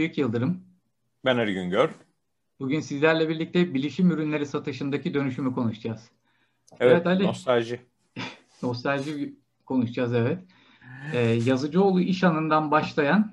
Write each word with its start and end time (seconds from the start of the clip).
Büyük 0.00 0.18
Yıldırım. 0.18 0.60
Ben 1.24 1.36
Ali 1.36 1.54
Güngör. 1.54 1.90
Bugün 2.60 2.80
sizlerle 2.80 3.28
birlikte 3.28 3.74
bilişim 3.74 4.10
ürünleri 4.10 4.46
satışındaki 4.46 5.14
dönüşümü 5.14 5.54
konuşacağız. 5.54 6.10
Evet, 6.80 6.92
evet 6.92 7.06
Ali. 7.06 7.24
nostalji. 7.24 7.80
nostalji 8.62 9.34
konuşacağız, 9.66 10.14
evet. 10.14 10.38
Ee, 11.12 11.18
Yazıcıoğlu 11.20 12.00
iş 12.00 12.24
anından 12.24 12.70
başlayan 12.70 13.32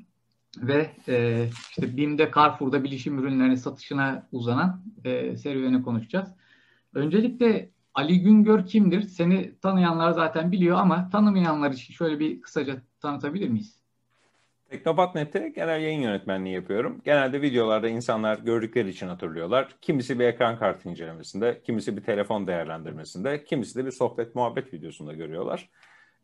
ve 0.58 0.92
e, 1.08 1.48
işte 1.70 1.98
BİM'de, 1.98 2.32
Carrefour'da 2.36 2.84
bilişim 2.84 3.20
ürünleri 3.20 3.58
satışına 3.58 4.28
uzanan 4.32 4.84
e, 5.04 5.38
serüveni 5.38 5.84
konuşacağız. 5.84 6.30
Öncelikle 6.94 7.70
Ali 7.94 8.22
Güngör 8.22 8.66
kimdir? 8.66 9.02
Seni 9.02 9.60
tanıyanlar 9.60 10.12
zaten 10.12 10.52
biliyor 10.52 10.78
ama 10.78 11.10
tanımayanlar 11.10 11.72
için 11.72 11.94
şöyle 11.94 12.20
bir 12.20 12.42
kısaca 12.42 12.82
tanıtabilir 13.00 13.50
miyiz? 13.50 13.77
Teknopat.net'te 14.70 15.50
genel 15.50 15.82
yayın 15.82 16.02
yönetmenliği 16.02 16.56
yapıyorum. 16.56 17.02
Genelde 17.06 17.42
videolarda 17.42 17.90
insanlar 17.90 18.40
gördükleri 18.40 18.90
için 18.90 19.08
hatırlıyorlar. 19.08 19.76
Kimisi 19.82 20.20
bir 20.20 20.26
ekran 20.26 20.60
kartı 20.60 20.90
incelemesinde, 20.90 21.62
kimisi 21.64 21.98
bir 21.98 22.04
telefon 22.04 22.48
değerlendirmesinde, 22.48 23.44
kimisi 23.44 23.80
de 23.80 23.86
bir 23.86 23.92
sohbet 23.92 24.36
muhabbet 24.36 24.74
videosunda 24.74 25.14
görüyorlar. 25.14 25.70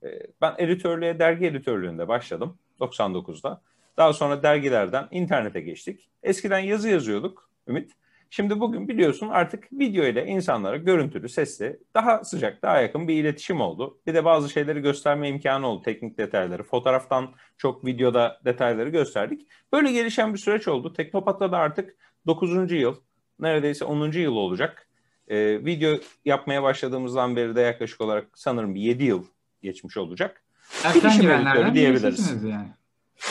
Ee, 0.04 0.08
ben 0.42 0.54
editörlüğe, 0.58 1.20
dergi 1.20 1.46
editörlüğünde 1.46 2.08
başladım 2.08 2.58
99'da. 2.80 3.62
Daha 3.98 4.14
sonra 4.14 4.44
dergilerden 4.44 5.08
internete 5.12 5.62
geçtik. 5.62 6.10
Eskiden 6.24 6.60
yazı 6.60 6.90
yazıyorduk 6.90 7.50
Ümit. 7.68 7.92
Şimdi 8.36 8.60
bugün 8.60 8.88
biliyorsun 8.88 9.30
artık 9.30 9.74
video 9.74 10.06
ile 10.06 10.26
insanlara 10.26 10.78
görüntülü, 10.78 11.30
sesli 11.30 11.80
daha 11.94 12.24
sıcak, 12.24 12.62
daha 12.62 12.82
yakın 12.82 13.08
bir 13.08 13.16
iletişim 13.16 13.62
oldu. 13.62 14.00
Bir 14.08 14.14
de 14.14 14.26
bazı 14.26 14.50
şeyleri 14.50 14.82
gösterme 14.82 15.30
imkanı 15.30 15.68
oldu, 15.68 15.82
teknik 15.82 16.18
detayları. 16.18 16.64
Fotoğraftan 16.64 17.34
çok 17.58 17.86
videoda 17.86 18.42
detayları 18.46 18.90
gösterdik. 18.90 19.48
Böyle 19.74 19.92
gelişen 19.92 20.34
bir 20.34 20.40
süreç 20.40 20.68
oldu. 20.68 20.94
Teknopat'ta 20.94 21.52
da 21.52 21.58
artık 21.58 21.96
9. 22.28 22.72
yıl, 22.72 22.96
neredeyse 23.40 23.86
10. 23.86 24.12
yıl 24.12 24.36
olacak. 24.36 24.88
Ee, 25.28 25.66
video 25.66 25.98
yapmaya 26.26 26.64
başladığımızdan 26.64 27.36
beri 27.36 27.56
de 27.56 27.62
yaklaşık 27.62 28.02
olarak 28.02 28.28
sanırım 28.34 28.76
bir 28.76 28.82
7 28.82 29.04
yıl 29.04 29.24
geçmiş 29.62 29.98
olacak. 29.98 30.44
Erken 30.84 31.22
girenlerden 31.22 31.74
diyebiliriz. 31.74 32.44
yani. 32.44 32.68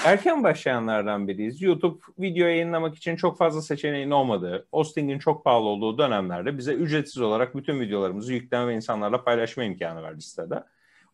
Erken 0.05 0.43
başlayanlardan 0.43 1.29
biriyiz. 1.29 1.63
YouTube 1.63 1.99
video 2.19 2.47
yayınlamak 2.47 2.95
için 2.95 3.17
çok 3.17 3.39
fazla 3.39 3.63
seçeneğin 3.63 4.11
olmadığı, 4.11 4.67
hostingin 4.73 5.19
çok 5.19 5.45
pahalı 5.45 5.65
olduğu 5.65 5.99
dönemlerde 5.99 6.59
bize 6.59 6.73
ücretsiz 6.73 7.23
olarak 7.23 7.57
bütün 7.57 7.81
videolarımızı 7.81 8.33
yükleme 8.33 8.67
ve 8.67 8.75
insanlarla 8.75 9.25
paylaşma 9.25 9.65
imkanı 9.65 10.03
verdi 10.03 10.23
sitede. 10.23 10.65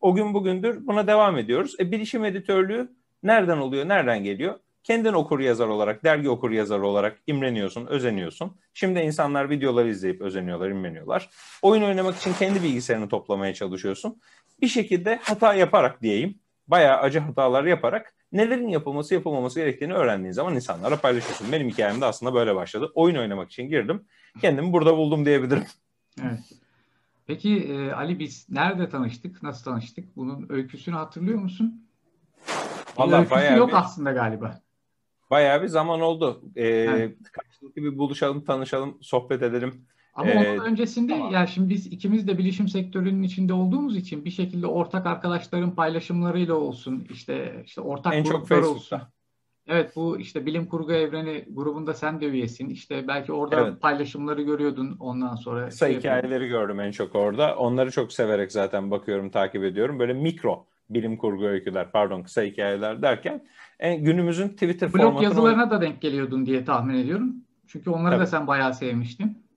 O 0.01 0.15
gün 0.15 0.33
bugündür 0.33 0.87
buna 0.87 1.07
devam 1.07 1.37
ediyoruz. 1.37 1.75
E, 1.79 1.91
bilişim 1.91 2.25
editörlüğü 2.25 2.91
nereden 3.23 3.57
oluyor, 3.57 3.87
nereden 3.87 4.23
geliyor? 4.23 4.59
Kendin 4.83 5.13
okur 5.13 5.39
yazar 5.39 5.67
olarak, 5.67 6.03
dergi 6.03 6.29
okur 6.29 6.51
yazar 6.51 6.79
olarak 6.79 7.19
imreniyorsun, 7.27 7.85
özeniyorsun. 7.85 8.57
Şimdi 8.73 8.99
insanlar 8.99 9.49
videoları 9.49 9.89
izleyip 9.89 10.21
özeniyorlar, 10.21 10.69
imreniyorlar. 10.69 11.29
Oyun 11.61 11.83
oynamak 11.83 12.17
için 12.17 12.33
kendi 12.33 12.63
bilgisayarını 12.63 13.09
toplamaya 13.09 13.53
çalışıyorsun. 13.53 14.21
Bir 14.61 14.67
şekilde 14.67 15.19
hata 15.23 15.53
yaparak 15.53 16.01
diyeyim, 16.01 16.39
bayağı 16.67 16.97
acı 16.97 17.19
hatalar 17.19 17.63
yaparak 17.63 18.13
nelerin 18.31 18.67
yapılması 18.67 19.13
yapılmaması 19.13 19.59
gerektiğini 19.59 19.93
öğrendiğin 19.93 20.31
zaman 20.31 20.55
insanlara 20.55 20.95
paylaşıyorsun. 20.95 21.51
Benim 21.51 21.69
hikayem 21.69 22.01
de 22.01 22.05
aslında 22.05 22.33
böyle 22.33 22.55
başladı. 22.55 22.91
Oyun 22.95 23.15
oynamak 23.15 23.51
için 23.51 23.69
girdim. 23.69 24.05
Kendimi 24.41 24.73
burada 24.73 24.97
buldum 24.97 25.25
diyebilirim. 25.25 25.65
Evet. 26.21 26.39
Peki 27.27 27.57
e, 27.57 27.91
Ali 27.91 28.19
biz 28.19 28.49
nerede 28.49 28.89
tanıştık? 28.89 29.43
Nasıl 29.43 29.63
tanıştık? 29.63 30.15
Bunun 30.15 30.45
öyküsünü 30.49 30.95
hatırlıyor 30.95 31.39
musun? 31.39 31.87
Valla 32.97 33.29
bayağı 33.29 33.57
yok 33.57 33.69
bir, 33.69 33.77
aslında 33.77 34.11
galiba. 34.11 34.61
Bayağı 35.29 35.61
bir 35.61 35.67
zaman 35.67 36.01
oldu. 36.01 36.41
Ee, 36.55 36.67
evet. 36.67 37.17
Karşılıklı 37.31 37.83
bir 37.83 37.97
buluşalım, 37.97 38.45
tanışalım, 38.45 38.97
sohbet 39.01 39.41
edelim. 39.43 39.85
Ama 40.19 40.31
ee, 40.31 40.51
onun 40.51 40.65
öncesinde 40.65 41.13
tamam. 41.13 41.33
ya 41.33 41.47
şimdi 41.47 41.69
biz 41.69 41.87
ikimiz 41.87 42.27
de 42.27 42.37
bilişim 42.37 42.67
sektörünün 42.67 43.23
içinde 43.23 43.53
olduğumuz 43.53 43.97
için 43.97 44.25
bir 44.25 44.31
şekilde 44.31 44.67
ortak 44.67 45.05
arkadaşların 45.05 45.75
paylaşımlarıyla 45.75 46.53
olsun 46.53 47.07
işte 47.09 47.63
işte 47.65 47.81
ortak 47.81 48.13
en 48.13 48.23
gruplar 48.23 48.61
çok 48.61 48.69
olsun. 48.69 48.99
Evet 49.67 49.95
bu 49.95 50.19
işte 50.19 50.45
bilim 50.45 50.65
kurgu 50.65 50.91
evreni 50.91 51.45
grubunda 51.49 51.93
sen 51.93 52.21
de 52.21 52.25
üyesin. 52.25 52.69
İşte 52.69 53.07
belki 53.07 53.33
orada 53.33 53.67
evet. 53.67 53.81
paylaşımları 53.81 54.41
görüyordun 54.41 54.97
ondan 54.99 55.35
sonra. 55.35 55.69
Kısa 55.69 55.87
şey 55.87 55.97
hikayeleri 55.97 56.33
yapayım. 56.33 56.51
gördüm 56.51 56.79
en 56.79 56.91
çok 56.91 57.15
orada. 57.15 57.55
Onları 57.55 57.91
çok 57.91 58.13
severek 58.13 58.51
zaten 58.51 58.91
bakıyorum, 58.91 59.29
takip 59.29 59.63
ediyorum. 59.63 59.99
Böyle 59.99 60.13
mikro 60.13 60.65
bilim 60.89 61.17
kurgu 61.17 61.45
öyküler, 61.45 61.91
pardon 61.91 62.23
kısa 62.23 62.41
hikayeler 62.41 63.01
derken 63.01 63.47
en, 63.79 64.03
günümüzün 64.03 64.47
Twitter 64.49 64.93
Blog 64.93 65.01
formatına... 65.01 65.23
yazılarına 65.23 65.71
da 65.71 65.81
denk 65.81 66.01
geliyordun 66.01 66.45
diye 66.45 66.65
tahmin 66.65 66.95
ediyorum. 66.95 67.35
Çünkü 67.67 67.89
onları 67.89 68.11
Tabii. 68.11 68.21
da 68.21 68.25
sen 68.25 68.47
bayağı 68.47 68.73
sevmiştin. 68.73 69.48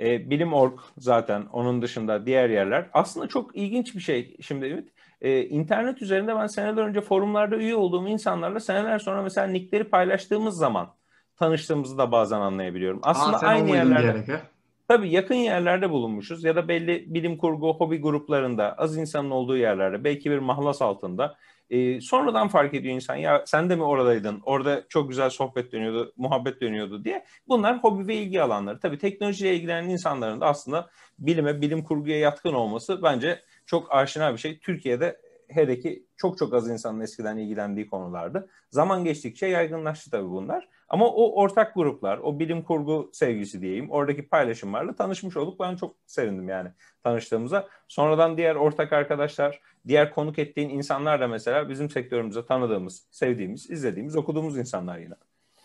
E, 0.00 0.30
Bilim.org 0.30 0.80
zaten 0.98 1.46
onun 1.52 1.82
dışında 1.82 2.26
diğer 2.26 2.50
yerler. 2.50 2.86
Aslında 2.92 3.28
çok 3.28 3.56
ilginç 3.56 3.94
bir 3.94 4.00
şey 4.00 4.36
şimdi 4.40 4.66
Ümit. 4.66 4.88
E, 5.20 5.44
internet 5.44 6.02
üzerinde 6.02 6.36
ben 6.36 6.46
seneler 6.46 6.82
önce 6.82 7.00
forumlarda 7.00 7.56
üye 7.56 7.76
olduğum 7.76 8.08
insanlarla 8.08 8.60
seneler 8.60 8.98
sonra 8.98 9.22
mesela 9.22 9.46
nickleri 9.46 9.84
paylaştığımız 9.84 10.56
zaman 10.56 10.94
tanıştığımızı 11.36 11.98
da 11.98 12.12
bazen 12.12 12.40
anlayabiliyorum. 12.40 13.00
Aslında 13.02 13.36
Aa, 13.36 13.46
aynı 13.46 13.70
yerlerde. 13.70 14.26
Diyerek, 14.26 14.42
Tabii 14.88 15.10
yakın 15.10 15.34
yerlerde 15.34 15.90
bulunmuşuz 15.90 16.44
ya 16.44 16.56
da 16.56 16.68
belli 16.68 17.14
bilim 17.14 17.38
kurgu 17.38 17.74
hobi 17.74 18.00
gruplarında 18.00 18.72
az 18.72 18.96
insanın 18.96 19.30
olduğu 19.30 19.56
yerlerde 19.56 20.04
belki 20.04 20.30
bir 20.30 20.38
mahlas 20.38 20.82
altında 20.82 21.36
e, 21.70 22.00
sonradan 22.00 22.48
fark 22.48 22.74
ediyor 22.74 22.94
insan 22.94 23.16
ya 23.16 23.42
sen 23.46 23.70
de 23.70 23.76
mi 23.76 23.82
oradaydın? 23.82 24.40
Orada 24.44 24.84
çok 24.88 25.08
güzel 25.08 25.30
sohbet 25.30 25.72
dönüyordu, 25.72 26.12
muhabbet 26.16 26.60
dönüyordu 26.60 27.04
diye. 27.04 27.24
Bunlar 27.48 27.78
hobi 27.78 28.06
ve 28.06 28.14
ilgi 28.14 28.42
alanları. 28.42 28.80
Tabii 28.80 28.98
teknolojiyle 28.98 29.54
ilgilenen 29.54 29.88
insanların 29.88 30.40
da 30.40 30.46
aslında 30.46 30.90
bilime, 31.18 31.60
bilim 31.60 31.84
kurguya 31.84 32.18
yatkın 32.18 32.52
olması 32.52 33.02
bence 33.02 33.42
çok 33.66 33.92
aşina 33.92 34.32
bir 34.32 34.38
şey. 34.38 34.58
Türkiye'de 34.58 35.20
hele 35.48 35.80
ki 35.80 36.06
çok 36.16 36.38
çok 36.38 36.54
az 36.54 36.70
insanın 36.70 37.00
eskiden 37.00 37.36
ilgilendiği 37.36 37.86
konulardı. 37.86 38.48
Zaman 38.70 39.04
geçtikçe 39.04 39.46
yaygınlaştı 39.46 40.10
tabii 40.10 40.28
bunlar. 40.30 40.68
Ama 40.88 41.06
o 41.06 41.42
ortak 41.42 41.74
gruplar, 41.74 42.18
o 42.18 42.38
bilim 42.38 42.62
kurgu 42.62 43.10
sevgisi 43.12 43.62
diyeyim, 43.62 43.90
oradaki 43.90 44.28
paylaşımlarla 44.28 44.94
tanışmış 44.94 45.36
olduk. 45.36 45.60
Ben 45.60 45.76
çok 45.76 45.96
sevindim 46.06 46.48
yani 46.48 46.68
tanıştığımıza. 47.02 47.68
Sonradan 47.88 48.36
diğer 48.36 48.54
ortak 48.54 48.92
arkadaşlar, 48.92 49.60
diğer 49.88 50.14
konuk 50.14 50.38
ettiğin 50.38 50.68
insanlar 50.68 51.20
da 51.20 51.28
mesela 51.28 51.68
bizim 51.68 51.90
sektörümüzde 51.90 52.46
tanıdığımız, 52.46 53.06
sevdiğimiz, 53.10 53.70
izlediğimiz, 53.70 54.16
okuduğumuz 54.16 54.58
insanlar 54.58 54.98
yine. 54.98 55.14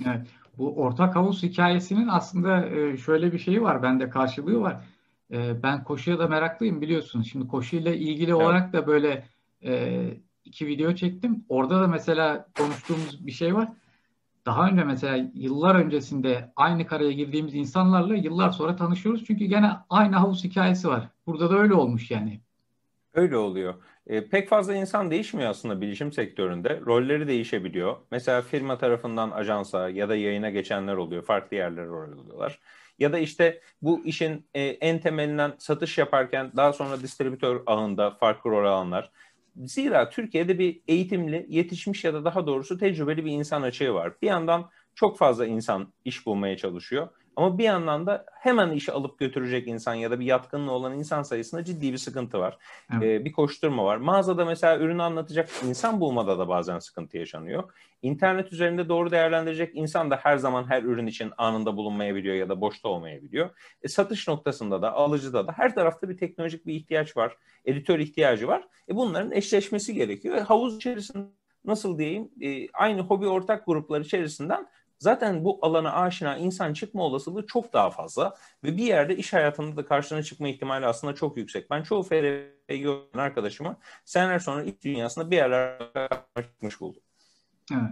Evet. 0.06 0.28
Bu 0.58 0.76
ortak 0.76 1.16
havuz 1.16 1.44
hikayesinin 1.44 2.08
aslında 2.08 2.66
e, 2.66 2.98
şöyle 2.98 3.34
bir 3.34 3.40
şeyi 3.40 3.62
var, 3.62 3.84
bende 3.84 4.10
karşılığı 4.10 4.62
var. 4.62 4.86
E, 5.32 5.64
ben 5.64 5.84
koşuya 5.84 6.20
da 6.20 6.28
meraklıyım 6.28 6.82
biliyorsun. 6.82 7.22
Şimdi 7.22 7.48
koşuyla 7.48 7.94
ilgili 7.94 8.32
evet. 8.32 8.42
olarak 8.42 8.74
da 8.74 8.88
böyle 8.88 9.26
e, 9.64 10.04
iki 10.46 10.68
video 10.68 10.96
çektim. 10.96 11.46
Orada 11.50 11.82
da 11.82 11.88
mesela 11.88 12.48
konuştuğumuz 12.58 13.28
bir 13.28 13.32
şey 13.32 13.56
var 13.56 13.70
daha 14.46 14.68
önce 14.68 14.84
mesela 14.84 15.30
yıllar 15.34 15.76
öncesinde 15.76 16.52
aynı 16.56 16.88
karaya 16.88 17.12
girdiğimiz 17.12 17.56
insanlarla 17.56 18.16
yıllar 18.16 18.52
sonra 18.52 18.76
tanışıyoruz. 18.76 19.24
Çünkü 19.26 19.46
gene 19.46 19.72
aynı 19.90 20.16
havuz 20.16 20.44
hikayesi 20.44 20.88
var. 20.88 21.10
Burada 21.28 21.50
da 21.50 21.58
öyle 21.58 21.74
olmuş 21.74 22.12
yani. 22.12 22.42
Öyle 23.14 23.38
oluyor. 23.38 23.74
E, 24.08 24.28
pek 24.28 24.50
fazla 24.50 24.76
insan 24.76 25.12
değişmiyor 25.12 25.50
aslında 25.50 25.82
bilişim 25.82 26.12
sektöründe. 26.12 26.82
Rolleri 26.86 27.28
değişebiliyor. 27.28 27.98
Mesela 28.12 28.42
firma 28.42 28.78
tarafından 28.78 29.32
ajansa 29.32 29.90
ya 29.90 30.10
da 30.10 30.16
yayına 30.16 30.50
geçenler 30.50 30.96
oluyor. 30.96 31.24
Farklı 31.24 31.58
yerlere 31.58 31.86
rol 31.86 32.20
alıyorlar. 32.20 32.60
Ya 33.00 33.14
da 33.14 33.20
işte 33.20 33.62
bu 33.82 34.06
işin 34.06 34.46
e, 34.54 34.62
en 34.62 35.00
temelinden 35.00 35.54
satış 35.58 35.98
yaparken 35.98 36.52
daha 36.56 36.74
sonra 36.74 37.02
distribütör 37.02 37.62
ağında 37.66 38.12
farklı 38.12 38.52
rol 38.52 38.66
alanlar. 38.66 39.12
Zira 39.56 40.10
Türkiye'de 40.10 40.60
bir 40.60 40.82
eğitimli, 40.88 41.46
yetişmiş 41.50 42.04
ya 42.04 42.14
da 42.14 42.26
daha 42.26 42.48
doğrusu 42.48 42.78
tecrübeli 42.78 43.26
bir 43.26 43.32
insan 43.32 43.62
açığı 43.62 43.94
var. 43.94 44.14
Bir 44.22 44.28
yandan 44.28 44.70
çok 44.96 45.18
fazla 45.18 45.46
insan 45.46 45.94
iş 46.06 46.26
bulmaya 46.26 46.58
çalışıyor. 46.58 47.08
Ama 47.36 47.58
bir 47.58 47.64
yandan 47.64 48.08
da 48.08 48.26
hemen 48.40 48.72
işi 48.72 48.92
alıp 48.92 49.20
götürecek 49.20 49.68
insan 49.68 49.94
ya 49.94 50.12
da 50.12 50.20
bir 50.20 50.26
yatkınlığı 50.26 50.72
olan 50.72 50.98
insan 50.98 51.24
sayısında 51.24 51.64
ciddi 51.64 51.94
bir 51.94 51.98
sıkıntı 51.98 52.40
var. 52.40 52.58
Evet. 52.94 53.04
Ee, 53.04 53.26
bir 53.26 53.32
koşturma 53.32 53.86
var. 53.86 53.98
Mağazada 53.98 54.46
mesela 54.46 54.78
ürünü 54.78 55.02
anlatacak 55.02 55.50
insan 55.68 56.00
bulmada 56.00 56.40
da 56.40 56.48
bazen 56.48 56.80
sıkıntı 56.80 57.18
yaşanıyor. 57.18 57.74
İnternet 58.02 58.54
üzerinde 58.54 58.90
doğru 58.90 59.12
değerlendirecek 59.12 59.72
insan 59.76 60.12
da 60.12 60.16
her 60.16 60.38
zaman 60.38 60.70
her 60.70 60.84
ürün 60.84 61.08
için 61.08 61.32
anında 61.38 61.78
bulunmayabiliyor 61.78 62.36
ya 62.36 62.50
da 62.50 62.62
boşta 62.62 62.90
olmayabiliyor. 62.90 63.50
E, 63.82 63.88
satış 63.88 64.28
noktasında 64.28 64.82
da 64.82 64.94
alıcıda 64.94 65.48
da 65.48 65.52
her 65.52 65.76
tarafta 65.76 66.10
bir 66.10 66.18
teknolojik 66.18 66.68
bir 66.68 66.74
ihtiyaç 66.74 67.18
var. 67.18 67.38
Editör 67.66 68.00
ihtiyacı 68.00 68.48
var. 68.48 68.68
E, 68.90 68.96
bunların 68.96 69.32
eşleşmesi 69.32 69.94
gerekiyor. 69.94 70.38
Havuz 70.38 70.76
içerisinde 70.76 71.28
nasıl 71.66 71.98
diyeyim 71.98 72.32
e, 72.42 72.68
aynı 72.74 73.02
hobi 73.02 73.28
ortak 73.28 73.66
gruplar 73.66 74.02
içerisinden 74.02 74.68
zaten 75.04 75.44
bu 75.44 75.60
alana 75.62 75.94
aşina 75.94 76.38
insan 76.38 76.74
çıkma 76.74 77.04
olasılığı 77.04 77.46
çok 77.46 77.74
daha 77.74 77.90
fazla 77.90 78.36
ve 78.64 78.78
bir 78.78 78.84
yerde 78.84 79.18
iş 79.18 79.34
hayatında 79.34 79.78
da 79.78 79.86
karşına 79.86 80.24
çıkma 80.24 80.48
ihtimali 80.48 80.86
aslında 80.86 81.16
çok 81.16 81.38
yüksek. 81.38 81.70
Ben 81.72 81.84
çoğu 81.84 82.04
FRP'yi 82.04 82.82
gören 82.82 83.18
arkadaşımı 83.18 83.78
seneler 84.06 84.40
sonra 84.40 84.64
iş 84.64 84.84
dünyasında 84.84 85.32
bir 85.32 85.36
yerlerde 85.36 86.10
çıkmış 86.36 86.82
buldum. 86.82 87.02
Evet. 87.72 87.92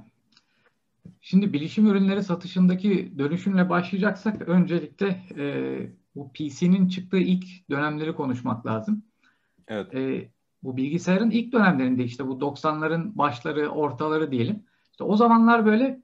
Şimdi 1.22 1.54
bilişim 1.54 1.88
ürünleri 1.88 2.24
satışındaki 2.24 3.14
dönüşümle 3.18 3.70
başlayacaksak 3.70 4.42
öncelikle 4.42 5.08
e, 5.38 5.46
bu 6.16 6.32
PC'nin 6.34 6.88
çıktığı 6.88 7.18
ilk 7.18 7.70
dönemleri 7.70 8.16
konuşmak 8.16 8.66
lazım. 8.66 9.04
Evet. 9.68 9.96
E, 9.96 10.30
bu 10.64 10.78
bilgisayarın 10.78 11.30
ilk 11.30 11.54
dönemlerinde 11.54 12.04
işte 12.04 12.28
bu 12.28 12.32
90'ların 12.32 13.18
başları, 13.18 13.70
ortaları 13.70 14.32
diyelim. 14.32 14.64
İşte 14.92 15.04
o 15.04 15.16
zamanlar 15.16 15.66
böyle 15.66 16.02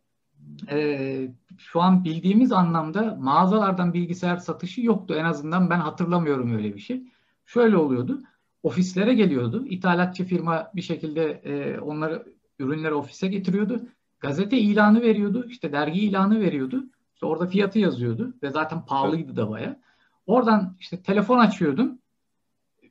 e, 0.69 1.29
şu 1.57 1.81
an 1.81 2.03
bildiğimiz 2.03 2.51
anlamda 2.51 3.17
mağazalardan 3.19 3.93
bilgisayar 3.93 4.37
satışı 4.37 4.81
yoktu. 4.81 5.15
En 5.17 5.25
azından 5.25 5.69
ben 5.69 5.79
hatırlamıyorum 5.79 6.55
öyle 6.55 6.75
bir 6.75 6.79
şey. 6.79 7.03
Şöyle 7.45 7.77
oluyordu. 7.77 8.21
Ofislere 8.63 9.13
geliyordu. 9.13 9.65
İthalatçı 9.65 10.25
firma 10.25 10.71
bir 10.75 10.81
şekilde 10.81 11.31
e, 11.31 11.79
onları 11.79 12.33
ürünleri 12.59 12.93
ofise 12.93 13.27
getiriyordu. 13.27 13.81
Gazete 14.19 14.57
ilanı 14.57 15.01
veriyordu. 15.01 15.45
işte 15.47 15.71
dergi 15.71 15.99
ilanı 15.99 16.39
veriyordu. 16.39 16.83
İşte 17.13 17.25
orada 17.25 17.47
fiyatı 17.47 17.79
yazıyordu 17.79 18.33
ve 18.43 18.51
zaten 18.51 18.85
pahalıydı 18.85 19.35
da 19.35 19.49
baya. 19.49 19.79
Oradan 20.25 20.75
işte 20.79 21.01
telefon 21.01 21.39
açıyordum. 21.39 21.99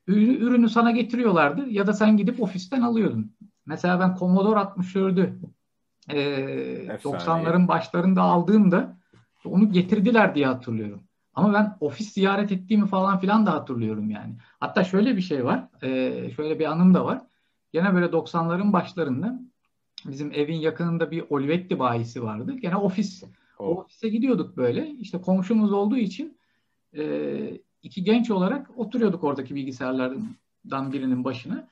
Ürünü 0.07 0.69
sana 0.69 0.91
getiriyorlardı 0.91 1.69
ya 1.69 1.87
da 1.87 1.93
sen 1.93 2.17
gidip 2.17 2.43
ofisten 2.43 2.83
alıyordun. 2.83 3.33
Mesela 3.67 4.01
ben 4.01 4.17
Commodore 4.19 4.61
64'ü 4.61 5.33
e, 6.11 6.17
90'ların 6.87 7.69
başlarında 7.69 8.23
aldığımda 8.23 8.97
onu 9.45 9.73
getirdiler 9.73 10.35
diye 10.35 10.47
hatırlıyorum. 10.47 11.03
Ama 11.35 11.55
ben 11.55 11.77
ofis 11.81 12.13
ziyaret 12.13 12.53
ettiğimi 12.53 12.87
falan 12.87 13.19
filan 13.19 13.47
da 13.47 13.53
hatırlıyorum 13.53 14.11
yani. 14.11 14.35
Hatta 14.61 14.85
şöyle 14.85 15.17
bir 15.17 15.23
şey 15.23 15.45
var. 15.45 15.69
E, 15.83 16.31
şöyle 16.37 16.59
bir 16.59 16.65
anım 16.65 16.95
da 16.95 17.05
var. 17.05 17.23
Gene 17.73 17.95
böyle 17.95 18.07
90'ların 18.07 18.73
başlarında 18.73 19.41
bizim 20.05 20.33
evin 20.33 20.57
yakınında 20.57 21.11
bir 21.11 21.25
Olivetti 21.31 21.79
bayisi 21.79 22.23
vardı. 22.23 22.53
Gene 22.53 22.77
ofis. 22.77 23.25
Oh. 23.59 23.67
O 23.67 23.81
ofise 23.81 24.09
gidiyorduk 24.09 24.57
böyle. 24.57 24.91
İşte 24.91 25.21
komşumuz 25.21 25.73
olduğu 25.73 25.97
için 25.97 26.39
e, 26.97 27.61
iki 27.83 28.05
genç 28.05 28.31
olarak 28.31 28.79
oturuyorduk 28.79 29.25
oradaki 29.25 29.55
bilgisayarlardan 29.55 30.93
birinin 30.93 31.25
başına. 31.25 31.69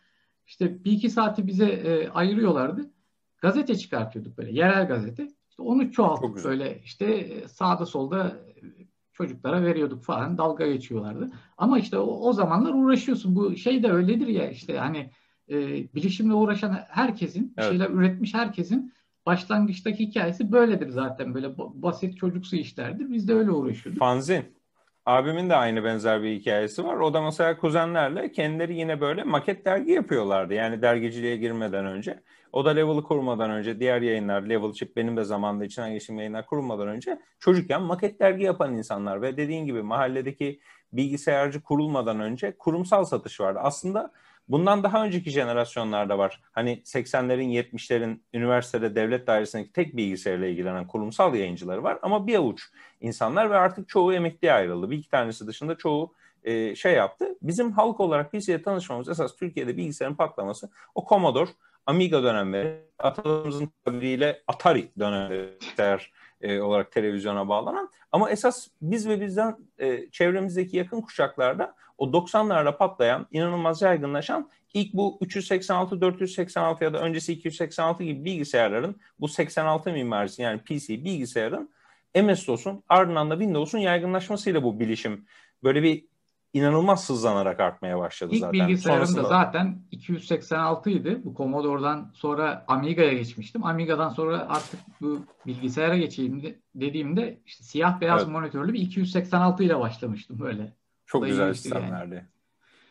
İşte 0.46 0.84
bir 0.84 0.92
iki 0.92 1.10
saati 1.10 1.46
bize 1.46 1.66
e, 1.66 2.08
ayırıyorlardı. 2.08 2.90
Gazete 3.44 3.75
çıkartıyorduk 3.79 4.38
böyle. 4.38 4.52
Yerel 4.52 4.88
gazete. 4.88 5.29
İşte 5.50 5.62
onu 5.62 5.93
çoğaltıp 5.93 6.44
böyle 6.44 6.81
işte 6.85 7.05
e, 7.05 7.49
sağda 7.49 7.87
solda 7.87 8.37
çocuklara 9.12 9.62
veriyorduk 9.62 10.05
falan. 10.05 10.38
Dalga 10.38 10.67
geçiyorlardı. 10.67 11.31
Ama 11.58 11.79
işte 11.79 11.99
o, 11.99 12.29
o 12.29 12.32
zamanlar 12.32 12.75
uğraşıyorsun. 12.75 13.37
Bu 13.37 13.56
şey 13.56 13.82
de 13.82 13.93
öyledir 13.93 14.26
ya 14.26 14.50
işte 14.50 14.79
hani 14.79 15.11
e, 15.49 15.55
bilişimle 15.94 16.35
uğraşan 16.35 16.73
herkesin, 16.88 17.55
evet. 17.58 17.70
şeyler 17.70 17.91
üretmiş 17.91 18.35
herkesin 18.35 18.93
başlangıçtaki 19.26 20.06
hikayesi 20.06 20.52
böyledir 20.52 20.88
zaten. 20.88 21.35
Böyle 21.35 21.58
basit 21.58 22.17
çocuksu 22.17 22.56
işlerdir. 22.56 23.12
Biz 23.12 23.29
de 23.29 23.35
öyle 23.35 23.50
uğraşıyorduk. 23.50 24.00
Fanzin. 24.00 24.44
Abimin 25.06 25.50
de 25.50 25.54
aynı 25.56 25.84
benzer 25.84 26.22
bir 26.22 26.40
hikayesi 26.40 26.84
var. 26.84 26.96
O 26.96 27.14
da 27.14 27.22
mesela 27.22 27.56
kuzenlerle 27.56 28.32
kendileri 28.32 28.76
yine 28.78 29.00
böyle 29.00 29.24
maket 29.24 29.64
dergi 29.64 29.92
yapıyorlardı. 29.92 30.54
Yani 30.54 30.82
dergiciliğe 30.82 31.36
girmeden 31.36 31.86
önce. 31.86 32.22
O 32.52 32.64
da 32.64 32.70
Level'ı 32.70 33.02
kurmadan 33.02 33.50
önce 33.50 33.80
diğer 33.80 34.02
yayınlar, 34.02 34.42
Level 34.42 34.72
Chip 34.72 34.96
benim 34.96 35.16
de 35.16 35.24
zamanında 35.24 35.64
içinden 35.64 35.92
geçtiğim 35.92 36.18
yayınlar 36.18 36.46
kurulmadan 36.46 36.88
önce 36.88 37.18
çocukken 37.38 37.82
maket 37.82 38.20
dergi 38.20 38.44
yapan 38.44 38.74
insanlar 38.74 39.22
ve 39.22 39.36
dediğin 39.36 39.66
gibi 39.66 39.82
mahalledeki 39.82 40.60
bilgisayarcı 40.92 41.62
kurulmadan 41.62 42.20
önce 42.20 42.56
kurumsal 42.58 43.04
satış 43.04 43.40
vardı. 43.40 43.58
Aslında 43.62 44.12
Bundan 44.49 44.82
daha 44.82 45.05
önceki 45.05 45.31
jenerasyonlarda 45.31 46.19
var. 46.19 46.41
Hani 46.52 46.82
80'lerin 46.85 47.62
70'lerin 47.62 48.20
üniversitede 48.35 48.94
devlet 48.94 49.26
dairesindeki 49.26 49.73
tek 49.73 49.96
bilgisayarla 49.96 50.46
ilgilenen 50.46 50.87
kurumsal 50.87 51.35
yayıncıları 51.35 51.82
var. 51.82 51.99
Ama 52.02 52.26
bir 52.26 52.35
avuç 52.35 52.62
insanlar 53.00 53.50
ve 53.50 53.56
artık 53.56 53.88
çoğu 53.88 54.12
emekliye 54.12 54.52
ayrıldı. 54.52 54.91
Bir 54.91 54.99
iki 54.99 55.11
tanesi 55.11 55.46
dışında 55.46 55.75
çoğu 55.75 56.14
e, 56.44 56.75
şey 56.75 56.94
yaptı. 56.94 57.37
Bizim 57.43 57.73
halk 57.73 58.00
olarak 58.00 58.32
PC'ye 58.32 58.62
tanışmamız 58.62 59.08
esas 59.08 59.37
Türkiye'de 59.37 59.76
bilgisayarın 59.76 60.14
patlaması 60.14 60.70
o 60.94 61.06
Commodore, 61.08 61.50
Amiga 61.87 62.23
dönemleri, 62.23 62.81
atalarımızın 62.99 63.70
tabiriyle 63.85 64.43
Atari 64.46 64.88
dönemleri 64.99 66.00
e, 66.41 66.61
olarak 66.61 66.93
televizyona 66.93 67.49
bağlanan. 67.49 67.91
Ama 68.12 68.31
esas 68.31 68.69
biz 68.82 69.08
ve 69.08 69.20
bizden 69.20 69.56
e, 69.79 70.11
çevremizdeki 70.11 70.76
yakın 70.76 71.00
kuşaklarda 71.00 71.75
o 71.99 72.06
90'larda 72.06 72.76
patlayan, 72.76 73.26
inanılmaz 73.32 73.82
yaygınlaşan 73.82 74.50
ilk 74.75 74.94
bu 74.94 75.19
386, 75.20 76.00
486 76.00 76.85
ya 76.85 76.93
da 76.93 77.00
öncesi 77.00 77.32
286 77.32 78.05
gibi 78.05 78.25
bilgisayarların 78.25 78.96
bu 79.20 79.29
86 79.29 79.93
mimarisi 79.93 80.43
yani 80.43 80.58
PC 80.58 81.05
bilgisayarın 81.05 81.70
MS-DOS'un 82.14 82.82
ardından 82.88 83.31
da 83.31 83.35
Windows'un 83.35 83.79
yaygınlaşmasıyla 83.79 84.62
bu 84.62 84.81
bilişim 84.81 85.26
böyle 85.62 85.82
bir 85.82 86.05
inanılmaz 86.52 87.11
hızlanarak 87.11 87.61
artmaya 87.61 87.99
başladı 87.99 88.31
İlk 88.35 88.41
zaten. 88.41 88.58
İlk 88.58 88.69
bilgisayarım 88.69 89.06
Sonrasında... 89.06 89.25
da 89.25 89.29
zaten 89.29 89.79
286 89.91 90.91
idi. 90.91 91.20
Bu 91.25 91.35
Commodore'dan 91.35 92.11
sonra 92.14 92.64
Amiga'ya 92.69 93.12
geçmiştim. 93.12 93.64
Amiga'dan 93.64 94.08
sonra 94.08 94.49
artık 94.49 94.81
bu 95.00 95.25
bilgisayara 95.46 95.96
geçeyim 95.96 96.56
dediğimde 96.75 97.41
işte 97.46 97.64
siyah 97.64 98.00
beyaz 98.00 98.23
evet. 98.23 98.32
monitörlü 98.32 98.73
bir 98.73 98.81
286 98.81 99.64
ile 99.64 99.81
başlamıştım 99.81 100.41
böyle. 100.41 100.73
Çok 101.06 101.26
güzel 101.26 101.54
sistemlerdi. 101.54 102.14
Yani. 102.14 102.24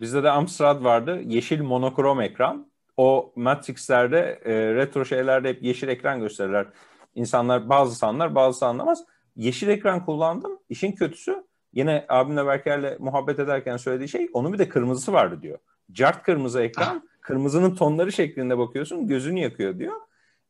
Bizde 0.01 0.23
de 0.23 0.29
Amstrad 0.29 0.83
vardı. 0.83 1.21
Yeşil 1.25 1.61
monokrom 1.61 2.21
ekran. 2.21 2.67
O 2.97 3.33
Matrix'lerde, 3.35 4.41
e, 4.45 4.75
retro 4.75 5.05
şeylerde 5.05 5.49
hep 5.49 5.63
yeşil 5.63 5.87
ekran 5.87 6.19
gösterirler. 6.19 6.67
İnsanlar 7.15 7.69
bazı 7.69 7.95
sanlar 7.95 8.35
bazı 8.35 8.65
anlamaz. 8.65 9.03
Yeşil 9.35 9.67
ekran 9.67 10.05
kullandım. 10.05 10.59
İşin 10.69 10.91
kötüsü 10.91 11.43
yine 11.73 12.05
abimle 12.09 12.45
Berker'le 12.45 12.99
muhabbet 12.99 13.39
ederken 13.39 13.77
söylediği 13.77 14.09
şey 14.09 14.29
onun 14.33 14.53
bir 14.53 14.59
de 14.59 14.69
kırmızısı 14.69 15.13
vardı 15.13 15.39
diyor. 15.41 15.57
Cart 15.91 16.23
kırmızı 16.23 16.61
ekran. 16.61 17.09
kırmızının 17.21 17.75
tonları 17.75 18.11
şeklinde 18.11 18.57
bakıyorsun 18.57 19.07
gözünü 19.07 19.39
yakıyor 19.39 19.79
diyor. 19.79 19.93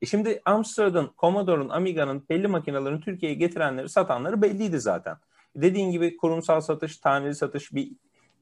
E 0.02 0.06
şimdi 0.06 0.42
Amstrad'ın, 0.46 1.12
Commodore'un, 1.18 1.70
Amiga'nın 1.70 2.26
belli 2.30 2.48
makinelerini 2.48 3.02
Türkiye'ye 3.02 3.38
getirenleri, 3.38 3.90
satanları 3.90 4.42
belliydi 4.42 4.80
zaten. 4.80 5.18
Dediğin 5.56 5.92
gibi 5.92 6.18
kurumsal 6.18 6.62
satış, 6.62 6.98
taneli 6.98 7.36
satış 7.36 7.74
bir 7.74 7.92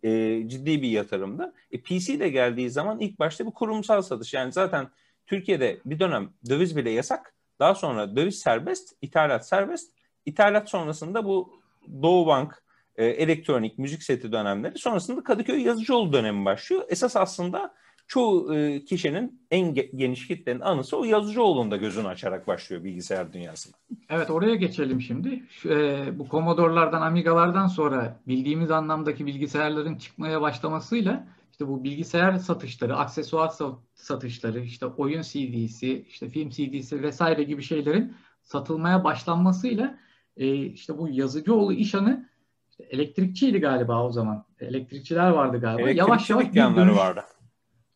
e, 0.03 0.44
ciddi 0.48 0.82
bir 0.82 0.89
yatırımdı. 0.89 1.53
E, 1.72 1.82
PC 1.82 2.20
de 2.20 2.30
geldiği 2.30 2.70
zaman 2.70 3.00
ilk 3.00 3.20
başta 3.20 3.46
bu 3.46 3.53
kurumsal 3.53 4.01
satış. 4.01 4.34
Yani 4.34 4.51
zaten 4.51 4.89
Türkiye'de 5.27 5.80
bir 5.86 6.00
dönem 6.00 6.30
döviz 6.50 6.75
bile 6.77 6.89
yasak. 6.89 7.34
Daha 7.60 7.75
sonra 7.75 8.15
döviz 8.15 8.39
serbest, 8.39 8.96
ithalat 9.01 9.48
serbest. 9.48 9.91
İthalat 10.25 10.70
sonrasında 10.70 11.25
bu 11.25 11.62
Doğu 12.01 12.27
Bank, 12.27 12.63
e, 12.96 13.06
elektronik, 13.06 13.77
müzik 13.77 14.03
seti 14.03 14.32
dönemleri. 14.32 14.77
Sonrasında 14.80 15.24
Kadıköy 15.24 15.62
Yazıcıoğlu 15.62 16.13
dönemi 16.13 16.46
başlıyor. 16.46 16.84
Esas 16.89 17.15
aslında 17.15 17.74
çoğu 18.12 18.56
e, 18.56 18.86
kişinin 18.86 19.41
en 19.51 19.74
geniş 19.74 20.27
kitlenin 20.27 20.60
anısı 20.60 20.98
o 20.98 21.03
Yazıcıoğlu'nda 21.03 21.77
gözünü 21.77 22.08
açarak 22.08 22.48
başlıyor 22.48 22.84
bilgisayar 22.84 23.34
dünyasına. 23.34 23.74
Evet 24.10 24.30
oraya 24.30 24.56
geçelim 24.56 25.01
şimdi. 25.01 25.44
Şu, 25.50 25.70
e, 25.70 26.20
bu 26.20 26.27
Commodore'lardan, 26.30 27.01
Amiga'lardan 27.01 27.68
sonra 27.68 28.20
bildiğimiz 28.27 28.72
anlamdaki 28.72 29.25
bilgisayarların 29.25 29.98
çıkmaya 29.98 30.41
başlamasıyla 30.41 31.27
işte 31.51 31.68
bu 31.68 31.84
bilgisayar 31.84 32.38
satışları, 32.38 32.98
aksesuar 32.98 33.51
satışları, 33.94 34.60
işte 34.60 34.86
oyun 34.86 35.22
CD'si, 35.22 36.06
işte 36.10 36.30
film 36.30 36.50
CD'si 36.50 37.03
vesaire 37.03 37.44
gibi 37.44 37.63
şeylerin 37.63 38.13
satılmaya 38.44 39.03
başlanmasıyla 39.03 40.00
e, 40.38 40.56
işte 40.56 40.98
bu 40.98 41.10
Yazıcıoğlu 41.10 41.74
işanı 41.74 42.30
işte 42.70 42.84
elektrikçiydi 42.84 43.60
galiba 43.60 44.03
o 44.03 44.12
zaman. 44.12 44.46
Elektrikçiler 44.60 45.30
vardı 45.30 45.58
galiba. 45.62 45.82
Elektrikçi 45.82 46.00
yavaş 46.00 46.30
yavaş 46.30 46.53
bir 46.53 46.75
dönüş, 46.75 46.98
vardı 46.98 47.24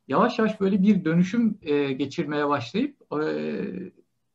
yavaş 0.07 0.39
yavaş 0.39 0.61
böyle 0.61 0.81
bir 0.81 1.05
dönüşüm 1.05 1.57
e, 1.61 1.93
geçirmeye 1.93 2.47
başlayıp 2.49 2.97
e, 3.13 3.25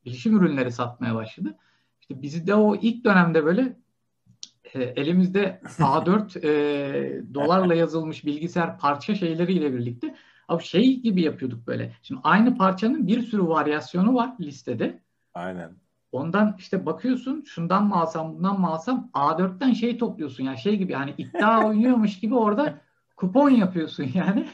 bilişim 0.05 0.37
ürünleri 0.37 0.73
satmaya 0.73 1.15
başladı. 1.15 1.57
İşte 2.01 2.23
bizi 2.23 2.47
de 2.47 2.55
o 2.55 2.77
ilk 2.77 3.05
dönemde 3.05 3.45
böyle 3.45 3.77
e, 4.75 4.83
elimizde 4.83 5.61
A4 5.65 6.39
e, 6.47 7.35
dolarla 7.35 7.75
yazılmış 7.75 8.25
bilgisayar 8.25 8.79
parça 8.79 9.15
şeyleriyle 9.15 9.73
birlikte 9.75 10.15
abi 10.49 10.63
şey 10.63 11.01
gibi 11.01 11.23
yapıyorduk 11.23 11.67
böyle. 11.67 11.93
Şimdi 12.03 12.21
aynı 12.25 12.57
parçanın 12.57 13.07
bir 13.07 13.23
sürü 13.23 13.47
varyasyonu 13.47 14.15
var 14.15 14.35
listede. 14.41 15.03
Aynen. 15.35 15.71
Ondan 16.13 16.57
işte 16.59 16.87
bakıyorsun 16.87 17.45
şundan 17.47 17.87
mı 17.87 17.95
alsam 17.95 18.35
bundan 18.35 18.61
mı 18.61 18.67
alsam 18.67 19.11
A4'ten 19.15 19.73
şey 19.73 19.99
topluyorsun 19.99 20.45
ya 20.45 20.51
yani 20.51 20.61
şey 20.61 20.77
gibi 20.77 20.93
hani 20.93 21.15
iddia 21.19 21.65
oynuyormuş 21.67 22.21
gibi 22.21 22.35
orada 22.35 22.81
kupon 23.17 23.51
yapıyorsun 23.51 24.07
yani. 24.15 24.49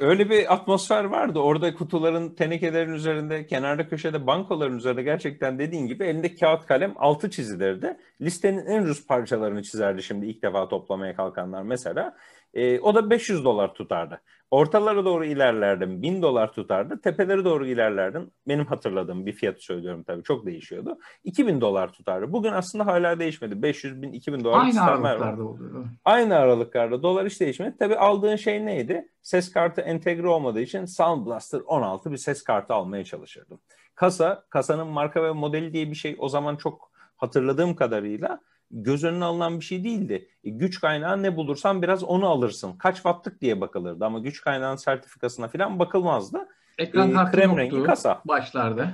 Öyle 0.00 0.30
bir 0.30 0.54
atmosfer 0.54 1.04
vardı. 1.04 1.38
Orada 1.38 1.74
kutuların, 1.74 2.34
tenekelerin 2.34 2.92
üzerinde, 2.92 3.46
kenarda 3.46 3.88
köşede 3.88 4.26
bankoların 4.26 4.78
üzerinde 4.78 5.02
gerçekten 5.02 5.58
dediğin 5.58 5.86
gibi 5.86 6.04
elinde 6.04 6.34
kağıt 6.34 6.66
kalem 6.66 6.94
altı 6.96 7.30
çizilirdi. 7.30 7.96
Listenin 8.20 8.66
en 8.66 8.82
ucuz 8.82 9.06
parçalarını 9.06 9.62
çizerdi 9.62 10.02
şimdi 10.02 10.26
ilk 10.26 10.42
defa 10.42 10.68
toplamaya 10.68 11.16
kalkanlar 11.16 11.62
mesela. 11.62 12.16
E, 12.54 12.80
o 12.80 12.94
da 12.94 13.10
500 13.10 13.44
dolar 13.44 13.74
tutardı. 13.74 14.20
Ortalara 14.50 15.04
doğru 15.04 15.24
ilerlerdim 15.24 16.02
1000 16.02 16.22
dolar 16.22 16.52
tutardı. 16.52 17.00
Tepeleri 17.00 17.44
doğru 17.44 17.66
ilerlerdim. 17.66 18.30
Benim 18.48 18.66
hatırladığım 18.66 19.26
bir 19.26 19.32
fiyatı 19.32 19.60
söylüyorum 19.60 20.02
tabii 20.02 20.22
çok 20.22 20.46
değişiyordu. 20.46 20.98
2000 21.24 21.60
dolar 21.60 21.92
tutardı. 21.92 22.32
Bugün 22.32 22.52
aslında 22.52 22.86
hala 22.86 23.20
değişmedi. 23.20 23.62
500 23.62 24.02
bin 24.02 24.12
2000 24.12 24.44
dolar 24.44 24.58
Aynı 24.58 24.82
aralıklarda 24.82 25.44
oluyor. 25.44 25.86
Aynı 26.04 26.36
aralıklarda 26.36 27.02
dolar 27.02 27.26
hiç 27.26 27.40
değişmedi. 27.40 27.76
Tabii 27.78 27.96
aldığın 27.96 28.36
şey 28.36 28.66
neydi? 28.66 29.08
Ses 29.22 29.52
kartı 29.52 29.80
entegre 29.80 30.28
olmadığı 30.28 30.60
için 30.60 30.84
Sound 30.84 31.26
Blaster 31.26 31.60
16 31.66 32.12
bir 32.12 32.16
ses 32.16 32.42
kartı 32.42 32.74
almaya 32.74 33.04
çalışırdım. 33.04 33.60
Kasa, 33.94 34.44
kasanın 34.50 34.86
marka 34.86 35.22
ve 35.22 35.32
modeli 35.32 35.72
diye 35.72 35.90
bir 35.90 35.94
şey 35.94 36.16
o 36.18 36.28
zaman 36.28 36.56
çok 36.56 36.90
hatırladığım 37.16 37.76
kadarıyla 37.76 38.40
göz 38.70 39.04
önüne 39.04 39.24
alınan 39.24 39.60
bir 39.60 39.64
şey 39.64 39.84
değildi. 39.84 40.28
E, 40.44 40.50
güç 40.50 40.80
kaynağı 40.80 41.22
ne 41.22 41.36
bulursan 41.36 41.82
biraz 41.82 42.04
onu 42.04 42.28
alırsın. 42.28 42.72
Kaç 42.78 42.94
wattlık 42.94 43.40
diye 43.40 43.60
bakılırdı 43.60 44.04
ama 44.04 44.18
güç 44.18 44.40
kaynağının 44.40 44.76
sertifikasına 44.76 45.48
falan 45.48 45.78
bakılmazdı. 45.78 46.48
Ekran 46.78 47.10
e, 47.10 47.12
kartı 47.12 47.32
krem 47.32 47.50
yoktu 47.50 47.76
rengi 47.76 47.82
kasa. 47.82 48.22
başlarda. 48.24 48.92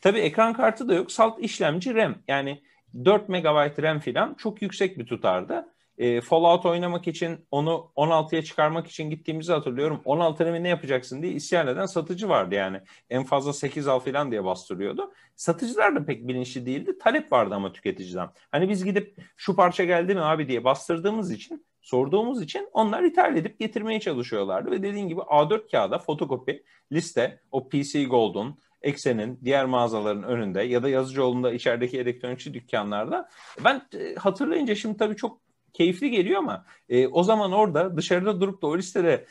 Tabii 0.00 0.18
ekran 0.18 0.52
kartı 0.52 0.88
da 0.88 0.94
yok. 0.94 1.12
Salt 1.12 1.38
işlemci 1.38 1.94
RAM. 1.94 2.14
Yani 2.28 2.62
4 3.04 3.28
MB 3.28 3.82
RAM 3.82 4.00
falan 4.00 4.34
çok 4.34 4.62
yüksek 4.62 4.98
bir 4.98 5.06
tutardı 5.06 5.66
e, 6.00 6.20
Fallout 6.20 6.66
oynamak 6.66 7.08
için 7.08 7.46
onu 7.50 7.92
16'ya 7.96 8.42
çıkarmak 8.42 8.86
için 8.86 9.10
gittiğimizi 9.10 9.52
hatırlıyorum. 9.52 10.00
16 10.04 10.46
RAM'i 10.46 10.62
ne 10.62 10.68
yapacaksın 10.68 11.22
diye 11.22 11.32
isyan 11.32 11.66
eden 11.66 11.86
satıcı 11.86 12.28
vardı 12.28 12.54
yani. 12.54 12.80
En 13.10 13.24
fazla 13.24 13.52
8 13.52 13.88
al 13.88 13.98
falan 13.98 14.30
diye 14.30 14.44
bastırıyordu. 14.44 15.12
Satıcılar 15.36 15.96
da 15.96 16.04
pek 16.04 16.28
bilinçli 16.28 16.66
değildi. 16.66 16.98
Talep 16.98 17.32
vardı 17.32 17.54
ama 17.54 17.72
tüketiciden. 17.72 18.28
Hani 18.52 18.68
biz 18.68 18.84
gidip 18.84 19.16
şu 19.36 19.56
parça 19.56 19.84
geldi 19.84 20.14
mi 20.14 20.20
abi 20.20 20.48
diye 20.48 20.64
bastırdığımız 20.64 21.30
için 21.30 21.66
sorduğumuz 21.80 22.42
için 22.42 22.68
onlar 22.72 23.02
ithal 23.02 23.36
edip 23.36 23.58
getirmeye 23.58 24.00
çalışıyorlardı. 24.00 24.70
Ve 24.70 24.82
dediğin 24.82 25.08
gibi 25.08 25.20
A4 25.20 25.70
kağıda 25.70 25.98
fotokopi, 25.98 26.64
liste, 26.92 27.40
o 27.52 27.68
PC 27.68 28.04
Gold'un, 28.04 28.58
Eksen'in 28.82 29.38
diğer 29.44 29.64
mağazaların 29.66 30.22
önünde 30.22 30.62
ya 30.62 30.82
da 30.82 30.88
Yazıcıoğlu'nda 30.88 31.52
içerideki 31.52 31.98
elektronikçi 31.98 32.54
dükkanlarda. 32.54 33.28
Ben 33.64 33.82
e, 33.98 34.14
hatırlayınca 34.14 34.74
şimdi 34.74 34.96
tabii 34.96 35.16
çok 35.16 35.49
keyifli 35.72 36.10
geliyor 36.10 36.38
ama 36.38 36.64
e, 36.88 37.06
o 37.06 37.22
zaman 37.22 37.52
orada 37.52 37.96
dışarıda 37.96 38.40
durup 38.40 38.62
da 38.62 38.66
o 38.66 38.78
listede 38.78 39.26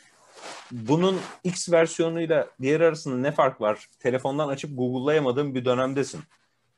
bunun 0.71 1.17
X 1.43 1.71
versiyonuyla 1.71 2.47
diğer 2.61 2.81
arasında 2.81 3.17
ne 3.17 3.31
fark 3.31 3.61
var? 3.61 3.87
Telefondan 3.99 4.47
açıp 4.47 4.77
Google'layamadığın 4.77 5.55
bir 5.55 5.65
dönemdesin. 5.65 6.21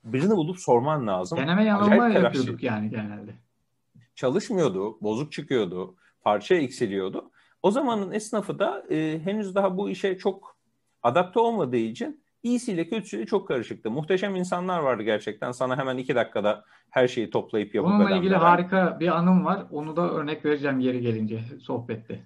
Birini 0.03 0.31
bulup 0.31 0.59
sorman 0.59 1.07
lazım. 1.07 1.37
Deneme 1.37 1.65
yanılma 1.65 2.07
yapıyorduk 2.07 2.63
yani 2.63 2.89
genelde. 2.89 3.31
Çalışmıyordu, 4.15 5.01
bozuk 5.01 5.31
çıkıyordu, 5.31 5.95
parça 6.21 6.55
eksiliyordu. 6.55 7.31
O 7.63 7.71
zamanın 7.71 8.11
esnafı 8.11 8.59
da 8.59 8.85
e, 8.89 9.19
henüz 9.23 9.55
daha 9.55 9.77
bu 9.77 9.89
işe 9.89 10.17
çok 10.17 10.57
adapte 11.03 11.39
olmadığı 11.39 11.77
için 11.77 12.23
iyisiyle 12.43 12.89
kötüsüyle 12.89 13.25
çok 13.25 13.48
karışıktı. 13.48 13.91
Muhteşem 13.91 14.36
insanlar 14.36 14.79
vardı 14.79 15.03
gerçekten. 15.03 15.51
Sana 15.51 15.77
hemen 15.77 15.98
iki 15.98 16.15
dakikada 16.15 16.63
her 16.89 17.07
şeyi 17.07 17.29
toplayıp 17.29 17.75
yapıp 17.75 17.91
Bununla 17.91 18.15
ilgili 18.15 18.36
harika 18.36 19.00
bir 19.00 19.07
anım 19.07 19.45
var. 19.45 19.65
Onu 19.71 19.95
da 19.95 20.12
örnek 20.12 20.45
vereceğim 20.45 20.79
yeri 20.79 21.01
gelince 21.01 21.43
sohbette. 21.60 22.19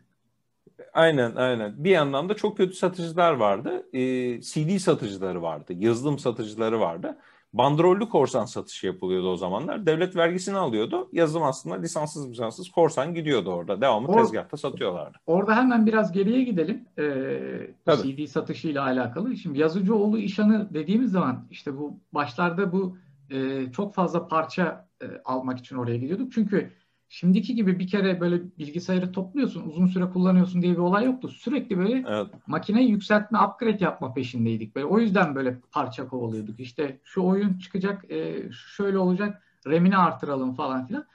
Aynen 0.93 1.35
aynen. 1.35 1.83
Bir 1.83 1.89
yandan 1.89 2.29
da 2.29 2.33
çok 2.33 2.57
kötü 2.57 2.73
satıcılar 2.73 3.33
vardı. 3.33 3.87
Ee, 3.93 4.41
CD 4.41 4.77
satıcıları 4.77 5.41
vardı. 5.41 5.73
Yazılım 5.75 6.19
satıcıları 6.19 6.79
vardı. 6.79 7.17
Bandrollü 7.57 8.09
korsan 8.09 8.45
satışı 8.45 8.87
yapılıyordu 8.87 9.31
o 9.31 9.37
zamanlar. 9.37 9.85
Devlet 9.85 10.15
vergisini 10.15 10.57
alıyordu. 10.57 11.09
Yazılım 11.11 11.43
aslında 11.43 11.75
lisanssız 11.75 12.29
lisanssız 12.29 12.69
korsan 12.69 13.13
gidiyordu 13.13 13.51
orada. 13.51 13.81
Devamlı 13.81 14.07
Or- 14.07 14.17
tezgahta 14.17 14.57
satıyorlardı. 14.57 15.17
Orada 15.25 15.55
hemen 15.55 15.85
biraz 15.85 16.11
geriye 16.11 16.43
gidelim. 16.43 16.85
Ee, 16.99 18.01
CD 18.03 18.25
satışıyla 18.27 18.83
alakalı. 18.83 19.37
Şimdi 19.37 19.59
Yazıcıoğlu 19.59 20.17
işanı 20.17 20.73
dediğimiz 20.73 21.11
zaman 21.11 21.47
işte 21.51 21.77
bu 21.77 21.99
başlarda 22.13 22.71
bu 22.71 22.97
e, 23.29 23.71
çok 23.71 23.93
fazla 23.93 24.27
parça 24.27 24.87
e, 25.01 25.05
almak 25.25 25.59
için 25.59 25.75
oraya 25.75 25.97
gidiyorduk. 25.97 26.31
Çünkü 26.31 26.71
şimdiki 27.09 27.55
gibi 27.55 27.79
bir 27.79 27.87
kere 27.87 28.19
böyle 28.19 28.41
bilgisayarı 28.57 29.11
topluyorsun, 29.11 29.63
uzun 29.69 29.87
süre 29.87 30.09
kullanıyorsun 30.09 30.61
diye 30.61 30.73
bir 30.73 30.77
olay 30.77 31.05
yoktu. 31.05 31.27
Sürekli 31.29 31.77
böyle 31.77 32.03
evet. 32.07 32.27
makineyi 32.47 32.89
yükseltme, 32.89 33.39
upgrade 33.39 33.83
yapma 33.83 34.13
peşindeydik. 34.13 34.75
Böyle 34.75 34.85
o 34.85 34.99
yüzden 34.99 35.35
böyle 35.35 35.59
parça 35.71 36.07
kovalıyorduk. 36.07 36.59
İşte 36.59 36.99
şu 37.03 37.23
oyun 37.23 37.57
çıkacak, 37.57 38.11
e, 38.11 38.49
şöyle 38.75 38.97
olacak, 38.97 39.43
RAM'ini 39.67 39.97
artıralım 39.97 40.53
falan 40.53 40.87
filan. 40.87 41.05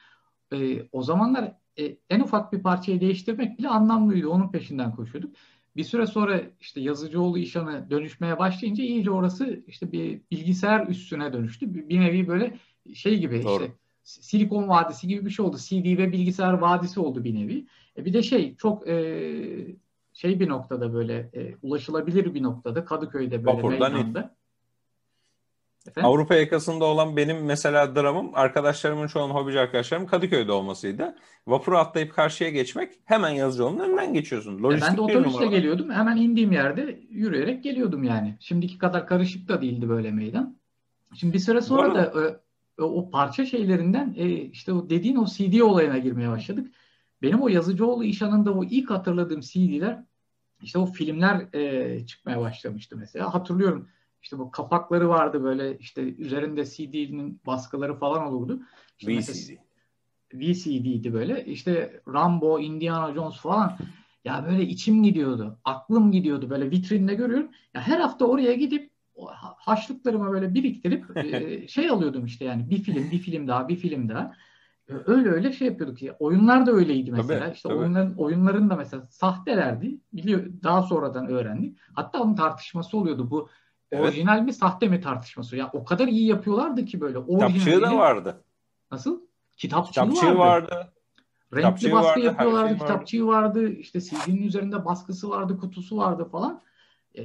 E, 0.52 0.88
o 0.92 1.02
zamanlar 1.02 1.52
e, 1.78 1.96
en 2.10 2.20
ufak 2.20 2.52
bir 2.52 2.62
parçayı 2.62 3.00
değiştirmek 3.00 3.58
bile 3.58 3.68
anlamlıydı. 3.68 4.28
Onun 4.28 4.52
peşinden 4.52 4.94
koşuyorduk. 4.94 5.36
Bir 5.76 5.84
süre 5.84 6.06
sonra 6.06 6.40
işte 6.60 6.80
Yazıcıoğlu 6.80 7.38
işanı 7.38 7.90
dönüşmeye 7.90 8.38
başlayınca 8.38 8.84
iyice 8.84 9.10
orası 9.10 9.62
işte 9.66 9.92
bir 9.92 10.20
bilgisayar 10.30 10.86
üstüne 10.86 11.32
dönüştü. 11.32 11.74
Bir, 11.74 11.88
bir 11.88 12.00
nevi 12.00 12.28
böyle 12.28 12.56
şey 12.94 13.18
gibi 13.18 13.42
Doğru. 13.42 13.62
işte 13.62 13.74
Silikon 14.02 14.68
Vadisi 14.68 15.08
gibi 15.08 15.26
bir 15.26 15.30
şey 15.30 15.46
oldu. 15.46 15.56
CD 15.58 15.98
ve 15.98 16.12
bilgisayar 16.12 16.52
vadisi 16.52 17.00
oldu 17.00 17.24
bir 17.24 17.34
nevi. 17.34 17.66
E 17.96 18.04
bir 18.04 18.12
de 18.12 18.22
şey 18.22 18.56
çok 18.56 18.88
e, 18.88 18.96
şey 20.12 20.40
bir 20.40 20.48
noktada 20.48 20.94
böyle 20.94 21.30
e, 21.34 21.54
ulaşılabilir 21.62 22.34
bir 22.34 22.42
noktada 22.42 22.84
Kadıköy'de 22.84 23.44
böyle 23.44 23.58
Vapurdan 23.58 23.92
meydanda. 23.92 24.34
Efendim? 25.88 26.10
Avrupa 26.10 26.34
yakasında 26.34 26.84
olan 26.84 27.16
benim 27.16 27.44
mesela 27.44 27.94
dramım 27.94 28.30
arkadaşlarımın 28.34 29.06
çoğunun 29.06 29.34
hobici 29.34 29.60
arkadaşlarım 29.60 30.06
Kadıköy'de 30.06 30.52
olmasıydı. 30.52 31.16
Vapuru 31.46 31.78
atlayıp 31.78 32.14
karşıya 32.14 32.50
geçmek 32.50 32.92
hemen 33.04 33.30
Yazıcıoğlu'nun 33.30 33.84
önünden 33.84 34.14
geçiyorsun. 34.14 34.62
Lojistik 34.62 34.90
ben 34.90 34.96
de 34.96 35.00
otobüsle 35.00 35.46
geliyordum. 35.46 35.90
Hemen 35.90 36.16
indiğim 36.16 36.52
yerde 36.52 37.00
yürüyerek 37.10 37.64
geliyordum 37.64 38.04
yani. 38.04 38.36
Şimdiki 38.40 38.78
kadar 38.78 39.06
karışık 39.06 39.48
da 39.48 39.62
değildi 39.62 39.88
böyle 39.88 40.10
meydan. 40.10 40.56
Şimdi 41.14 41.32
bir 41.32 41.38
süre 41.38 41.60
sonra 41.60 41.94
da 41.94 42.22
e, 42.22 42.40
o 42.84 43.10
parça 43.10 43.46
şeylerinden 43.46 44.14
e, 44.16 44.28
işte 44.30 44.72
o 44.72 44.90
dediğin 44.90 45.16
o 45.16 45.26
CD 45.26 45.60
olayına 45.60 45.98
girmeye 45.98 46.30
başladık. 46.30 46.74
Benim 47.22 47.40
o 47.40 47.48
Yazıcıoğlu 47.48 48.04
işanında 48.04 48.54
o 48.54 48.64
ilk 48.64 48.90
hatırladığım 48.90 49.40
CD'ler 49.40 50.04
işte 50.62 50.78
o 50.78 50.86
filmler 50.86 51.54
e, 51.54 52.06
çıkmaya 52.06 52.40
başlamıştı 52.40 52.96
mesela. 52.96 53.34
Hatırlıyorum 53.34 53.88
işte 54.22 54.38
bu 54.38 54.50
kapakları 54.50 55.08
vardı 55.08 55.42
böyle 55.42 55.78
işte 55.78 56.02
üzerinde 56.02 56.64
CD'nin 56.64 57.40
baskıları 57.46 57.94
falan 57.94 58.26
olurdu. 58.26 58.60
İşte 58.98 59.32
VCD. 59.32 59.50
VCD'ydi 60.34 61.12
böyle. 61.12 61.44
İşte 61.44 62.00
Rambo, 62.08 62.60
Indiana 62.60 63.14
Jones 63.14 63.36
falan. 63.36 63.78
Ya 64.24 64.46
böyle 64.48 64.62
içim 64.62 65.02
gidiyordu. 65.02 65.58
Aklım 65.64 66.12
gidiyordu. 66.12 66.50
Böyle 66.50 66.70
vitrinde 66.70 67.14
görüyorum. 67.14 67.50
Ya 67.74 67.80
her 67.80 68.00
hafta 68.00 68.24
oraya 68.24 68.54
gidip 68.54 68.89
haşlıklarımı 69.56 70.32
böyle 70.32 70.54
biriktirip 70.54 71.16
e, 71.16 71.68
şey 71.68 71.90
alıyordum 71.90 72.24
işte 72.24 72.44
yani 72.44 72.70
bir 72.70 72.82
film, 72.82 73.10
bir 73.10 73.18
film 73.18 73.48
daha, 73.48 73.68
bir 73.68 73.76
film 73.76 74.08
daha. 74.08 74.34
E, 74.88 74.92
öyle 75.06 75.30
öyle 75.30 75.52
şey 75.52 75.68
yapıyorduk 75.68 76.02
ya. 76.02 76.16
Oyunlar 76.18 76.66
da 76.66 76.72
öyleydi 76.72 77.12
mesela. 77.12 77.40
Tabii, 77.40 77.54
işte 77.54 77.68
tabii. 77.68 77.78
oyunların 77.78 78.14
oyunların 78.14 78.70
da 78.70 78.76
mesela 78.76 79.06
sahtelerdi. 79.10 79.98
Biliyor 80.12 80.46
daha 80.62 80.82
sonradan 80.82 81.26
öğrendik. 81.26 81.78
Hatta 81.94 82.22
onun 82.22 82.34
tartışması 82.34 82.96
oluyordu. 82.96 83.30
Bu 83.30 83.48
Evet. 83.92 84.04
Orijinal 84.04 84.40
mi 84.40 84.52
sahte 84.52 84.88
mi 84.88 85.00
tartışması. 85.00 85.56
Ya 85.56 85.70
o 85.72 85.84
kadar 85.84 86.08
iyi 86.08 86.26
yapıyorlardı 86.26 86.84
ki 86.84 87.00
böyle. 87.00 87.26
Kitapçığı 87.26 87.82
da 87.82 87.96
vardı. 87.96 88.44
Nasıl? 88.90 89.20
Kitapçığı, 89.56 89.90
kitapçığı 89.90 90.38
vardı. 90.38 90.38
vardı. 90.38 90.92
Renkli 91.52 91.56
kitapçığı 91.56 91.92
baskı 91.92 92.08
vardı, 92.08 92.20
yapıyorlardı. 92.20 92.68
Şey 92.68 92.78
kitapçığı 92.78 93.26
vardı. 93.26 93.60
vardı. 93.60 93.72
İşte 93.72 94.00
CD'nin 94.00 94.42
üzerinde 94.42 94.84
baskısı 94.84 95.30
vardı, 95.30 95.58
kutusu 95.58 95.96
vardı 95.96 96.28
falan. 96.32 96.60
E, 97.18 97.22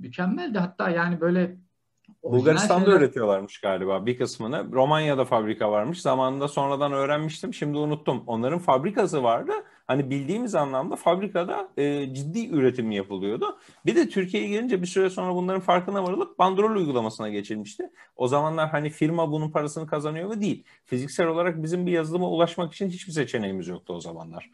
mükemmeldi. 0.00 0.58
Hatta 0.58 0.90
yani 0.90 1.20
böyle 1.20 1.56
Bulgaristan'da 2.22 2.84
şeyler... 2.84 2.98
üretiyorlarmış 2.98 3.60
galiba 3.60 4.06
bir 4.06 4.18
kısmını. 4.18 4.72
Romanya'da 4.72 5.24
fabrika 5.24 5.70
varmış. 5.70 6.00
Zamanında 6.00 6.48
sonradan 6.48 6.92
öğrenmiştim. 6.92 7.54
Şimdi 7.54 7.78
unuttum. 7.78 8.24
Onların 8.26 8.58
fabrikası 8.58 9.22
vardı. 9.22 9.52
Hani 9.86 10.10
bildiğimiz 10.10 10.54
anlamda 10.54 10.96
fabrikada 10.96 11.68
e, 11.76 12.14
ciddi 12.14 12.48
üretim 12.48 12.90
yapılıyordu. 12.90 13.58
Bir 13.86 13.96
de 13.96 14.08
Türkiye'ye 14.08 14.48
gelince 14.48 14.82
bir 14.82 14.86
süre 14.86 15.10
sonra 15.10 15.34
bunların 15.34 15.60
farkına 15.60 16.04
varılıp 16.04 16.38
bandrol 16.38 16.76
uygulamasına 16.76 17.28
geçilmişti. 17.28 17.90
O 18.16 18.28
zamanlar 18.28 18.70
hani 18.70 18.90
firma 18.90 19.32
bunun 19.32 19.50
parasını 19.50 19.86
kazanıyor 19.86 20.28
mu 20.28 20.40
değil. 20.40 20.64
Fiziksel 20.84 21.26
olarak 21.26 21.62
bizim 21.62 21.86
bir 21.86 21.92
yazılıma 21.92 22.28
ulaşmak 22.30 22.72
için 22.74 22.88
hiçbir 22.88 23.12
seçeneğimiz 23.12 23.68
yoktu 23.68 23.94
o 23.94 24.00
zamanlar 24.00 24.50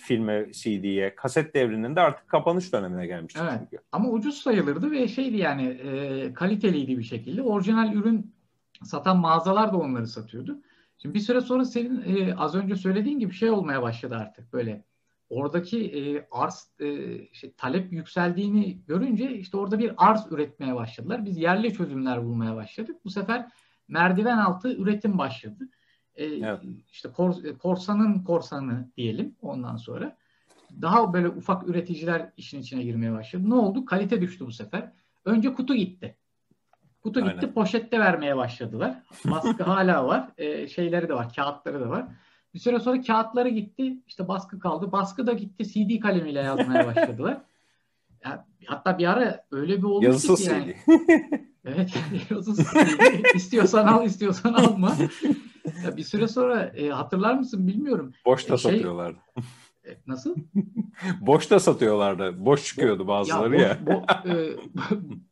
filme, 0.00 0.52
CD'ye, 0.52 1.14
kaset 1.14 1.54
devrinin 1.54 1.96
de 1.96 2.00
artık 2.00 2.28
kapanış 2.28 2.72
dönemine 2.72 3.06
gelmiştik 3.06 3.42
evet. 3.42 3.58
çünkü. 3.58 3.82
Ama 3.92 4.08
ucuz 4.08 4.34
sayılırdı 4.34 4.90
ve 4.90 5.08
şeydi 5.08 5.36
yani 5.36 5.62
e, 5.62 6.32
kaliteliydi 6.34 6.98
bir 6.98 7.02
şekilde. 7.02 7.42
Orijinal 7.42 7.94
ürün 7.94 8.34
satan 8.84 9.18
mağazalar 9.18 9.72
da 9.72 9.76
onları 9.76 10.06
satıyordu. 10.06 10.62
Şimdi 10.98 11.14
bir 11.14 11.20
süre 11.20 11.40
sonra 11.40 11.64
senin 11.64 12.16
e, 12.16 12.34
az 12.34 12.54
önce 12.54 12.76
söylediğin 12.76 13.18
gibi 13.18 13.34
şey 13.34 13.50
olmaya 13.50 13.82
başladı 13.82 14.16
artık 14.16 14.52
böyle. 14.52 14.84
Oradaki 15.30 15.86
e, 15.86 16.26
arz 16.30 16.70
e, 16.80 16.86
şey, 17.32 17.52
talep 17.52 17.92
yükseldiğini 17.92 18.84
görünce 18.86 19.36
işte 19.36 19.56
orada 19.56 19.78
bir 19.78 19.92
arz 19.96 20.32
üretmeye 20.32 20.74
başladılar. 20.74 21.24
Biz 21.24 21.38
yerli 21.38 21.74
çözümler 21.74 22.24
bulmaya 22.24 22.56
başladık. 22.56 22.96
Bu 23.04 23.10
sefer 23.10 23.48
merdiven 23.88 24.38
altı 24.38 24.76
üretim 24.76 25.18
başladı. 25.18 25.68
E, 26.16 26.24
evet. 26.24 26.60
işte 26.92 27.08
kor, 27.08 27.34
korsanın 27.58 28.24
korsanı 28.24 28.88
diyelim 28.96 29.36
ondan 29.42 29.76
sonra. 29.76 30.16
daha 30.82 31.12
böyle 31.12 31.28
ufak 31.28 31.68
üreticiler 31.68 32.30
işin 32.36 32.60
içine 32.60 32.82
girmeye 32.82 33.12
başladı. 33.12 33.50
Ne 33.50 33.54
oldu? 33.54 33.84
Kalite 33.84 34.20
düştü 34.20 34.46
bu 34.46 34.52
sefer. 34.52 34.92
Önce 35.24 35.54
kutu 35.54 35.74
gitti. 35.74 36.16
Kutu 37.02 37.20
Aynen. 37.20 37.34
gitti 37.34 37.52
poşette 37.52 37.98
vermeye 38.00 38.36
başladılar. 38.36 39.02
Baskı 39.30 39.62
hala 39.64 40.06
var. 40.06 40.28
E, 40.38 40.68
şeyleri 40.68 41.08
de 41.08 41.14
var. 41.14 41.34
Kağıtları 41.36 41.80
da 41.80 41.90
var. 41.90 42.06
Bir 42.54 42.58
süre 42.58 42.80
sonra 42.80 43.00
kağıtları 43.00 43.48
gitti. 43.48 44.02
İşte 44.06 44.28
baskı 44.28 44.58
kaldı. 44.58 44.92
Baskı 44.92 45.26
da 45.26 45.32
gitti. 45.32 45.64
CD 45.64 46.00
kalemiyle 46.00 46.40
yazmaya 46.40 46.86
başladılar. 46.86 47.42
Ya, 48.24 48.46
hatta 48.66 48.98
bir 48.98 49.06
ara 49.06 49.44
öyle 49.50 49.78
bir 49.78 49.82
olmuştu 49.82 50.06
Yazısız 50.06 50.48
ki 50.48 50.50
yani. 50.50 50.76
evet. 51.64 51.94
Yazısız 52.30 52.66
CD. 52.72 53.34
İstiyorsan 53.34 53.86
al, 53.86 54.04
istiyorsan 54.06 54.52
alma. 54.52 54.96
Ya 55.84 55.96
bir 55.96 56.02
süre 56.02 56.28
sonra 56.28 56.62
e, 56.62 56.88
hatırlar 56.88 57.34
mısın 57.34 57.66
bilmiyorum. 57.66 58.12
Boşta 58.26 58.54
e, 58.54 58.58
şey, 58.58 58.72
satıyorlardı. 58.72 59.18
E, 59.86 59.90
nasıl? 60.06 60.36
Boşta 61.20 61.60
satıyorlardı. 61.60 62.44
Boş 62.44 62.64
çıkıyordu 62.64 63.08
bazıları 63.08 63.60
ya. 63.60 63.78
Boş, 63.86 63.94
ya. 63.94 64.24
Bo, 64.24 64.28
e, 64.30 64.56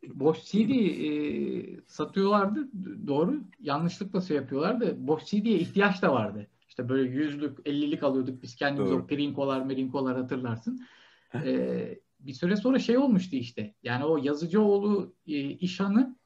boş 0.15 0.45
CD 0.45 0.71
e, 0.71 1.81
satıyorlardı. 1.87 2.69
Doğru. 3.07 3.41
Yanlışlıkla 3.61 4.21
şey 4.21 4.37
yapıyorlardı. 4.37 4.97
Boş 4.99 5.25
CD'ye 5.25 5.59
ihtiyaç 5.59 6.03
da 6.03 6.13
vardı. 6.13 6.47
İşte 6.69 6.89
böyle 6.89 7.11
yüzlük, 7.11 7.59
ellilik 7.65 8.03
alıyorduk 8.03 8.43
biz 8.43 8.57
kendimiz 8.57 8.91
Doğru. 8.91 9.03
o 9.03 9.07
prinkolar, 9.07 9.63
merinkolar 9.63 10.17
hatırlarsın. 10.17 10.87
ee, 11.35 11.99
bir 12.21 12.33
süre 12.33 12.57
sonra 12.57 12.79
şey 12.79 12.99
olmuştu 12.99 13.37
işte. 13.37 13.75
Yani 13.83 14.05
o 14.05 14.17
Yazıcıoğlu 14.17 15.15
e, 15.27 15.41
İşhan'ı 15.41 16.17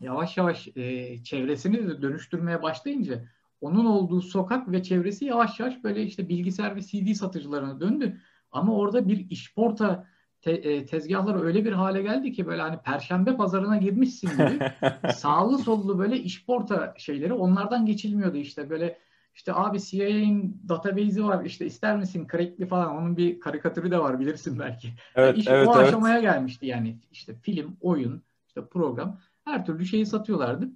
yavaş 0.00 0.36
yavaş 0.36 0.68
e, 0.76 1.16
çevresini 1.24 1.88
de 1.88 2.02
dönüştürmeye 2.02 2.62
başlayınca 2.62 3.24
onun 3.60 3.84
olduğu 3.84 4.20
sokak 4.20 4.72
ve 4.72 4.82
çevresi 4.82 5.24
yavaş 5.24 5.60
yavaş 5.60 5.84
böyle 5.84 6.02
işte 6.02 6.28
bilgisayar 6.28 6.76
ve 6.76 6.82
CD 6.82 7.12
satıcılarına 7.14 7.80
döndü. 7.80 8.20
Ama 8.52 8.76
orada 8.76 9.08
bir 9.08 9.30
işporta 9.30 10.06
te, 10.42 10.52
e, 10.52 10.86
tezgahları 10.86 11.42
öyle 11.42 11.64
bir 11.64 11.72
hale 11.72 12.02
geldi 12.02 12.32
ki 12.32 12.46
böyle 12.46 12.62
hani 12.62 12.78
perşembe 12.78 13.36
pazarına 13.36 13.76
girmişsin 13.76 14.30
gibi 14.30 14.70
sağlı 15.14 15.58
sollu 15.58 15.98
böyle 15.98 16.18
işporta 16.18 16.94
şeyleri 16.96 17.32
onlardan 17.32 17.86
geçilmiyordu 17.86 18.36
işte 18.36 18.70
böyle 18.70 18.98
işte 19.34 19.54
abi 19.54 19.80
CIA'nin 19.80 20.62
database'i 20.68 21.24
var 21.24 21.44
işte 21.44 21.66
ister 21.66 21.96
misin 21.96 22.26
crackli 22.32 22.66
falan 22.66 22.96
onun 22.96 23.16
bir 23.16 23.40
karikatürü 23.40 23.90
de 23.90 23.98
var 23.98 24.20
bilirsin 24.20 24.58
belki. 24.58 24.88
Evet, 25.14 25.28
yani 25.28 25.38
iş, 25.38 25.48
evet, 25.48 25.68
o 25.68 25.76
evet. 25.76 25.88
aşamaya 25.88 26.20
gelmişti 26.20 26.66
yani 26.66 26.98
işte 27.12 27.34
film, 27.34 27.76
oyun, 27.80 28.22
işte 28.48 28.66
program 28.66 29.20
her 29.44 29.66
türlü 29.66 29.86
şeyi 29.86 30.06
satıyorlardı. 30.06 30.68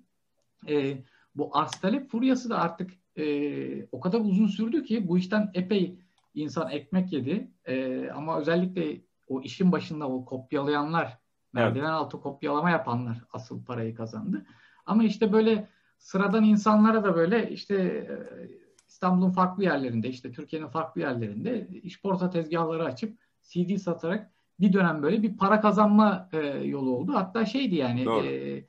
Ee, 0.68 0.96
bu 1.34 1.56
arz 1.56 1.70
talep 1.70 2.10
furyası 2.10 2.50
da 2.50 2.58
artık 2.58 2.90
e, 3.18 3.86
o 3.92 4.00
kadar 4.00 4.20
uzun 4.20 4.46
sürdü 4.46 4.84
ki 4.84 5.08
bu 5.08 5.18
işten 5.18 5.50
epey 5.54 5.98
insan 6.34 6.70
ekmek 6.70 7.12
yedi. 7.12 7.50
E, 7.64 8.08
ama 8.10 8.40
özellikle 8.40 9.00
o 9.28 9.40
işin 9.40 9.72
başında 9.72 10.08
o 10.08 10.24
kopyalayanlar, 10.24 11.18
merdiven 11.52 11.84
evet. 11.84 11.94
altı 11.94 12.20
kopyalama 12.20 12.70
yapanlar 12.70 13.24
asıl 13.32 13.64
parayı 13.64 13.94
kazandı. 13.94 14.46
Ama 14.86 15.04
işte 15.04 15.32
böyle 15.32 15.68
sıradan 15.98 16.44
insanlara 16.44 17.04
da 17.04 17.16
böyle 17.16 17.50
işte 17.50 17.74
e, 17.74 18.14
İstanbul'un 18.88 19.30
farklı 19.30 19.64
yerlerinde, 19.64 20.08
işte 20.08 20.32
Türkiye'nin 20.32 20.68
farklı 20.68 21.00
yerlerinde 21.00 21.68
işporta 21.82 22.30
tezgahları 22.30 22.84
açıp 22.84 23.18
CD 23.42 23.76
satarak 23.76 24.30
bir 24.60 24.72
dönem 24.72 25.02
böyle 25.02 25.22
bir 25.22 25.36
para 25.36 25.60
kazanma 25.60 26.28
e, 26.32 26.38
yolu 26.46 26.96
oldu. 26.96 27.12
Hatta 27.14 27.46
şeydi 27.46 27.74
yani 27.74 28.26
e, 28.26 28.64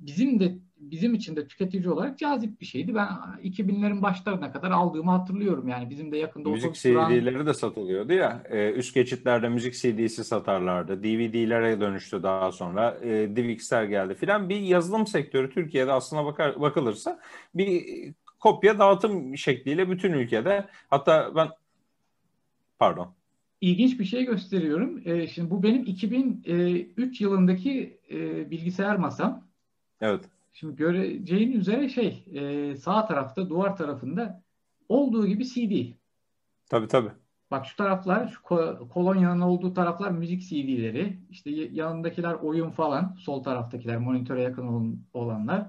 bizim 0.00 0.40
de 0.40 0.58
bizim 0.90 1.14
için 1.14 1.36
de 1.36 1.46
tüketici 1.46 1.90
olarak 1.90 2.18
cazip 2.18 2.60
bir 2.60 2.66
şeydi. 2.66 2.94
Ben 2.94 3.08
2000'lerin 3.42 4.02
başlarına 4.02 4.52
kadar 4.52 4.70
aldığımı 4.70 5.10
hatırlıyorum. 5.10 5.68
Yani 5.68 5.90
bizim 5.90 6.12
de 6.12 6.16
yakında 6.16 6.48
müzik 6.48 6.74
CD'leri 6.74 7.34
duran... 7.34 7.46
de 7.46 7.54
satılıyordu 7.54 8.12
ya. 8.12 8.42
E, 8.50 8.72
üst 8.72 8.94
geçitlerde 8.94 9.48
müzik 9.48 9.74
CD'si 9.74 10.24
satarlardı. 10.24 11.02
DVD'lere 11.02 11.80
dönüştü 11.80 12.22
daha 12.22 12.52
sonra. 12.52 12.98
E, 13.02 13.36
DivX'ler 13.36 13.84
geldi 13.84 14.14
filan. 14.14 14.48
Bir 14.48 14.60
yazılım 14.60 15.06
sektörü 15.06 15.50
Türkiye'de 15.50 15.92
aslına 15.92 16.24
bakar, 16.24 16.60
bakılırsa 16.60 17.20
bir 17.54 17.84
kopya 18.40 18.78
dağıtım 18.78 19.36
şekliyle 19.36 19.90
bütün 19.90 20.12
ülkede. 20.12 20.66
Hatta 20.90 21.32
ben 21.36 21.48
pardon. 22.78 23.14
İlginç 23.60 24.00
bir 24.00 24.04
şey 24.04 24.24
gösteriyorum. 24.24 25.02
E, 25.04 25.26
şimdi 25.26 25.50
bu 25.50 25.62
benim 25.62 25.84
2003 25.84 27.20
yılındaki 27.20 28.00
e, 28.10 28.50
bilgisayar 28.50 28.96
masam. 28.96 29.44
Evet. 30.00 30.24
Şimdi 30.54 30.76
göreceğin 30.76 31.52
üzere 31.52 31.88
şey 31.88 32.24
e, 32.32 32.76
sağ 32.76 33.06
tarafta 33.06 33.48
duvar 33.48 33.76
tarafında 33.76 34.42
olduğu 34.88 35.26
gibi 35.26 35.44
CD. 35.44 35.92
Tabii 36.70 36.88
tabii. 36.88 37.10
Bak 37.50 37.66
şu 37.66 37.76
taraflar 37.76 38.28
şu 38.28 38.42
kolonyanın 38.88 39.40
olduğu 39.40 39.74
taraflar 39.74 40.10
müzik 40.10 40.42
CD'leri. 40.42 41.18
İşte 41.30 41.50
yanındakiler 41.50 42.34
oyun 42.34 42.70
falan. 42.70 43.16
Sol 43.18 43.42
taraftakiler 43.42 43.98
monitöre 43.98 44.42
yakın 44.42 45.06
olanlar. 45.14 45.66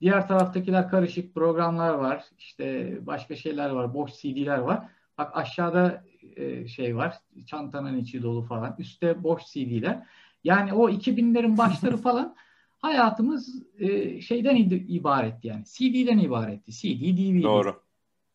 Diğer 0.00 0.28
taraftakiler 0.28 0.88
karışık 0.88 1.34
programlar 1.34 1.94
var. 1.94 2.24
İşte 2.38 2.98
başka 3.06 3.36
şeyler 3.36 3.70
var. 3.70 3.94
Boş 3.94 4.12
CD'ler 4.12 4.58
var. 4.58 4.88
Bak 5.18 5.36
aşağıda 5.36 6.04
e, 6.36 6.68
şey 6.68 6.96
var. 6.96 7.14
Çantanın 7.46 7.98
içi 7.98 8.22
dolu 8.22 8.42
falan. 8.42 8.74
Üstte 8.78 9.22
boş 9.22 9.42
CD'ler. 9.44 10.06
Yani 10.44 10.72
o 10.72 10.90
2000'lerin 10.90 11.58
başları 11.58 11.96
falan 11.96 12.36
hayatımız 12.84 13.62
e, 13.78 14.20
şeyden 14.20 14.56
ibaretti 14.88 15.48
yani. 15.48 15.64
CD'den 15.64 16.18
ibaretti. 16.18 16.72
CD, 16.72 17.16
DVD. 17.16 17.42
Doğru. 17.42 17.82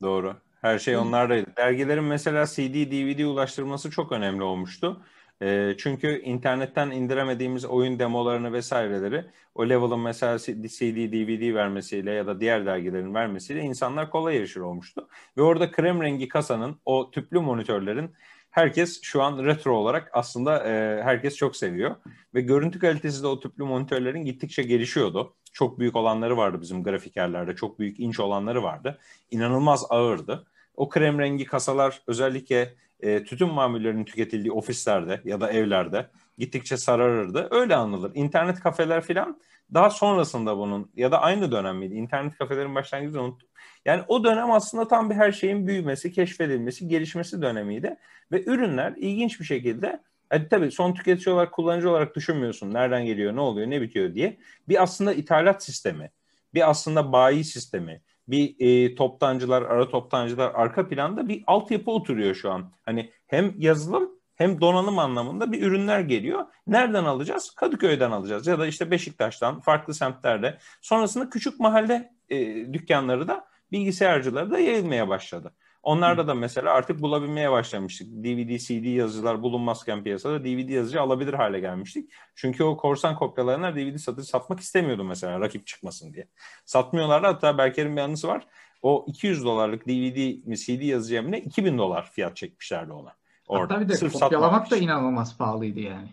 Doğru. 0.01 0.35
Her 0.62 0.79
şey 0.79 0.97
onlardaydı. 0.97 1.55
Dergilerin 1.57 2.03
mesela 2.03 2.45
CD, 2.45 2.73
DVD 2.91 3.25
ulaştırması 3.25 3.91
çok 3.91 4.12
önemli 4.12 4.43
olmuştu. 4.43 5.01
E, 5.41 5.75
çünkü 5.77 6.21
internetten 6.21 6.91
indiremediğimiz 6.91 7.65
oyun 7.65 7.99
demolarını 7.99 8.53
vesaireleri 8.53 9.25
o 9.55 9.69
level'ın 9.69 9.99
mesela 9.99 10.39
CD, 10.39 11.12
DVD 11.12 11.53
vermesiyle 11.53 12.12
ya 12.12 12.27
da 12.27 12.39
diğer 12.39 12.65
dergilerin 12.65 13.13
vermesiyle 13.13 13.62
insanlar 13.62 14.09
kolay 14.09 14.38
erişir 14.38 14.59
olmuştu. 14.59 15.07
Ve 15.38 15.41
orada 15.41 15.71
krem 15.71 16.01
rengi 16.01 16.27
kasanın 16.27 16.75
o 16.85 17.12
tüplü 17.12 17.39
monitörlerin 17.39 18.12
herkes 18.51 19.01
şu 19.01 19.21
an 19.21 19.45
retro 19.45 19.75
olarak 19.75 20.09
aslında 20.13 20.63
e, 20.67 21.03
herkes 21.03 21.35
çok 21.35 21.55
seviyor. 21.55 21.95
Ve 22.33 22.41
görüntü 22.41 22.79
kalitesi 22.79 23.23
de 23.23 23.27
o 23.27 23.39
tüplü 23.39 23.63
monitörlerin 23.63 24.25
gittikçe 24.25 24.63
gelişiyordu. 24.63 25.33
Çok 25.53 25.79
büyük 25.79 25.95
olanları 25.95 26.38
vardı 26.38 26.62
bizim 26.62 26.83
grafikerlerde. 26.83 27.55
Çok 27.55 27.79
büyük 27.79 27.99
inç 27.99 28.19
olanları 28.19 28.63
vardı. 28.63 28.99
İnanılmaz 29.31 29.85
ağırdı. 29.89 30.47
O 30.75 30.89
krem 30.89 31.19
rengi 31.19 31.45
kasalar 31.45 32.01
özellikle 32.07 32.75
e, 32.99 33.23
tütün 33.23 33.53
mamullerinin 33.53 34.05
tüketildiği 34.05 34.51
ofislerde 34.51 35.21
ya 35.25 35.41
da 35.41 35.51
evlerde 35.51 36.09
gittikçe 36.38 36.77
sararırdı. 36.77 37.47
Öyle 37.51 37.75
anılır. 37.75 38.12
İnternet 38.15 38.59
kafeler 38.59 39.01
filan 39.03 39.41
daha 39.73 39.89
sonrasında 39.89 40.57
bunun 40.57 40.91
ya 40.95 41.12
da 41.12 41.21
aynı 41.21 41.51
dönem 41.51 41.77
miydi? 41.77 41.93
İnternet 41.93 42.38
kafelerin 42.38 42.75
başlangıcını 42.75 43.23
unuttum. 43.23 43.48
Yani 43.89 44.04
o 44.08 44.23
dönem 44.23 44.52
aslında 44.52 44.88
tam 44.88 45.10
bir 45.10 45.15
her 45.15 45.32
şeyin 45.32 45.67
büyümesi, 45.67 46.12
keşfedilmesi, 46.12 46.88
gelişmesi 46.88 47.41
dönemiydi. 47.41 47.95
Ve 48.32 48.43
ürünler 48.43 48.93
ilginç 48.97 49.39
bir 49.39 49.45
şekilde 49.45 49.99
Hadi 50.30 50.49
tabii 50.49 50.71
son 50.71 50.93
tüketici 50.93 51.36
olarak, 51.36 51.52
kullanıcı 51.52 51.89
olarak 51.89 52.15
düşünmüyorsun. 52.15 52.73
Nereden 52.73 53.06
geliyor, 53.06 53.36
ne 53.36 53.41
oluyor, 53.41 53.69
ne 53.69 53.82
bitiyor 53.82 54.15
diye. 54.15 54.38
Bir 54.67 54.84
aslında 54.84 55.13
ithalat 55.13 55.63
sistemi, 55.63 56.12
bir 56.54 56.69
aslında 56.69 57.12
bayi 57.12 57.43
sistemi, 57.43 58.02
bir 58.28 58.56
e, 58.60 58.95
toptancılar, 58.95 59.62
ara 59.62 59.89
toptancılar 59.89 60.52
arka 60.56 60.88
planda 60.88 61.28
bir 61.28 61.43
altyapı 61.47 61.91
oturuyor 61.91 62.36
şu 62.36 62.52
an. 62.52 62.71
Hani 62.86 63.12
hem 63.28 63.54
yazılım 63.58 64.19
hem 64.36 64.62
donanım 64.62 64.99
anlamında 64.99 65.52
bir 65.52 65.62
ürünler 65.62 65.99
geliyor. 65.99 66.45
Nereden 66.67 67.04
alacağız? 67.04 67.52
Kadıköy'den 67.52 68.12
alacağız 68.12 68.47
ya 68.47 68.60
da 68.60 68.67
işte 68.67 68.91
Beşiktaş'tan, 68.91 69.60
farklı 69.60 69.93
semtlerde. 69.93 70.58
Sonrasında 70.82 71.30
küçük 71.30 71.60
mahalle 71.60 72.13
e, 72.30 72.38
dükkanları 72.73 73.28
da 73.28 73.48
bilgisayarcıları 73.71 74.51
da 74.51 74.60
yayılmaya 74.60 75.10
başladı. 75.10 75.53
Onlarda 75.84 76.27
da 76.27 76.34
mesela 76.34 76.73
artık 76.73 77.01
bulabilmeye 77.01 77.51
başlamıştık. 77.51 78.08
DVD, 78.08 78.58
CD 78.58 78.86
yazıcılar 78.86 79.41
bulunmazken 79.41 80.03
piyasada 80.03 80.43
DVD 80.43 80.69
yazıcı 80.69 81.01
alabilir 81.01 81.34
hale 81.34 81.60
gelmiştik. 81.60 82.12
Çünkü 82.36 82.63
o 82.63 82.77
korsan 82.77 83.15
kopyalarına 83.15 83.75
DVD 83.75 83.97
satıcı 83.97 84.27
satmak 84.27 84.60
istemiyordu 84.60 85.03
mesela 85.03 85.39
rakip 85.39 85.67
çıkmasın 85.67 86.13
diye. 86.13 86.27
Satmıyorlardı 86.65 87.27
hatta 87.27 87.58
Berker'in 87.58 87.95
bir 87.95 88.01
anısı 88.01 88.27
var. 88.27 88.47
O 88.82 89.05
200 89.08 89.45
dolarlık 89.45 89.88
DVD 89.88 90.47
mi 90.47 90.58
CD 90.58 90.82
yazıcı 90.82 91.32
ne 91.32 91.39
2000 91.39 91.77
dolar 91.77 92.12
fiyat 92.12 92.36
çekmişlerdi 92.36 92.93
ona. 92.93 93.15
Orada. 93.47 93.73
Hatta 93.73 93.84
bir 93.84 93.89
de 93.89 93.95
Sırf 93.95 94.13
kopyalamak 94.13 94.71
da 94.71 94.77
inanılmaz 94.77 95.38
pahalıydı 95.38 95.79
yani. 95.79 96.08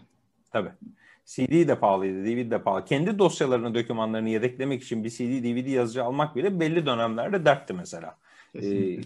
Tabii. 0.50 0.70
CD 1.26 1.68
de 1.68 1.78
pahalıydı, 1.78 2.24
DVD 2.24 2.50
de 2.50 2.62
pahalı. 2.62 2.84
Kendi 2.84 3.18
dosyalarını, 3.18 3.74
dokümanlarını 3.74 4.28
yedeklemek 4.28 4.82
için 4.82 5.04
bir 5.04 5.10
CD, 5.10 5.44
DVD 5.44 5.66
yazıcı 5.66 6.04
almak 6.04 6.36
bile 6.36 6.60
belli 6.60 6.86
dönemlerde 6.86 7.44
dertti 7.44 7.72
mesela. 7.72 8.18
Ee, 8.62 8.98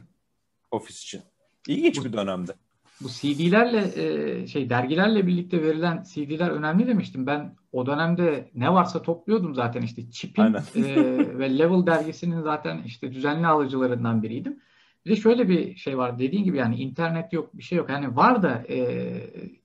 ofis 0.70 1.02
için. 1.02 1.22
İlginç 1.68 2.04
bir 2.04 2.12
dönemde. 2.12 2.52
Bu 3.00 3.08
CD'lerle 3.08 3.90
e, 3.96 4.46
şey 4.46 4.70
dergilerle 4.70 5.26
birlikte 5.26 5.62
verilen 5.62 6.04
CD'ler 6.14 6.50
önemli 6.50 6.86
demiştim. 6.86 7.26
Ben 7.26 7.54
o 7.72 7.86
dönemde 7.86 8.50
ne 8.54 8.72
varsa 8.72 9.02
topluyordum 9.02 9.54
zaten 9.54 9.82
işte 9.82 10.10
Chip'in 10.10 10.54
e, 10.74 11.38
ve 11.38 11.58
Level 11.58 11.86
dergisinin 11.86 12.42
zaten 12.42 12.82
işte 12.86 13.12
düzenli 13.12 13.46
alıcılarından 13.46 14.22
biriydim. 14.22 14.60
Bir 15.06 15.10
de 15.10 15.16
şöyle 15.16 15.48
bir 15.48 15.76
şey 15.76 15.98
var. 15.98 16.18
Dediğin 16.18 16.44
gibi 16.44 16.56
yani 16.56 16.76
internet 16.76 17.32
yok, 17.32 17.50
bir 17.54 17.62
şey 17.62 17.78
yok. 17.78 17.90
Yani 17.90 18.16
var 18.16 18.42
da 18.42 18.64
e, 18.68 18.76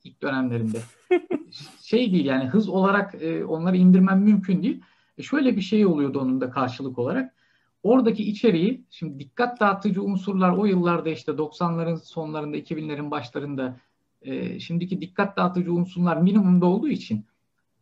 ilk 0.03 0.21
dönemlerinde. 0.21 0.77
şey 1.81 2.11
değil 2.11 2.25
yani 2.25 2.45
hız 2.45 2.69
olarak 2.69 3.15
e, 3.21 3.45
onları 3.45 3.77
indirmem 3.77 4.19
mümkün 4.19 4.63
değil. 4.63 4.81
E, 5.17 5.23
şöyle 5.23 5.55
bir 5.55 5.61
şey 5.61 5.85
oluyordu 5.85 6.19
onun 6.19 6.41
da 6.41 6.49
karşılık 6.49 6.99
olarak. 6.99 7.35
Oradaki 7.83 8.23
içeriği, 8.23 8.83
şimdi 8.89 9.19
dikkat 9.19 9.59
dağıtıcı 9.59 10.03
unsurlar 10.03 10.51
o 10.51 10.65
yıllarda 10.65 11.09
işte 11.09 11.31
90'ların 11.31 11.97
sonlarında, 11.97 12.57
2000'lerin 12.57 13.11
başlarında 13.11 13.77
e, 14.21 14.59
şimdiki 14.59 15.01
dikkat 15.01 15.37
dağıtıcı 15.37 15.73
unsurlar 15.73 16.17
minimumda 16.17 16.65
olduğu 16.65 16.87
için 16.87 17.25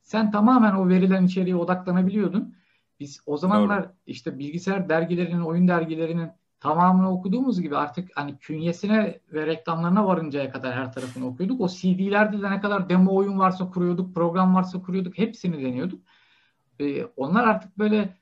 sen 0.01 0.31
tamamen 0.31 0.73
o 0.73 0.89
verilen 0.89 1.25
içeriğe 1.25 1.55
odaklanabiliyordun. 1.55 2.55
Biz 2.99 3.21
o 3.25 3.37
zamanlar 3.37 3.83
Doğru. 3.83 3.91
işte 4.07 4.39
bilgisayar 4.39 4.89
dergilerinin, 4.89 5.41
oyun 5.41 5.67
dergilerinin 5.67 6.29
tamamını 6.63 7.11
okuduğumuz 7.11 7.61
gibi 7.61 7.77
artık 7.77 8.09
hani 8.15 8.37
künyesine 8.37 9.19
ve 9.33 9.47
reklamlarına 9.47 10.07
varıncaya 10.07 10.51
kadar 10.51 10.73
her 10.73 10.93
tarafını 10.93 11.27
okuyorduk. 11.27 11.61
O 11.61 11.67
CD'lerde 11.67 12.41
de 12.41 12.51
ne 12.51 12.61
kadar 12.61 12.89
demo 12.89 13.15
oyun 13.15 13.39
varsa 13.39 13.69
kuruyorduk, 13.69 14.15
program 14.15 14.55
varsa 14.55 14.81
kuruyorduk, 14.81 15.17
hepsini 15.17 15.63
deniyorduk. 15.63 16.01
Ee, 16.79 17.05
onlar 17.05 17.47
artık 17.47 17.77
böyle 17.77 18.17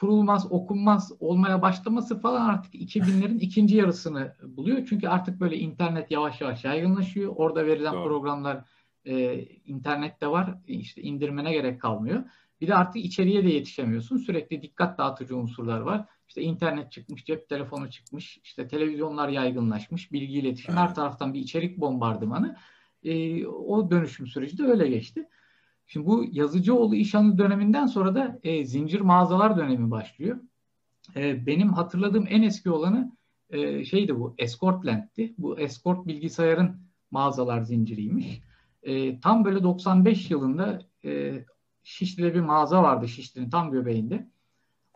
kurulmaz, 0.00 0.52
okunmaz 0.52 1.12
olmaya 1.20 1.62
başlaması 1.62 2.20
falan 2.20 2.48
artık 2.48 2.74
2000'lerin 2.74 3.38
ikinci 3.40 3.76
yarısını 3.76 4.34
buluyor. 4.42 4.86
Çünkü 4.88 5.08
artık 5.08 5.40
böyle 5.40 5.56
internet 5.56 6.10
yavaş 6.10 6.40
yavaş 6.40 6.64
yaygınlaşıyor. 6.64 7.32
Orada 7.36 7.66
verilen 7.66 7.94
Doğru. 7.94 8.04
programlar 8.04 8.64
e, 9.04 9.42
internette 9.44 10.26
var. 10.26 10.54
İşte 10.66 11.02
indirmene 11.02 11.52
gerek 11.52 11.80
kalmıyor. 11.80 12.22
Bir 12.60 12.68
de 12.68 12.74
artık 12.74 13.04
içeriye 13.04 13.44
de 13.44 13.48
yetişemiyorsun. 13.48 14.16
Sürekli 14.16 14.62
dikkat 14.62 14.98
dağıtıcı 14.98 15.36
unsurlar 15.36 15.80
var. 15.80 16.06
İşte 16.30 16.42
internet 16.42 16.92
çıkmış, 16.92 17.24
cep 17.24 17.48
telefonu 17.48 17.90
çıkmış, 17.90 18.38
işte 18.44 18.68
televizyonlar 18.68 19.28
yaygınlaşmış, 19.28 20.12
bilgi 20.12 20.38
iletişim 20.38 20.74
evet. 20.74 20.80
her 20.80 20.94
taraftan 20.94 21.34
bir 21.34 21.40
içerik 21.40 21.80
bombardımanı. 21.80 22.56
E, 23.02 23.46
o 23.46 23.90
dönüşüm 23.90 24.26
süreci 24.26 24.58
de 24.58 24.62
öyle 24.62 24.88
geçti. 24.88 25.28
Şimdi 25.86 26.06
bu 26.06 26.24
Yazıcıoğlu 26.32 26.94
İşhanı 26.94 27.38
döneminden 27.38 27.86
sonra 27.86 28.14
da 28.14 28.40
e, 28.42 28.64
zincir 28.64 29.00
mağazalar 29.00 29.56
dönemi 29.56 29.90
başlıyor. 29.90 30.40
E, 31.16 31.46
benim 31.46 31.72
hatırladığım 31.72 32.26
en 32.28 32.42
eski 32.42 32.70
olanı 32.70 33.16
e, 33.50 33.84
şeydi 33.84 34.16
bu 34.16 34.34
Escortland'ti. 34.38 35.34
Bu 35.38 35.58
Escort 35.58 36.06
bilgisayarın 36.06 36.80
mağazalar 37.10 37.60
zinciriymiş. 37.60 38.40
E, 38.82 39.20
tam 39.20 39.44
böyle 39.44 39.62
95 39.62 40.30
yılında 40.30 40.82
e, 41.04 41.44
Şişli'de 41.82 42.34
bir 42.34 42.40
mağaza 42.40 42.82
vardı 42.82 43.08
Şişli'nin 43.08 43.50
tam 43.50 43.70
göbeğinde. 43.70 44.30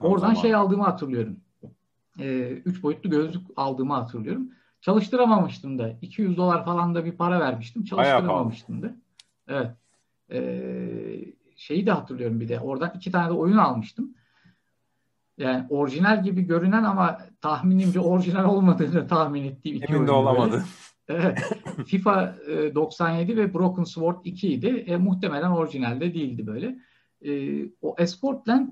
Oradan 0.00 0.18
zaman. 0.18 0.34
şey 0.34 0.54
aldığımı 0.54 0.82
hatırlıyorum. 0.82 1.36
E, 2.18 2.48
üç 2.48 2.82
boyutlu 2.82 3.10
gözlük 3.10 3.42
aldığımı 3.56 3.94
hatırlıyorum. 3.94 4.48
Çalıştıramamıştım 4.80 5.78
da. 5.78 5.98
200 6.02 6.36
dolar 6.36 6.64
falan 6.64 6.94
da 6.94 7.04
bir 7.04 7.12
para 7.12 7.40
vermiştim. 7.40 7.84
Çalıştıramamıştım 7.84 8.82
da. 8.82 8.94
Evet. 9.48 9.70
E, 10.32 10.40
şeyi 11.56 11.86
de 11.86 11.90
hatırlıyorum 11.90 12.40
bir 12.40 12.48
de. 12.48 12.60
Oradan 12.60 12.92
iki 12.96 13.10
tane 13.10 13.28
de 13.28 13.32
oyun 13.32 13.56
almıştım. 13.56 14.14
Yani 15.38 15.66
orijinal 15.70 16.24
gibi 16.24 16.42
görünen 16.42 16.84
ama 16.84 17.18
tahminimce 17.40 18.00
orijinal 18.00 18.44
olmadığını 18.44 19.06
tahmin 19.08 19.44
ettiğim 19.44 19.76
iki 19.76 19.92
Emin 19.92 20.06
de 20.06 20.10
olamadı. 20.10 20.52
Böyle. 20.52 20.64
Evet. 21.08 21.38
FIFA 21.86 22.36
97 22.74 23.32
e, 23.32 23.36
ve 23.36 23.54
Broken 23.54 23.84
Sword 23.84 24.16
2 24.24 24.48
idi. 24.48 24.66
E, 24.66 24.96
muhtemelen 24.96 25.50
orijinalde 25.50 26.14
değildi 26.14 26.46
böyle. 26.46 26.78
E, 27.22 27.62
o 27.82 27.94
Escortland 27.98 28.68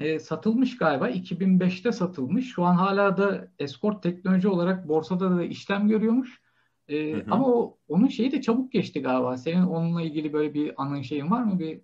e, 0.00 0.18
satılmış 0.18 0.76
galiba. 0.76 1.10
2005'te 1.10 1.92
satılmış. 1.92 2.52
Şu 2.54 2.64
an 2.64 2.74
hala 2.74 3.16
da 3.16 3.48
Escort 3.58 4.02
teknoloji 4.02 4.48
olarak 4.48 4.88
borsada 4.88 5.36
da 5.36 5.44
işlem 5.44 5.88
görüyormuş. 5.88 6.40
E, 6.88 7.12
hı 7.12 7.16
hı. 7.16 7.24
Ama 7.30 7.46
o, 7.46 7.76
onun 7.88 8.08
şeyi 8.08 8.32
de 8.32 8.42
çabuk 8.42 8.72
geçti 8.72 9.02
galiba. 9.02 9.36
Senin 9.36 9.62
onunla 9.62 10.02
ilgili 10.02 10.32
böyle 10.32 10.54
bir 10.54 10.72
anın 10.76 11.02
şeyin 11.02 11.30
var 11.30 11.42
mı? 11.42 11.58
Bir 11.58 11.80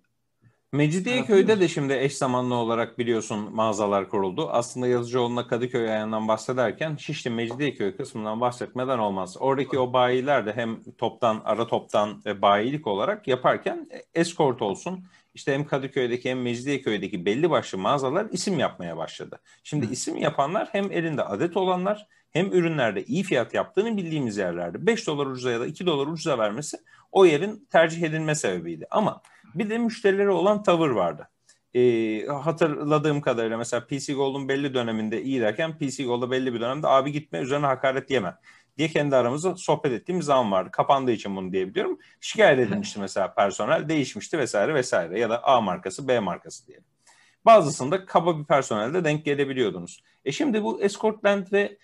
Mecidiyeköy'de 0.75 1.59
de 1.59 1.67
şimdi 1.67 1.93
eş 1.93 2.17
zamanlı 2.17 2.55
olarak 2.55 2.99
biliyorsun 2.99 3.55
mağazalar 3.55 4.09
kuruldu. 4.09 4.49
Aslında 4.51 4.87
Yazıcıoğlu'na 4.87 5.47
Kadıköy 5.47 5.89
ayağından 5.89 6.27
bahsederken 6.27 6.95
Şişli 6.95 7.29
Mecidiyeköy 7.29 7.97
kısmından 7.97 8.41
bahsetmeden 8.41 8.99
olmaz. 8.99 9.37
Oradaki 9.39 9.79
o 9.79 9.93
bayiler 9.93 10.45
de 10.45 10.53
hem 10.53 10.83
toptan, 10.97 11.41
ara 11.45 11.67
toptan 11.67 12.21
ve 12.25 12.41
bayilik 12.41 12.87
olarak 12.87 13.27
yaparken 13.27 13.87
eskort 14.13 14.61
olsun. 14.61 15.05
İşte 15.35 15.53
hem 15.53 15.65
Kadıköy'deki 15.65 16.29
hem 16.29 16.41
Mecidiyeköy'deki 16.41 17.25
belli 17.25 17.49
başlı 17.49 17.77
mağazalar 17.77 18.27
isim 18.31 18.59
yapmaya 18.59 18.97
başladı. 18.97 19.39
Şimdi 19.63 19.85
isim 19.85 20.17
yapanlar 20.17 20.69
hem 20.71 20.91
elinde 20.91 21.23
adet 21.23 21.57
olanlar 21.57 22.07
hem 22.31 22.53
ürünlerde 22.53 23.03
iyi 23.03 23.23
fiyat 23.23 23.53
yaptığını 23.53 23.97
bildiğimiz 23.97 24.37
yerlerde. 24.37 24.85
5 24.85 25.07
dolar 25.07 25.25
ucuza 25.25 25.51
ya 25.51 25.59
da 25.59 25.65
2 25.65 25.85
dolar 25.85 26.07
ucuza 26.07 26.37
vermesi 26.37 26.77
o 27.11 27.25
yerin 27.25 27.67
tercih 27.71 28.03
edilme 28.03 28.35
sebebiydi. 28.35 28.87
Ama 28.91 29.21
bir 29.55 29.69
de 29.69 29.77
müşterilere 29.77 30.29
olan 30.29 30.63
tavır 30.63 30.89
vardı. 30.89 31.29
Ee, 31.73 32.25
hatırladığım 32.25 33.21
kadarıyla 33.21 33.57
mesela 33.57 33.87
PC 33.87 34.13
Gold'un 34.13 34.49
belli 34.49 34.73
döneminde 34.73 35.21
iyi 35.21 35.41
derken 35.41 35.77
PC 35.77 36.03
Gold'da 36.03 36.31
belli 36.31 36.53
bir 36.53 36.61
dönemde 36.61 36.87
abi 36.87 37.11
gitme 37.11 37.39
üzerine 37.39 37.65
hakaret 37.65 38.11
yeme 38.11 38.35
diye 38.77 38.87
kendi 38.87 39.15
aramızda 39.15 39.55
sohbet 39.55 39.91
ettiğimiz 39.91 40.25
zaman 40.25 40.51
vardı. 40.51 40.71
Kapandığı 40.71 41.11
için 41.11 41.35
bunu 41.35 41.51
diyebiliyorum. 41.51 41.99
Şikayet 42.21 42.59
edilmişti 42.59 42.99
mesela 42.99 43.33
personel 43.33 43.89
değişmişti 43.89 44.37
vesaire 44.37 44.73
vesaire 44.73 45.19
ya 45.19 45.29
da 45.29 45.43
A 45.43 45.61
markası 45.61 46.07
B 46.07 46.19
markası 46.19 46.67
diyelim. 46.67 46.85
Bazısında 47.45 48.05
kaba 48.05 48.39
bir 48.39 48.43
personelde 48.43 49.03
denk 49.03 49.25
gelebiliyordunuz. 49.25 50.03
E 50.25 50.31
şimdi 50.31 50.63
bu 50.63 50.81
Escortland 50.81 51.47
ve 51.51 51.77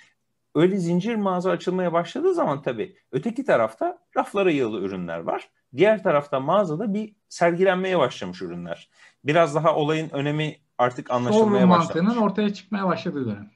öyle 0.56 0.78
zincir 0.78 1.16
mağaza 1.16 1.52
açılmaya 1.52 1.94
başladığı 1.94 2.34
zaman 2.34 2.62
tabii 2.62 2.96
öteki 3.12 3.46
tarafta 3.46 3.98
raflara 4.18 4.52
yığılı 4.52 4.80
ürünler 4.82 5.20
var. 5.20 5.50
Diğer 5.78 6.04
tarafta 6.04 6.40
mağazada 6.40 6.94
bir 6.94 7.16
sergilenmeye 7.30 8.00
başlamış 8.00 8.42
ürünler. 8.42 8.90
Biraz 9.24 9.56
daha 9.56 9.76
olayın 9.76 10.10
önemi 10.10 10.56
artık 10.78 11.12
anlaşılmaya 11.12 11.70
başlamış. 11.70 11.96
mantığının 11.96 12.22
ortaya 12.22 12.54
çıkmaya 12.54 12.88
başladığı 12.88 13.26
dönem. 13.26 13.52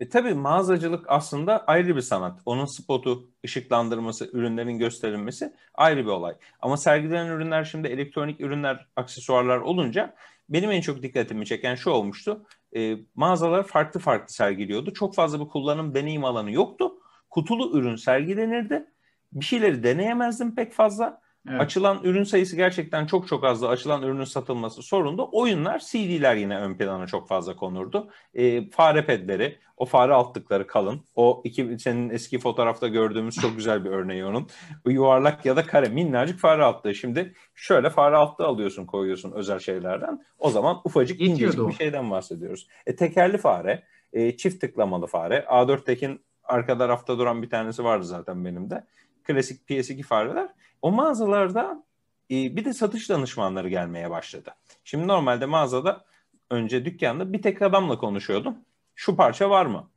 E 0.00 0.08
tabii 0.08 0.34
mağazacılık 0.34 1.04
aslında 1.08 1.64
ayrı 1.66 1.96
bir 1.96 2.00
sanat. 2.00 2.40
Onun 2.46 2.64
spotu, 2.64 3.30
ışıklandırması, 3.44 4.30
ürünlerin 4.32 4.78
gösterilmesi 4.78 5.52
ayrı 5.74 6.04
bir 6.04 6.10
olay. 6.10 6.34
Ama 6.60 6.76
sergilenen 6.76 7.26
ürünler 7.26 7.64
şimdi 7.64 7.88
elektronik 7.88 8.40
ürünler, 8.40 8.86
aksesuarlar 8.96 9.58
olunca 9.58 10.14
benim 10.48 10.70
en 10.70 10.80
çok 10.80 11.02
dikkatimi 11.02 11.46
çeken 11.46 11.74
şu 11.74 11.90
olmuştu. 11.90 12.46
E, 12.76 12.96
mağazalar 13.14 13.66
farklı 13.66 14.00
farklı 14.00 14.34
sergiliyordu. 14.34 14.92
Çok 14.92 15.14
fazla 15.14 15.40
bir 15.40 15.48
kullanım 15.48 15.94
deneyim 15.94 16.24
alanı 16.24 16.52
yoktu. 16.52 16.92
Kutulu 17.30 17.78
ürün 17.78 17.96
sergilenirdi. 17.96 18.86
Bir 19.32 19.44
şeyleri 19.44 19.82
deneyemezdim 19.82 20.54
pek 20.54 20.72
fazla. 20.72 21.20
Evet. 21.48 21.60
Açılan 21.60 22.00
ürün 22.04 22.24
sayısı 22.24 22.56
gerçekten 22.56 23.06
çok 23.06 23.28
çok 23.28 23.44
azdı. 23.44 23.68
Açılan 23.68 24.02
ürünün 24.02 24.24
satılması 24.24 24.82
sorundu. 24.82 25.28
Oyunlar, 25.32 25.78
CD'ler 25.78 26.36
yine 26.36 26.58
ön 26.58 26.74
plana 26.74 27.06
çok 27.06 27.28
fazla 27.28 27.56
konurdu. 27.56 28.10
E, 28.34 28.70
fare 28.70 29.06
pedleri, 29.06 29.58
o 29.76 29.84
fare 29.84 30.12
altlıkları 30.14 30.66
kalın. 30.66 31.00
O 31.14 31.42
iki 31.44 31.78
senin 31.78 32.10
eski 32.10 32.38
fotoğrafta 32.38 32.88
gördüğümüz 32.88 33.34
çok 33.34 33.56
güzel 33.56 33.84
bir 33.84 33.90
örneği 33.90 34.24
onun. 34.24 34.48
Bu 34.84 34.90
yuvarlak 34.90 35.44
ya 35.46 35.56
da 35.56 35.66
kare 35.66 35.88
minnacık 35.88 36.38
fare 36.38 36.64
altlığı. 36.64 36.94
Şimdi 36.94 37.34
şöyle 37.54 37.90
fare 37.90 38.16
altlığı 38.16 38.46
alıyorsun 38.46 38.86
koyuyorsun 38.86 39.32
özel 39.32 39.58
şeylerden. 39.58 40.24
O 40.38 40.50
zaman 40.50 40.80
ufacık 40.84 41.20
incecik 41.20 41.68
bir 41.68 41.74
şeyden 41.74 42.10
bahsediyoruz. 42.10 42.68
E, 42.86 42.96
tekerli 42.96 43.38
fare, 43.38 43.82
e, 44.12 44.36
çift 44.36 44.60
tıklamalı 44.60 45.06
fare. 45.06 45.44
A4'tekin 45.48 46.20
arka 46.44 46.78
tarafta 46.78 47.18
duran 47.18 47.42
bir 47.42 47.50
tanesi 47.50 47.84
vardı 47.84 48.04
zaten 48.04 48.44
benim 48.44 48.70
de. 48.70 48.84
Klasik 49.24 49.70
PS2 49.70 50.02
fareler 50.02 50.48
o 50.82 50.90
mağazalarda 50.92 51.84
e, 52.30 52.56
bir 52.56 52.64
de 52.64 52.72
satış 52.72 53.10
danışmanları 53.10 53.68
gelmeye 53.68 54.10
başladı. 54.10 54.54
Şimdi 54.84 55.08
normalde 55.08 55.46
mağazada 55.46 56.04
önce 56.50 56.84
dükkanda 56.84 57.32
bir 57.32 57.42
tek 57.42 57.62
adamla 57.62 57.98
konuşuyordum. 57.98 58.56
Şu 58.94 59.16
parça 59.16 59.50
var 59.50 59.66
mı? 59.66 59.90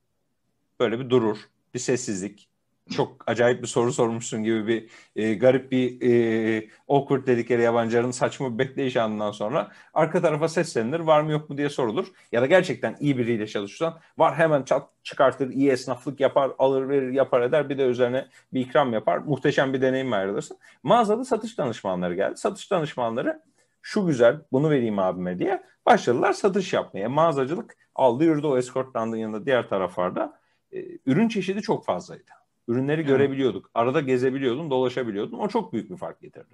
Böyle 0.79 0.99
bir 0.99 1.09
durur, 1.09 1.37
bir 1.73 1.79
sessizlik 1.79 2.49
çok 2.89 3.29
acayip 3.29 3.61
bir 3.61 3.67
soru 3.67 3.93
sormuşsun 3.93 4.43
gibi 4.43 4.67
bir 4.67 4.89
e, 5.15 5.33
garip 5.33 5.71
bir 5.71 6.01
e, 6.01 6.69
awkward 6.87 7.27
dedikleri 7.27 7.61
yabancıların 7.61 8.11
saçma 8.11 8.53
bir 8.53 8.59
bekleyiş 8.59 8.97
anından 8.97 9.31
sonra 9.31 9.71
arka 9.93 10.21
tarafa 10.21 10.47
seslenilir 10.47 10.99
var 10.99 11.21
mı 11.21 11.31
yok 11.31 11.49
mu 11.49 11.57
diye 11.57 11.69
sorulur. 11.69 12.07
Ya 12.31 12.41
da 12.41 12.45
gerçekten 12.45 12.97
iyi 12.99 13.17
biriyle 13.17 13.47
çalışırsan 13.47 13.99
var 14.17 14.35
hemen 14.35 14.63
çat 14.63 14.89
çıkartır 15.03 15.49
iyi 15.49 15.69
esnaflık 15.69 16.19
yapar 16.19 16.51
alır 16.59 16.89
verir 16.89 17.11
yapar 17.11 17.41
eder 17.41 17.69
bir 17.69 17.77
de 17.77 17.83
üzerine 17.83 18.27
bir 18.53 18.61
ikram 18.61 18.93
yapar 18.93 19.17
muhteşem 19.17 19.73
bir 19.73 19.81
deneyim 19.81 20.13
ayrılırsın. 20.13 20.57
Mağazada 20.83 21.25
satış 21.25 21.57
danışmanları 21.57 22.15
geldi. 22.15 22.37
Satış 22.37 22.71
danışmanları 22.71 23.41
şu 23.81 24.05
güzel 24.05 24.41
bunu 24.51 24.69
vereyim 24.69 24.99
abime 24.99 25.39
diye 25.39 25.63
başladılar 25.85 26.33
satış 26.33 26.73
yapmaya. 26.73 27.09
Mağazacılık 27.09 27.77
aldı 27.95 28.23
yürüdü 28.23 28.47
o 28.47 28.57
eskortlandığın 28.57 29.17
yanında 29.17 29.45
diğer 29.45 29.69
taraflarda 29.69 30.39
e, 30.71 30.83
ürün 31.05 31.27
çeşidi 31.27 31.61
çok 31.61 31.85
fazlaydı. 31.85 32.31
Ürünleri 32.67 33.01
evet. 33.01 33.07
görebiliyorduk. 33.07 33.69
Arada 33.73 34.01
gezebiliyordun, 34.01 34.69
dolaşabiliyordun. 34.69 35.37
O 35.37 35.47
çok 35.47 35.73
büyük 35.73 35.89
bir 35.89 35.97
fark 35.97 36.21
getirdi. 36.21 36.53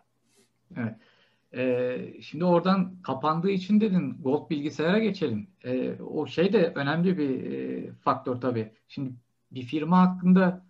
Evet. 0.78 0.96
Ee, 1.56 2.22
şimdi 2.22 2.46
oradan 2.46 3.02
kapandığı 3.04 3.50
için 3.50 3.82
dedin 3.82 4.18
Gold 4.22 4.50
bilgisayara 4.50 5.00
geçelim. 5.00 5.48
Ee, 5.64 6.02
o 6.02 6.28
şey 6.28 6.54
de 6.54 6.72
önemli 6.76 7.18
bir 7.18 7.52
e, 7.52 7.92
faktör 7.92 8.36
tabii. 8.36 8.72
Şimdi 8.88 9.12
bir 9.52 9.62
firma 9.62 10.02
hakkında 10.02 10.66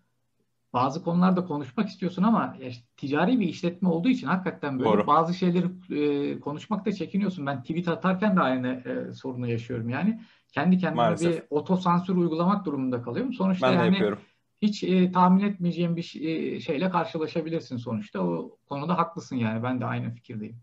bazı 0.74 1.04
konularda 1.04 1.46
konuşmak 1.46 1.90
istiyorsun 1.90 2.24
ama 2.24 2.58
ya 2.62 2.68
işte 2.68 2.86
ticari 2.98 3.40
bir 3.40 3.48
işletme 3.48 3.90
olduğu 3.90 4.10
için 4.10 4.28
hakikaten 4.28 4.80
böyle 4.80 4.90
Doğru. 4.90 5.08
bazı 5.08 5.34
şeyleri 5.34 5.66
e, 5.90 6.40
konuşmakta 6.40 6.92
çekiniyorsun. 6.92 7.46
Ben 7.46 7.62
tweet 7.62 7.88
atarken 7.88 8.36
de 8.36 8.42
aynı 8.42 8.68
e, 8.68 9.14
sorunu 9.14 9.48
yaşıyorum 9.48 9.90
yani. 9.90 10.22
Kendi 10.52 10.78
kendime 10.78 11.04
Maalesef. 11.04 11.36
bir 11.36 11.44
otosansür 11.50 12.16
uygulamak 12.16 12.66
durumunda 12.66 13.02
kalıyorum. 13.02 13.34
Sonuçta 13.34 13.68
ben 13.68 13.74
yani 13.74 13.86
yapıyorum. 13.86 14.20
Hiç 14.64 14.84
e, 14.84 15.12
tahmin 15.12 15.44
etmeyeceğim 15.44 15.96
bir 15.96 16.22
e, 16.22 16.60
şeyle 16.60 16.90
karşılaşabilirsin 16.90 17.78
sonuçta. 17.78 18.20
O 18.22 18.58
konuda 18.70 18.98
haklısın 18.98 19.36
yani. 19.36 19.64
Ben 19.64 19.82
de 19.82 19.86
aynı 19.86 20.12
fikirdeyim. 20.12 20.56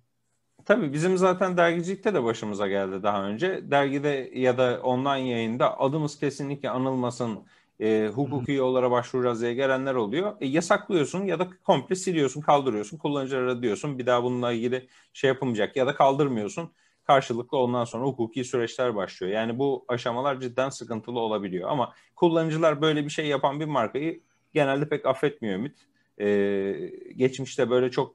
Tabii 0.65 0.93
bizim 0.93 1.19
zaten 1.19 1.57
dergicilikte 1.57 2.15
de 2.15 2.25
başımıza 2.25 2.69
geldi 2.69 3.03
daha 3.03 3.25
önce. 3.25 3.71
Dergide 3.71 4.31
ya 4.35 4.59
da 4.59 4.81
online 4.83 5.29
yayında 5.29 5.81
adımız 5.81 6.19
kesinlikle 6.19 6.71
anılmasın 6.71 7.47
e, 7.81 8.11
hukuki 8.15 8.53
yollara 8.53 8.91
başvuracağız 8.91 9.43
diye 9.43 9.55
gelenler 9.55 9.95
oluyor. 9.95 10.37
E, 10.41 10.47
yasaklıyorsun 10.47 11.25
ya 11.25 11.39
da 11.39 11.49
komple 11.65 11.95
siliyorsun, 11.95 12.41
kaldırıyorsun. 12.41 12.99
Kullanıcılara 12.99 13.63
diyorsun 13.63 13.99
bir 13.99 14.07
daha 14.07 14.25
bununla 14.25 14.53
ilgili 14.53 14.89
şey 15.13 15.29
yapılmayacak 15.29 15.77
ya 15.77 15.87
da 15.87 15.95
kaldırmıyorsun. 15.95 16.71
Karşılıklı 17.11 17.59
ondan 17.59 17.85
sonra 17.85 18.07
hukuki 18.07 18.45
süreçler 18.45 18.95
başlıyor. 18.95 19.33
Yani 19.33 19.59
bu 19.59 19.85
aşamalar 19.89 20.41
cidden 20.41 20.69
sıkıntılı 20.69 21.21
olabiliyor. 21.21 21.69
Ama 21.69 21.93
kullanıcılar 22.17 22.83
böyle 22.83 23.05
bir 23.05 23.11
şey 23.11 23.27
yapan 23.27 23.61
bir 23.61 23.65
markayı 23.65 24.21
genelde 24.55 24.89
pek 24.89 25.07
affetmiyor 25.07 25.55
Ümit. 25.55 25.87
Ee, 26.21 26.93
geçmişte 27.17 27.71
böyle 27.71 27.91
çok 27.91 28.15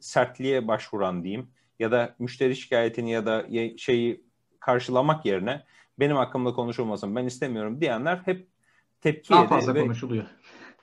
sertliğe 0.00 0.68
başvuran 0.68 1.24
diyeyim 1.24 1.48
ya 1.78 1.92
da 1.92 2.14
müşteri 2.18 2.56
şikayetini 2.56 3.10
ya 3.10 3.26
da 3.26 3.46
şeyi 3.76 4.24
karşılamak 4.60 5.26
yerine 5.26 5.64
benim 5.98 6.16
hakkımda 6.16 6.52
konuşulmasın 6.52 7.16
ben 7.16 7.26
istemiyorum 7.26 7.80
diyenler 7.80 8.22
hep 8.24 8.46
tepki 9.00 9.30
Daha 9.30 9.46
fazla 9.46 9.74
konuşuluyor. 9.74 10.24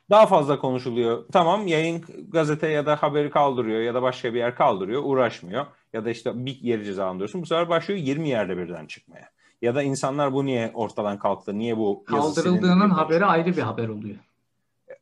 Daha 0.09 0.25
fazla 0.25 0.59
konuşuluyor. 0.59 1.25
Tamam 1.31 1.67
yayın 1.67 2.03
gazete 2.29 2.67
ya 2.67 2.85
da 2.85 2.95
haberi 2.95 3.29
kaldırıyor 3.29 3.81
ya 3.81 3.93
da 3.93 4.01
başka 4.01 4.33
bir 4.33 4.39
yer 4.39 4.55
kaldırıyor. 4.55 5.01
Uğraşmıyor. 5.05 5.65
Ya 5.93 6.05
da 6.05 6.09
işte 6.09 6.45
bir 6.45 6.59
yeri 6.61 6.85
cezalandırıyorsun. 6.85 7.41
Bu 7.41 7.45
sefer 7.45 7.69
başlıyor 7.69 7.99
20 7.99 8.29
yerde 8.29 8.57
birden 8.57 8.85
çıkmaya. 8.85 9.29
Ya 9.61 9.75
da 9.75 9.83
insanlar 9.83 10.33
bu 10.33 10.45
niye 10.45 10.71
ortadan 10.73 11.19
kalktı? 11.19 11.59
Niye 11.59 11.77
bu 11.77 12.03
Kaldırıldığının 12.03 12.89
haberi 12.89 13.25
ayrı 13.25 13.57
bir 13.57 13.61
haber 13.61 13.87
oluyor 13.87 14.15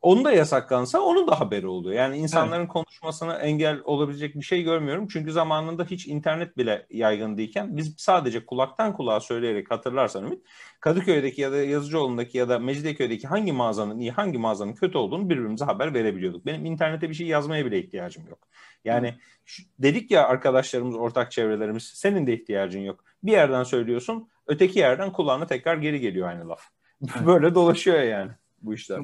onu 0.02 0.24
da 0.24 0.32
yasaklansa 0.32 1.00
onun 1.00 1.26
da 1.28 1.40
haberi 1.40 1.66
oluyor. 1.66 1.94
Yani 1.94 2.16
insanların 2.16 2.60
evet. 2.60 2.72
konuşmasına 2.72 3.38
engel 3.38 3.80
olabilecek 3.84 4.34
bir 4.34 4.42
şey 4.42 4.62
görmüyorum. 4.62 5.08
Çünkü 5.08 5.32
zamanında 5.32 5.84
hiç 5.84 6.06
internet 6.06 6.56
bile 6.56 6.86
yaygın 6.90 7.38
değilken 7.38 7.76
biz 7.76 7.94
sadece 7.96 8.46
kulaktan 8.46 8.96
kulağa 8.96 9.20
söyleyerek 9.20 9.70
hatırlarsan 9.70 10.24
Ümit 10.24 10.42
Kadıköy'deki 10.80 11.40
ya 11.40 11.52
da 11.52 11.56
Yazıcıoğlu'ndaki 11.56 12.38
ya 12.38 12.48
da 12.48 12.58
Mecidiyeköy'deki 12.58 13.26
hangi 13.26 13.52
mağazanın 13.52 13.98
iyi 13.98 14.10
hangi 14.10 14.38
mağazanın 14.38 14.72
kötü 14.72 14.98
olduğunu 14.98 15.30
birbirimize 15.30 15.64
haber 15.64 15.94
verebiliyorduk. 15.94 16.46
Benim 16.46 16.64
internete 16.64 17.08
bir 17.08 17.14
şey 17.14 17.26
yazmaya 17.26 17.66
bile 17.66 17.78
ihtiyacım 17.78 18.26
yok. 18.28 18.48
Yani 18.84 19.14
şu, 19.44 19.62
dedik 19.78 20.10
ya 20.10 20.28
arkadaşlarımız, 20.28 20.96
ortak 20.96 21.32
çevrelerimiz 21.32 21.84
senin 21.84 22.26
de 22.26 22.34
ihtiyacın 22.34 22.80
yok. 22.80 23.04
Bir 23.22 23.32
yerden 23.32 23.62
söylüyorsun 23.62 24.28
öteki 24.46 24.78
yerden 24.78 25.12
kulağına 25.12 25.46
tekrar 25.46 25.76
geri 25.76 26.00
geliyor 26.00 26.28
aynı 26.28 26.48
laf. 26.48 26.62
Böyle 27.26 27.54
dolaşıyor 27.54 28.02
yani 28.02 28.30
bu 28.62 28.74
işler. 28.74 29.00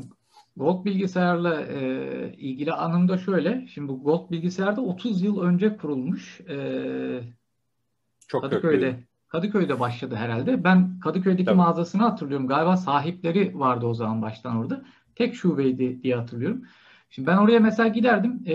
Gold 0.56 0.84
bilgisayarla 0.84 1.60
e, 1.60 2.34
ilgili 2.36 2.72
anım 2.72 3.08
da 3.08 3.18
şöyle. 3.18 3.66
Şimdi 3.66 3.88
bu 3.88 4.02
Gold 4.02 4.30
bilgisayarda 4.30 4.80
30 4.80 5.22
yıl 5.22 5.40
önce 5.40 5.76
kurulmuş. 5.76 6.40
E, 6.40 7.20
Çok 8.28 8.42
Kadıköy'de 8.42 8.90
köklü. 8.90 9.04
Kadıköy'de 9.28 9.80
başladı 9.80 10.14
herhalde. 10.14 10.64
Ben 10.64 11.00
Kadıköy'deki 11.00 11.44
Tabii. 11.44 11.56
mağazasını 11.56 12.02
hatırlıyorum. 12.02 12.48
Galiba 12.48 12.76
sahipleri 12.76 13.58
vardı 13.58 13.86
o 13.86 13.94
zaman 13.94 14.22
baştan 14.22 14.56
orada. 14.56 14.84
Tek 15.14 15.34
şubeydi 15.34 16.02
diye 16.02 16.16
hatırlıyorum. 16.16 16.64
Şimdi 17.10 17.26
ben 17.26 17.36
oraya 17.36 17.60
mesela 17.60 17.88
giderdim. 17.88 18.42
E, 18.46 18.54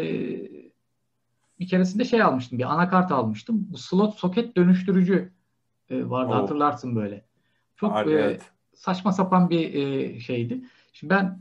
bir 1.59 1.67
keresinde 1.67 2.05
şey 2.05 2.21
almıştım. 2.21 2.59
Bir 2.59 2.73
anakart 2.73 3.11
almıştım. 3.11 3.67
Bu 3.69 3.77
slot 3.77 4.15
soket 4.15 4.57
dönüştürücü 4.57 5.31
e, 5.89 6.09
vardı 6.09 6.31
oh. 6.33 6.35
hatırlarsın 6.35 6.95
böyle. 6.95 7.25
Çok 7.75 7.97
e, 7.97 8.11
evet. 8.11 8.51
saçma 8.75 9.11
sapan 9.11 9.49
bir 9.49 9.73
e, 9.73 10.19
şeydi. 10.19 10.61
Şimdi 10.93 11.13
ben 11.13 11.39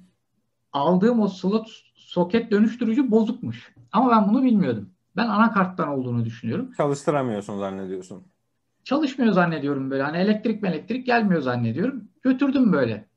aldığım 0.79 1.21
o 1.21 1.29
slot 1.29 1.69
soket 1.95 2.51
dönüştürücü 2.51 3.11
bozukmuş. 3.11 3.73
Ama 3.93 4.11
ben 4.11 4.29
bunu 4.29 4.45
bilmiyordum. 4.45 4.91
Ben 5.17 5.27
anakarttan 5.27 5.89
olduğunu 5.89 6.25
düşünüyorum. 6.25 6.73
Çalıştıramıyorsun 6.77 7.59
zannediyorsun. 7.59 8.23
Çalışmıyor 8.85 9.33
zannediyorum 9.33 9.91
böyle. 9.91 10.03
Hani 10.03 10.17
elektrik 10.17 10.65
elektrik 10.65 11.07
gelmiyor 11.07 11.41
zannediyorum. 11.41 12.09
Götürdüm 12.23 12.73
böyle. 12.73 13.09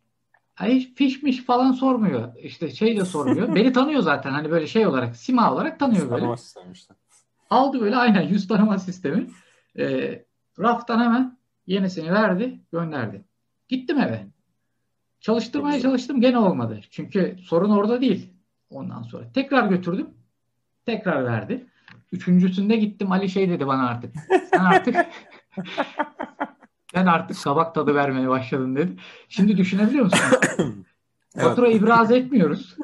Hiç 0.62 0.96
fişmiş 0.96 1.44
falan 1.44 1.72
sormuyor. 1.72 2.36
İşte 2.36 2.70
şey 2.70 2.98
de 2.98 3.06
sormuyor. 3.06 3.56
Beni 3.56 3.74
tanıyor 3.74 4.02
zaten. 4.02 4.32
Hani 4.32 4.52
böyle 4.52 4.68
şey 4.68 4.88
olarak, 4.88 5.16
sima 5.16 5.54
olarak 5.54 5.80
tanıyor 5.80 6.10
böyle. 6.10 6.20
Tanıma 6.20 6.38
sistemi 6.38 6.72
işte. 6.74 6.94
Aldı 7.50 7.82
böyle 7.82 7.96
aynen 7.96 8.22
yüz 8.22 8.48
tanıma 8.48 8.78
sistemi. 8.78 9.28
E, 9.80 10.16
raftan 10.60 11.00
hemen 11.00 11.38
yenisini 11.68 12.12
verdi, 12.12 12.60
gönderdi. 12.72 13.26
Gittim 13.70 14.00
eve. 14.00 14.28
Çalıştırmaya 15.22 15.80
çalıştım 15.80 16.22
gene 16.22 16.38
olmadı. 16.38 16.80
Çünkü 16.90 17.38
sorun 17.44 17.70
orada 17.70 18.02
değil. 18.02 18.34
Ondan 18.70 19.02
sonra 19.04 19.32
tekrar 19.34 19.68
götürdüm. 19.68 20.10
Tekrar 20.86 21.26
verdi. 21.26 21.66
Üçüncüsünde 22.12 22.76
gittim 22.76 23.12
Ali 23.12 23.30
şey 23.30 23.50
dedi 23.50 23.68
bana 23.68 23.88
artık. 23.88 24.16
Sen 24.52 24.60
artık 24.60 24.96
sen 26.94 27.06
artık 27.06 27.44
kabak 27.44 27.76
tadı 27.76 27.96
vermeye 27.96 28.30
başladın 28.30 28.76
dedi. 28.76 28.96
Şimdi 29.30 29.58
düşünebiliyor 29.58 30.04
musun? 30.04 30.20
Fatura 31.38 31.68
evet. 31.68 31.82
ibraz 31.82 32.12
etmiyoruz. 32.12 32.76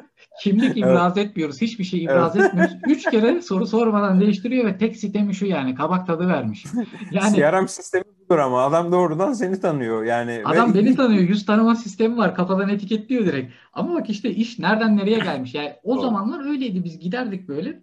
Kimlik 0.42 0.76
ibraz 0.76 1.18
evet. 1.18 1.28
etmiyoruz. 1.28 1.60
Hiçbir 1.60 1.84
şey 1.84 2.04
ibraz 2.04 2.36
evet. 2.36 2.46
etmiyoruz. 2.46 2.76
Üç 2.86 3.10
kere 3.10 3.42
soru 3.42 3.66
sormadan 3.66 4.20
değiştiriyor 4.20 4.64
ve 4.64 4.78
tek 4.78 4.96
sistemi 4.96 5.34
şu 5.34 5.46
yani 5.46 5.74
kabak 5.74 6.06
tadı 6.06 6.28
vermiş. 6.28 6.64
Yani 7.10 7.36
CRM 7.36 7.68
sistemi 7.68 8.04
budur 8.20 8.38
ama 8.38 8.62
adam 8.62 8.92
doğrudan 8.92 9.32
seni 9.32 9.60
tanıyor. 9.60 10.04
Yani 10.04 10.42
Adam 10.44 10.74
ve... 10.74 10.78
beni 10.78 10.96
tanıyor. 10.96 11.22
Yüz 11.22 11.46
tanıma 11.46 11.74
sistemi 11.74 12.16
var. 12.16 12.34
Kafadan 12.34 12.68
etiketliyor 12.68 13.26
direkt. 13.26 13.52
Ama 13.72 13.94
bak 13.94 14.10
işte 14.10 14.30
iş 14.30 14.58
nereden 14.58 14.96
nereye 14.96 15.18
gelmiş. 15.18 15.54
Yani 15.54 15.72
o 15.82 15.94
Doğru. 15.94 16.02
zamanlar 16.02 16.50
öyleydi. 16.50 16.84
Biz 16.84 16.98
giderdik 16.98 17.48
böyle. 17.48 17.82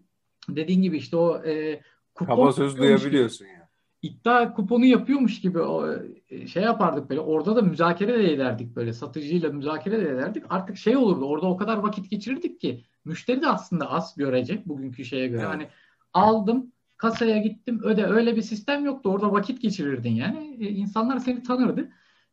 Dediğin 0.49 0.81
gibi 0.81 0.97
işte 0.97 1.17
o 1.17 1.45
e, 1.45 1.81
kupon 2.15 2.35
Kaba 2.35 2.51
söz 2.51 2.77
duyabiliyorsun 2.77 3.45
ya 3.45 3.64
iddia 4.05 4.53
kuponu 4.53 4.85
yapıyormuş 4.85 5.41
gibi 5.41 5.59
o 5.59 5.95
e, 6.29 6.47
şey 6.47 6.63
yapardık 6.63 7.09
böyle. 7.09 7.21
Orada 7.21 7.55
da 7.55 7.61
müzakere 7.61 8.19
de 8.19 8.33
ederdik 8.33 8.75
böyle. 8.75 8.93
Satıcıyla 8.93 9.49
müzakere 9.49 9.99
de 10.05 10.09
ederdik. 10.09 10.43
Artık 10.49 10.77
şey 10.77 10.97
olurdu. 10.97 11.25
Orada 11.25 11.47
o 11.47 11.57
kadar 11.57 11.77
vakit 11.77 12.09
geçirirdik 12.09 12.59
ki 12.59 12.83
müşteri 13.05 13.41
de 13.41 13.47
aslında 13.47 13.91
az 13.91 14.15
görecek 14.15 14.67
bugünkü 14.67 15.05
şeye 15.05 15.27
göre. 15.27 15.41
Evet. 15.41 15.53
Hani 15.53 15.67
aldım 16.13 16.71
kasaya 16.97 17.37
gittim 17.37 17.79
öde 17.83 18.05
öyle 18.05 18.35
bir 18.35 18.41
sistem 18.41 18.85
yoktu. 18.85 19.09
Orada 19.09 19.31
vakit 19.31 19.61
geçirirdin 19.61 20.15
yani. 20.15 20.57
E, 20.59 20.69
insanlar 20.69 21.19
seni 21.19 21.43
tanırdı 21.43 21.89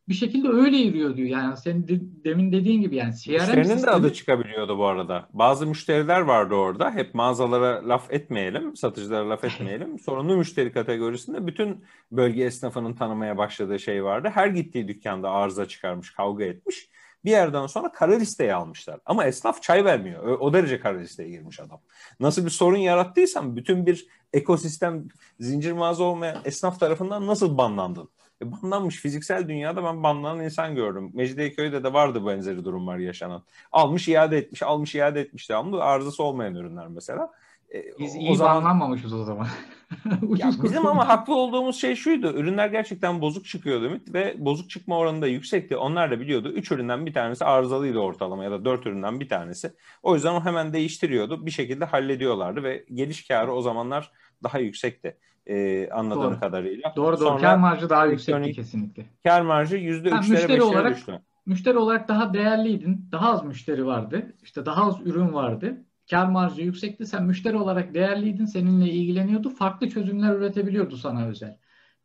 bir 0.09 0.13
şekilde 0.13 0.49
öyle 0.49 0.77
yürüyor 0.77 1.17
diyor. 1.17 1.29
Yani 1.29 1.57
senin 1.57 1.87
de, 1.87 1.99
demin 2.23 2.51
dediğin 2.51 2.81
gibi 2.81 2.95
yani 2.95 3.13
CRM 3.15 3.33
Müşterinin 3.33 3.63
sistemi... 3.63 3.83
de 3.83 3.91
adı 3.91 4.13
çıkabiliyordu 4.13 4.77
bu 4.77 4.85
arada. 4.85 5.29
Bazı 5.33 5.67
müşteriler 5.67 6.21
vardı 6.21 6.55
orada. 6.55 6.91
Hep 6.91 7.15
mağazalara 7.15 7.89
laf 7.89 8.13
etmeyelim, 8.13 8.75
satıcılara 8.75 9.29
laf 9.29 9.43
etmeyelim. 9.43 9.99
Sorunlu 10.05 10.37
müşteri 10.37 10.71
kategorisinde 10.71 11.47
bütün 11.47 11.83
bölge 12.11 12.43
esnafının 12.43 12.93
tanımaya 12.93 13.37
başladığı 13.37 13.79
şey 13.79 14.03
vardı. 14.03 14.31
Her 14.33 14.47
gittiği 14.47 14.87
dükkanda 14.87 15.29
arıza 15.29 15.67
çıkarmış, 15.67 16.11
kavga 16.11 16.43
etmiş. 16.43 16.89
Bir 17.25 17.31
yerden 17.31 17.67
sonra 17.67 17.91
kara 17.91 18.15
listeye 18.15 18.53
almışlar. 18.53 18.99
Ama 19.05 19.25
esnaf 19.25 19.61
çay 19.61 19.85
vermiyor. 19.85 20.23
O, 20.23 20.53
derece 20.53 20.79
kara 20.79 20.97
listeye 20.97 21.29
girmiş 21.29 21.59
adam. 21.59 21.81
Nasıl 22.19 22.45
bir 22.45 22.49
sorun 22.49 22.77
yarattıysam 22.77 23.55
bütün 23.55 23.85
bir 23.85 24.07
ekosistem, 24.33 25.07
zincir 25.39 25.71
mağaza 25.71 26.03
olmayan 26.03 26.37
esnaf 26.45 26.79
tarafından 26.79 27.27
nasıl 27.27 27.57
banlandın? 27.57 28.09
E, 28.41 28.51
banlanmış 28.51 28.95
fiziksel 28.95 29.47
dünyada 29.47 29.83
ben 29.83 30.03
banlanan 30.03 30.43
insan 30.43 30.75
gördüm. 30.75 31.11
Mecidiyeköy'de 31.13 31.83
de 31.83 31.93
vardı 31.93 32.27
benzeri 32.27 32.65
durumlar 32.65 32.97
yaşanan. 32.97 33.43
Almış 33.71 34.07
iade 34.07 34.37
etmiş, 34.37 34.63
almış 34.63 34.95
iade 34.95 35.21
etmiş 35.21 35.49
devamlı 35.49 35.83
arızası 35.83 36.23
olmayan 36.23 36.55
ürünler 36.55 36.87
mesela. 36.87 37.31
E, 37.73 37.83
Biz 37.99 38.15
o 38.15 38.19
iyi 38.19 38.35
zaman, 38.35 38.55
banlanmamışız 38.55 39.13
o 39.13 39.23
zaman. 39.23 39.47
ya 40.37 40.51
bizim 40.63 40.87
ama 40.87 41.07
haklı 41.07 41.35
olduğumuz 41.35 41.75
şey 41.75 41.95
şuydu. 41.95 42.33
Ürünler 42.33 42.67
gerçekten 42.67 43.21
bozuk 43.21 43.45
çıkıyordu 43.45 43.85
Ümit 43.85 44.13
ve 44.13 44.35
bozuk 44.37 44.69
çıkma 44.69 44.97
oranı 44.97 45.21
da 45.21 45.27
yüksekti. 45.27 45.77
Onlar 45.77 46.11
da 46.11 46.19
biliyordu. 46.19 46.49
Üç 46.49 46.71
üründen 46.71 47.05
bir 47.05 47.13
tanesi 47.13 47.45
arızalıydı 47.45 47.99
ortalama 47.99 48.43
ya 48.43 48.51
da 48.51 48.65
dört 48.65 48.87
üründen 48.87 49.19
bir 49.19 49.29
tanesi. 49.29 49.73
O 50.03 50.15
yüzden 50.15 50.33
o 50.33 50.45
hemen 50.45 50.73
değiştiriyordu. 50.73 51.45
Bir 51.45 51.51
şekilde 51.51 51.85
hallediyorlardı 51.85 52.63
ve 52.63 52.85
geliş 52.93 53.27
karı 53.27 53.53
o 53.53 53.61
zamanlar 53.61 54.11
daha 54.43 54.59
yüksekti 54.59 55.17
e, 55.47 55.89
anladığım 55.89 56.23
doğru. 56.23 56.39
kadarıyla. 56.39 56.93
Doğru 56.95 57.19
doğru. 57.19 57.27
Sonra, 57.27 57.41
kar 57.41 57.57
marjı 57.57 57.89
daha 57.89 58.05
yüksekti 58.05 58.51
kesinlikle. 58.51 59.05
Kar 59.23 59.41
marjı 59.41 59.77
yüzde 59.77 60.09
üçlere 60.09 60.43
beşlere 60.43 60.63
olarak, 60.63 60.95
düştü. 60.95 61.21
Müşteri 61.45 61.77
olarak 61.77 62.07
daha 62.07 62.33
değerliydin. 62.33 63.09
Daha 63.11 63.31
az 63.31 63.45
müşteri 63.45 63.85
vardı. 63.85 64.33
İşte 64.43 64.65
daha 64.65 64.87
az 64.87 65.01
ürün 65.05 65.33
vardı. 65.33 65.85
Kar 66.09 66.25
marjı 66.25 66.61
yüksekti. 66.61 67.05
Sen 67.05 67.23
müşteri 67.23 67.57
olarak 67.57 67.93
değerliydin. 67.93 68.45
Seninle 68.45 68.89
ilgileniyordu. 68.89 69.49
Farklı 69.49 69.89
çözümler 69.89 70.35
üretebiliyordu 70.35 70.97
sana 70.97 71.27
özel. 71.27 71.57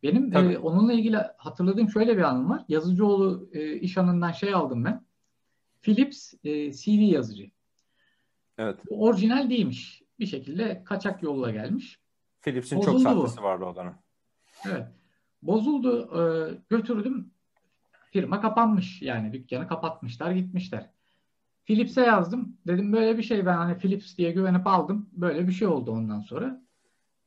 Benim 0.03 0.37
e, 0.37 0.59
onunla 0.59 0.93
ilgili 0.93 1.17
hatırladığım 1.37 1.91
şöyle 1.91 2.17
bir 2.17 2.23
anım 2.23 2.51
var. 2.51 2.65
Yazıcıoğlu 2.69 3.49
e, 3.53 3.75
iş 3.75 3.99
anından 3.99 4.33
şey 4.33 4.55
aldım 4.55 4.85
ben. 4.85 5.05
Philips 5.83 6.35
e, 6.45 6.73
CD 6.73 7.13
yazıcı. 7.13 7.51
Evet. 8.59 8.77
Orijinal 8.91 9.51
değilmiş. 9.51 10.03
Bir 10.19 10.27
şekilde 10.27 10.83
kaçak 10.85 11.23
yolla 11.23 11.51
gelmiş. 11.51 12.01
Philips'in 12.41 12.81
çok 12.81 13.01
sahtesi 13.01 13.43
vardı 13.43 13.65
o 13.65 13.77
dönem. 13.77 13.99
Evet. 14.67 14.87
Bozuldu. 15.43 16.11
E, 16.19 16.23
götürdüm. 16.69 17.31
Firma 18.11 18.41
kapanmış. 18.41 19.03
Yani 19.03 19.33
dükkanı 19.33 19.69
kapatmışlar 19.69 20.31
gitmişler. 20.31 20.91
Philips'e 21.65 22.01
yazdım. 22.01 22.57
Dedim 22.67 22.93
böyle 22.93 23.19
bir 23.19 23.23
şey 23.23 23.47
ben 23.47 23.57
hani 23.57 23.79
Philips 23.79 24.17
diye 24.17 24.33
güvenip 24.33 24.67
aldım. 24.67 25.09
Böyle 25.13 25.49
bir 25.49 25.53
şey 25.53 25.69
oldu 25.69 25.91
ondan 25.93 26.21
sonra. 26.21 26.63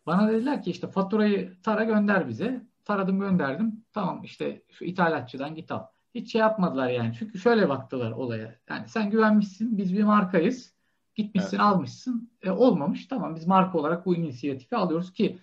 Bana 0.06 0.32
dediler 0.32 0.64
ki 0.64 0.72
işte 0.72 0.88
faturayı 0.88 1.62
tara 1.64 1.84
gönder 1.84 2.28
bize. 2.28 2.66
Taradım 2.86 3.20
gönderdim. 3.20 3.86
Tamam 3.94 4.24
işte 4.24 4.64
şu 4.72 4.86
ithalatçıdan 4.86 5.56
git 5.56 5.72
al. 5.72 5.86
Hiç 6.16 6.32
şey 6.32 6.42
yapmadılar 6.42 6.90
yani. 6.90 7.14
Çünkü 7.20 7.40
şöyle 7.40 7.70
baktılar 7.70 8.12
olaya. 8.12 8.56
Yani 8.70 8.88
sen 8.88 9.10
güvenmişsin. 9.10 9.78
Biz 9.78 9.94
bir 9.94 10.04
markayız. 10.04 10.76
Gitmişsin 11.22 11.58
evet. 11.58 11.66
almışsın. 11.66 12.30
E, 12.44 12.52
olmamış. 12.52 13.06
Tamam 13.06 13.36
biz 13.36 13.48
marka 13.48 13.78
olarak 13.78 14.06
bu 14.06 14.16
inisiyatifi 14.16 14.76
alıyoruz 14.76 15.14
ki 15.14 15.38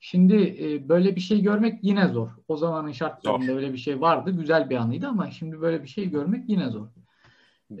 şimdi 0.00 0.56
e, 0.60 0.88
böyle 0.88 1.16
bir 1.16 1.20
şey 1.20 1.42
görmek 1.42 1.84
yine 1.84 2.08
zor. 2.08 2.28
O 2.48 2.56
zamanın 2.56 2.92
şartlarında 2.92 3.52
öyle 3.52 3.72
bir 3.72 3.78
şey 3.78 4.00
vardı. 4.00 4.30
Güzel 4.30 4.70
bir 4.70 4.76
anıydı 4.76 5.08
ama 5.08 5.30
şimdi 5.30 5.60
böyle 5.60 5.82
bir 5.82 5.88
şey 5.88 6.10
görmek 6.10 6.48
yine 6.48 6.68
zor. 6.70 6.86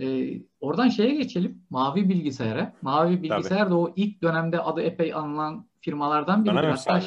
E, 0.00 0.38
oradan 0.60 0.88
şeye 0.88 1.14
geçelim. 1.14 1.62
Mavi 1.70 2.08
bilgisayara. 2.08 2.72
Mavi 2.82 3.22
bilgisayar 3.22 3.58
tabii. 3.58 3.70
da 3.70 3.78
o 3.78 3.92
ilk 3.96 4.22
dönemde 4.22 4.60
adı 4.60 4.80
epey 4.80 5.14
anılan 5.14 5.66
firmalardan 5.80 6.44
biri. 6.44 6.54
Hatta 6.54 7.00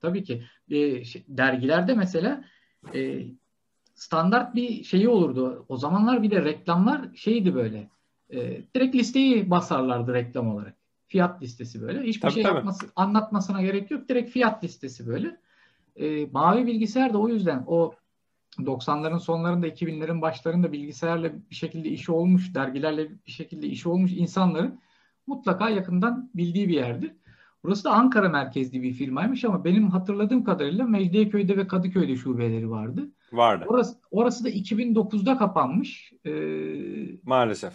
tabii 0.00 0.24
ki 0.24 0.42
e, 0.70 1.04
şey, 1.04 1.24
dergilerde 1.28 1.94
mesela 1.94 2.44
e, 2.94 3.24
standart 3.94 4.54
bir 4.54 4.84
şeyi 4.84 5.08
olurdu. 5.08 5.64
O 5.68 5.76
zamanlar 5.76 6.22
bir 6.22 6.30
de 6.30 6.44
reklamlar 6.44 7.00
şeydi 7.14 7.54
böyle. 7.54 7.88
E, 8.32 8.62
direkt 8.74 8.94
listeyi 8.94 9.50
basarlardı 9.50 10.14
reklam 10.14 10.48
olarak. 10.48 10.74
Fiyat 11.06 11.42
listesi 11.42 11.82
böyle. 11.82 12.02
Hiçbir 12.02 12.20
tabii, 12.20 12.32
şey 12.32 12.42
tabii. 12.42 12.54
Yapması, 12.54 12.86
anlatmasına 12.96 13.62
gerek 13.62 13.90
yok. 13.90 14.08
Direkt 14.08 14.30
fiyat 14.30 14.64
listesi 14.64 15.06
böyle. 15.06 15.36
E, 15.96 16.26
mavi 16.26 16.66
bilgisayar 16.66 17.12
da 17.12 17.18
o 17.18 17.28
yüzden 17.28 17.64
o 17.66 17.94
90'ların 18.58 19.20
sonlarında 19.20 19.68
2000'lerin 19.68 20.22
başlarında 20.22 20.72
bilgisayarla 20.72 21.32
bir 21.50 21.54
şekilde 21.54 21.88
işi 21.88 22.12
olmuş, 22.12 22.54
dergilerle 22.54 23.08
bir 23.26 23.30
şekilde 23.30 23.66
işi 23.66 23.88
olmuş 23.88 24.12
insanların 24.12 24.80
mutlaka 25.26 25.70
yakından 25.70 26.30
bildiği 26.34 26.68
bir 26.68 26.74
yerdi. 26.74 27.14
Burası 27.64 27.84
da 27.84 27.90
Ankara 27.90 28.28
merkezli 28.28 28.82
bir 28.82 28.92
firmaymış 28.92 29.44
ama 29.44 29.64
benim 29.64 29.90
hatırladığım 29.90 30.44
kadarıyla 30.44 30.84
Mecidiyeköy'de 30.84 31.56
ve 31.56 31.66
Kadıköy'de 31.66 32.16
şubeleri 32.16 32.70
vardı. 32.70 33.08
Vardı. 33.32 33.64
Orası, 33.68 33.96
orası 34.10 34.44
da 34.44 34.50
2009'da 34.50 35.38
kapanmış. 35.38 36.12
Ee, 36.26 36.30
Maalesef. 37.22 37.72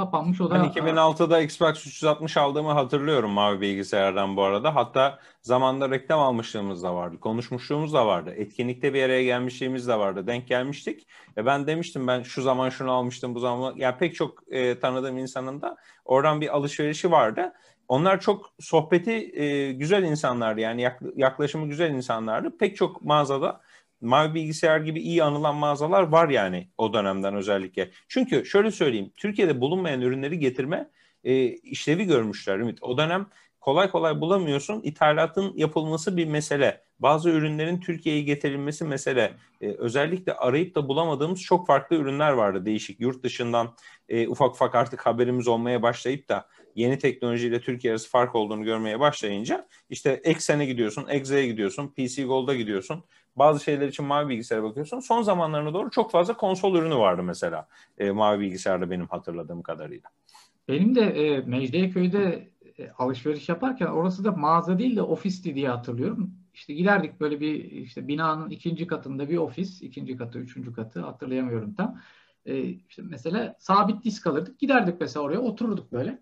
Kapanmış 0.00 0.40
o 0.40 0.50
da. 0.50 0.54
Ben 0.54 0.64
2006'da 0.64 1.40
Xbox 1.40 1.86
360 1.86 2.36
aldığımı 2.36 2.72
hatırlıyorum 2.72 3.30
mavi 3.30 3.60
bilgisayardan 3.60 4.36
bu 4.36 4.42
arada. 4.42 4.74
Hatta 4.74 5.18
zamanda 5.42 5.90
reklam 5.90 6.20
almışlığımız 6.20 6.82
da 6.82 6.94
vardı. 6.94 7.20
Konuşmuşluğumuz 7.20 7.92
da 7.92 8.06
vardı. 8.06 8.34
Etkinlikte 8.36 8.94
bir 8.94 9.02
araya 9.02 9.24
gelmişliğimiz 9.24 9.88
de 9.88 9.98
vardı. 9.98 10.26
Denk 10.26 10.48
gelmiştik. 10.48 11.06
E 11.36 11.46
ben 11.46 11.66
demiştim 11.66 12.06
ben 12.06 12.22
şu 12.22 12.42
zaman 12.42 12.70
şunu 12.70 12.92
almıştım 12.92 13.34
bu 13.34 13.40
zaman. 13.40 13.74
Yani 13.76 13.96
pek 13.98 14.14
çok 14.14 14.42
e, 14.50 14.80
tanıdığım 14.80 15.18
insanın 15.18 15.62
da 15.62 15.76
oradan 16.04 16.40
bir 16.40 16.56
alışverişi 16.56 17.10
vardı. 17.10 17.52
Onlar 17.88 18.20
çok 18.20 18.52
sohbeti 18.60 19.40
e, 19.42 19.72
güzel 19.72 20.02
insanlardı 20.02 20.60
yani 20.60 20.88
yaklaşımı 21.16 21.66
güzel 21.66 21.90
insanlardı. 21.90 22.58
Pek 22.58 22.76
çok 22.76 23.02
mağazada 23.02 23.60
mavi 24.00 24.34
bilgisayar 24.34 24.80
gibi 24.80 25.00
iyi 25.00 25.24
anılan 25.24 25.56
mağazalar 25.56 26.02
var 26.02 26.28
yani 26.28 26.68
o 26.78 26.92
dönemden 26.92 27.34
özellikle. 27.34 27.90
Çünkü 28.08 28.46
şöyle 28.46 28.70
söyleyeyim 28.70 29.12
Türkiye'de 29.16 29.60
bulunmayan 29.60 30.00
ürünleri 30.00 30.38
getirme 30.38 30.90
e, 31.24 31.44
işlevi 31.46 32.04
görmüşler 32.04 32.58
Ümit. 32.58 32.82
O 32.82 32.98
dönem 32.98 33.26
kolay 33.60 33.90
kolay 33.90 34.20
bulamıyorsun. 34.20 34.80
İthalatın 34.82 35.52
yapılması 35.56 36.16
bir 36.16 36.26
mesele. 36.26 36.82
Bazı 36.98 37.30
ürünlerin 37.30 37.80
Türkiye'ye 37.80 38.22
getirilmesi 38.22 38.84
mesele. 38.84 39.32
Ee, 39.60 39.68
özellikle 39.78 40.34
arayıp 40.34 40.74
da 40.74 40.88
bulamadığımız 40.88 41.42
çok 41.42 41.66
farklı 41.66 41.96
ürünler 41.96 42.30
vardı 42.30 42.66
değişik. 42.66 43.00
Yurt 43.00 43.22
dışından 43.22 43.74
e, 44.08 44.28
ufak 44.28 44.50
ufak 44.50 44.74
artık 44.74 45.06
haberimiz 45.06 45.48
olmaya 45.48 45.82
başlayıp 45.82 46.28
da 46.28 46.48
yeni 46.74 46.98
teknolojiyle 46.98 47.60
Türkiye 47.60 47.92
arası 47.92 48.08
fark 48.10 48.34
olduğunu 48.34 48.64
görmeye 48.64 49.00
başlayınca 49.00 49.68
işte 49.90 50.20
Exen'e 50.24 50.66
gidiyorsun, 50.66 51.06
Exe'ye 51.08 51.46
gidiyorsun, 51.46 51.88
PC 51.96 52.24
Gold'a 52.24 52.54
gidiyorsun. 52.54 53.04
Bazı 53.36 53.64
şeyler 53.64 53.88
için 53.88 54.04
mavi 54.04 54.28
bilgisayara 54.28 54.64
bakıyorsun. 54.64 55.00
Son 55.00 55.22
zamanlarına 55.22 55.74
doğru 55.74 55.90
çok 55.90 56.10
fazla 56.10 56.36
konsol 56.36 56.76
ürünü 56.76 56.94
vardı 56.94 57.22
mesela 57.22 57.68
e, 57.98 58.10
mavi 58.10 58.40
bilgisayarda 58.40 58.90
benim 58.90 59.06
hatırladığım 59.06 59.62
kadarıyla. 59.62 60.10
Benim 60.68 60.94
de 60.94 61.00
e, 61.00 61.40
Mecidiyeköy'de 61.40 62.50
e, 62.78 62.90
alışveriş 62.98 63.48
yaparken 63.48 63.86
orası 63.86 64.24
da 64.24 64.32
mağaza 64.32 64.78
değil 64.78 64.96
de 64.96 65.02
ofisti 65.02 65.54
diye 65.54 65.68
hatırlıyorum. 65.68 66.34
İşte 66.54 66.74
giderdik 66.74 67.20
böyle 67.20 67.40
bir 67.40 67.64
işte 67.64 68.08
binanın 68.08 68.50
ikinci 68.50 68.86
katında 68.86 69.28
bir 69.28 69.36
ofis, 69.36 69.82
ikinci 69.82 70.16
katı, 70.16 70.38
üçüncü 70.38 70.72
katı 70.72 71.00
hatırlayamıyorum 71.00 71.74
tam. 71.74 72.00
E, 72.46 72.60
işte 72.62 73.02
mesela 73.04 73.54
sabit 73.58 74.04
disk 74.04 74.26
alırdık. 74.26 74.58
Giderdik 74.58 75.00
mesela 75.00 75.24
oraya 75.24 75.38
otururduk 75.38 75.92
böyle. 75.92 76.18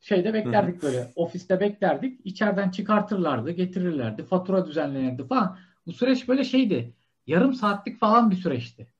Şeyde 0.00 0.34
beklerdik 0.34 0.82
böyle. 0.82 1.12
Ofiste 1.16 1.60
beklerdik. 1.60 2.20
İçeriden 2.24 2.70
çıkartırlardı, 2.70 3.50
getirirlerdi. 3.50 4.24
Fatura 4.24 4.66
düzenlenirdi 4.66 5.26
falan. 5.26 5.58
Bu 5.86 5.92
süreç 5.92 6.28
böyle 6.28 6.44
şeydi. 6.44 6.94
Yarım 7.26 7.54
saatlik 7.54 8.00
falan 8.00 8.30
bir 8.30 8.36
süreçti. 8.36 8.92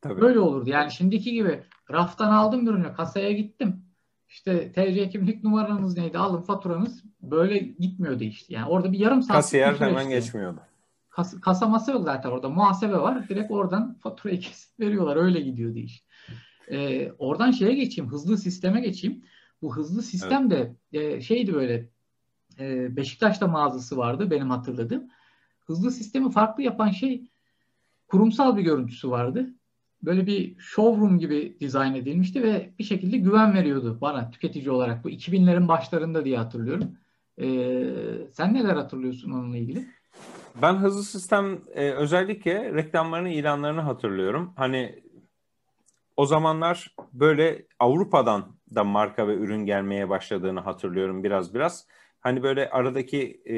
Tabii. 0.00 0.20
Böyle 0.20 0.38
olurdu. 0.38 0.70
Yani 0.70 0.92
şimdiki 0.92 1.32
gibi 1.32 1.62
raftan 1.90 2.32
aldım 2.32 2.68
ürünü, 2.68 2.94
kasaya 2.94 3.32
gittim 3.32 3.88
işte 4.28 4.72
TC 4.72 5.08
kimlik 5.08 5.44
numaranız 5.44 5.96
neydi 5.96 6.18
alın 6.18 6.42
faturanız 6.42 7.04
böyle 7.22 7.58
gitmiyordu 7.58 8.24
işte. 8.24 8.54
Yani 8.54 8.66
orada 8.66 8.92
bir 8.92 8.98
yarım 8.98 9.22
saat. 9.22 9.36
Kasiyer 9.36 9.74
hemen 9.74 10.08
geçmiyordu. 10.08 10.60
Kas, 11.10 11.40
kasaması 11.40 11.90
yok 11.90 12.04
zaten 12.04 12.30
orada 12.30 12.48
muhasebe 12.48 12.96
var. 12.96 13.28
Direkt 13.28 13.50
oradan 13.50 13.94
faturayı 13.94 14.40
kesip 14.40 14.80
veriyorlar. 14.80 15.16
Öyle 15.16 15.40
gidiyordu 15.40 15.78
iş. 15.78 16.04
Ee, 16.70 17.12
oradan 17.18 17.50
şeye 17.50 17.74
geçeyim. 17.74 18.10
Hızlı 18.10 18.38
sisteme 18.38 18.80
geçeyim. 18.80 19.24
Bu 19.62 19.76
hızlı 19.76 20.02
sistem 20.02 20.50
de 20.50 20.76
e, 20.92 21.20
şeydi 21.20 21.54
böyle 21.54 21.88
e, 22.58 22.96
Beşiktaş'ta 22.96 23.46
mağazası 23.46 23.96
vardı 23.96 24.30
benim 24.30 24.50
hatırladığım. 24.50 25.08
Hızlı 25.68 25.90
sistemi 25.90 26.30
farklı 26.30 26.62
yapan 26.62 26.90
şey 26.90 27.30
kurumsal 28.08 28.56
bir 28.56 28.62
görüntüsü 28.62 29.10
vardı 29.10 29.54
böyle 30.02 30.26
bir 30.26 30.58
showroom 30.58 31.18
gibi 31.18 31.56
dizayn 31.60 31.94
edilmişti 31.94 32.42
ve 32.42 32.70
bir 32.78 32.84
şekilde 32.84 33.16
güven 33.16 33.54
veriyordu 33.54 33.98
bana 34.00 34.30
tüketici 34.30 34.70
olarak. 34.70 35.04
Bu 35.04 35.10
2000'lerin 35.10 35.68
başlarında 35.68 36.24
diye 36.24 36.38
hatırlıyorum. 36.38 36.96
Ee, 37.40 37.46
sen 38.32 38.54
neler 38.54 38.76
hatırlıyorsun 38.76 39.30
onunla 39.30 39.56
ilgili? 39.56 39.86
Ben 40.62 40.74
hızlı 40.74 41.02
sistem 41.02 41.58
e, 41.74 41.90
özellikle 41.90 42.74
reklamlarını, 42.74 43.28
ilanlarını 43.28 43.80
hatırlıyorum. 43.80 44.52
Hani 44.56 45.02
o 46.16 46.26
zamanlar 46.26 46.94
böyle 47.12 47.66
Avrupa'dan 47.78 48.46
da 48.74 48.84
marka 48.84 49.28
ve 49.28 49.34
ürün 49.34 49.66
gelmeye 49.66 50.08
başladığını 50.08 50.60
hatırlıyorum 50.60 51.24
biraz 51.24 51.54
biraz. 51.54 51.86
Hani 52.20 52.42
böyle 52.42 52.70
aradaki 52.70 53.42
e, 53.50 53.54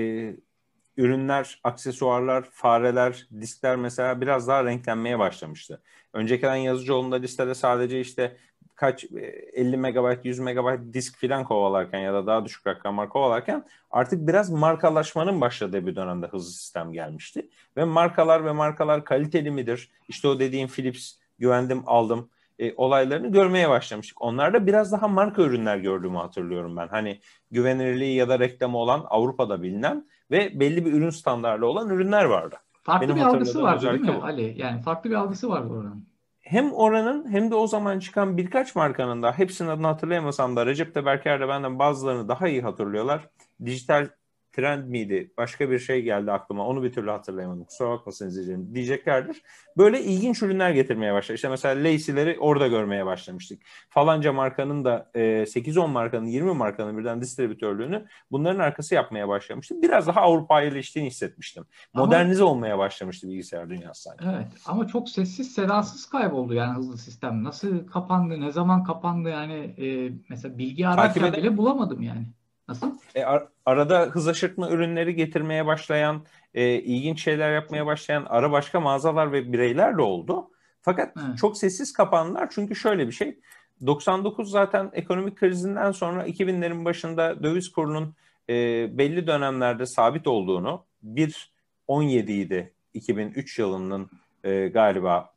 ürünler, 1.01 1.61
aksesuarlar, 1.65 2.45
fareler, 2.53 3.29
diskler 3.41 3.77
mesela 3.77 4.21
biraz 4.21 4.49
daha 4.49 4.65
renklenmeye 4.65 5.19
başlamıştı. 5.19 5.83
Öncekiden 6.13 6.57
yazıcı 6.57 6.95
listede 6.95 7.55
sadece 7.55 8.01
işte 8.01 8.37
kaç 8.75 9.05
50 9.05 9.77
MB, 9.77 10.25
100 10.25 10.39
MB 10.39 10.95
disk 10.95 11.19
filan 11.19 11.45
kovalarken 11.45 11.99
ya 11.99 12.15
da 12.15 12.27
daha 12.27 12.45
düşük 12.45 12.67
rakamlar 12.67 13.09
kovalarken 13.09 13.65
artık 13.91 14.29
biraz 14.29 14.51
markalaşmanın 14.51 15.41
başladığı 15.41 15.87
bir 15.87 15.97
dönemde 15.97 16.27
hızlı 16.27 16.53
sistem 16.53 16.93
gelmişti. 16.93 17.49
Ve 17.77 17.85
markalar 17.85 18.45
ve 18.45 18.53
markalar 18.53 19.05
kaliteli 19.05 19.51
midir? 19.51 19.91
İşte 20.09 20.29
o 20.29 20.41
dediğim 20.41 20.69
Philips 20.69 21.15
güvendim 21.39 21.83
aldım 21.87 22.31
e, 22.59 22.75
olaylarını 22.77 23.33
görmeye 23.33 23.71
başlamıştık. 23.71 24.23
Onlarda 24.23 24.67
biraz 24.67 24.93
daha 24.93 25.09
marka 25.09 25.43
ürünler 25.43 25.77
gördüğümü 25.77 26.19
hatırlıyorum 26.19 26.77
ben. 26.77 26.89
Hani 26.89 27.21
güvenilirliği 27.51 28.17
ya 28.17 28.29
da 28.29 28.39
reklamı 28.39 28.79
olan 28.79 29.07
Avrupa'da 29.09 29.63
bilinen 29.63 30.07
ve 30.31 30.61
belli 30.61 30.87
bir 30.87 30.93
ürün 30.93 31.11
standartı 31.11 31.67
olan 31.67 31.89
ürünler 31.89 32.25
vardı. 32.25 32.57
Farklı 32.83 33.07
Benim 33.07 33.17
bir 33.17 33.23
algısı 33.23 33.63
vardı 33.63 33.87
değil 33.87 34.01
mi 34.01 34.17
bu. 34.21 34.25
Ali? 34.25 34.55
Yani 34.57 34.83
farklı 34.83 35.11
bir 35.11 35.15
algısı 35.15 35.49
vardı 35.49 35.73
oranın. 35.73 36.11
Hem 36.41 36.73
oranın 36.73 37.33
hem 37.33 37.51
de 37.51 37.55
o 37.55 37.67
zaman 37.67 37.99
çıkan 37.99 38.37
birkaç 38.37 38.75
markanın 38.75 39.23
da 39.23 39.33
hepsinin 39.33 39.69
adını 39.69 39.87
hatırlayamasam 39.87 40.57
da 40.57 40.67
Recep 40.67 40.95
de 40.95 41.05
Berker 41.05 41.41
de 41.41 41.49
benden 41.49 41.79
bazılarını 41.79 42.29
daha 42.29 42.49
iyi 42.49 42.63
hatırlıyorlar. 42.63 43.29
Dijital 43.65 44.09
trend 44.53 44.85
miydi? 44.85 45.33
Başka 45.37 45.71
bir 45.71 45.79
şey 45.79 46.03
geldi 46.03 46.33
aklıma. 46.33 46.67
Onu 46.67 46.83
bir 46.83 46.93
türlü 46.93 47.11
hatırlayamadım. 47.11 47.65
Kusura 47.65 47.91
bakmasın 47.91 48.29
izleyicilerim. 48.29 48.75
Diyeceklerdir. 48.75 49.43
Böyle 49.77 50.03
ilginç 50.03 50.43
ürünler 50.43 50.71
getirmeye 50.71 51.15
başladı. 51.15 51.35
İşte 51.35 51.49
mesela 51.49 51.85
Lacey'leri 51.85 52.39
orada 52.41 52.69
görmeye 52.69 53.07
başlamıştık. 53.07 53.63
Falanca 53.89 54.33
markanın 54.33 54.85
da 54.85 55.11
e, 55.15 55.21
8-10 55.21 55.91
markanın 55.91 56.27
20 56.27 56.55
markanın 56.55 56.99
birden 56.99 57.21
distribütörlüğünü 57.21 58.07
bunların 58.31 58.59
arkası 58.59 58.95
yapmaya 58.95 59.29
başlamıştı. 59.29 59.83
Biraz 59.83 60.07
daha 60.07 60.21
Avrupa'ya 60.21 60.67
yerleştiğini 60.67 61.09
hissetmiştim. 61.09 61.65
Modernize 61.95 62.43
ama, 62.43 62.53
olmaya 62.53 62.79
başlamıştı 62.79 63.29
bilgisayar 63.29 63.71
dünyası 63.71 64.03
sanki. 64.03 64.25
Evet 64.25 64.47
ama 64.67 64.87
çok 64.87 65.09
sessiz 65.09 65.55
sedasız 65.55 66.07
kayboldu 66.07 66.55
yani 66.55 66.77
hızlı 66.77 66.99
sistem. 66.99 67.45
Nasıl 67.45 67.87
kapandı, 67.87 68.41
ne 68.41 68.53
zaman 68.53 68.85
kapandı 68.85 69.29
yani 69.29 69.55
e, 69.55 70.13
mesela 70.29 70.59
bilgi 70.59 70.89
ararken 70.89 71.33
bile 71.33 71.57
bulamadım 71.57 72.03
yani. 72.03 72.27
Nasıl? 72.71 72.91
E, 73.15 73.25
ar- 73.25 73.49
arada 73.67 74.01
hız 74.01 74.29
aşırtma 74.29 74.71
ürünleri 74.71 75.15
getirmeye 75.15 75.67
başlayan, 75.67 76.23
e, 76.55 76.75
ilginç 76.75 77.25
şeyler 77.25 77.55
yapmaya 77.55 77.87
başlayan 77.87 78.27
ara 78.29 78.53
başka 78.53 78.81
mağazalar 78.81 79.33
ve 79.33 79.53
bireyler 79.53 79.99
de 79.99 80.03
oldu. 80.03 80.51
Fakat 80.83 81.17
evet. 81.17 81.39
çok 81.39 81.57
sessiz 81.57 81.93
kapandılar 81.93 82.49
çünkü 82.51 82.77
şöyle 82.77 83.07
bir 83.07 83.13
şey. 83.13 83.39
99 83.87 84.51
zaten 84.51 84.91
ekonomik 84.93 85.37
krizinden 85.37 85.93
sonra 85.93 86.27
2000'lerin 86.27 86.85
başında 86.85 87.43
döviz 87.43 87.73
kurunun 87.73 88.15
e, 88.49 88.55
belli 88.99 89.27
dönemlerde 89.27 89.87
sabit 89.87 90.27
olduğunu 90.27 90.85
1.17 91.05 92.33
idi 92.33 92.73
2003 92.95 93.59
yılının 93.59 94.11
e, 94.45 94.69
galiba 94.69 95.33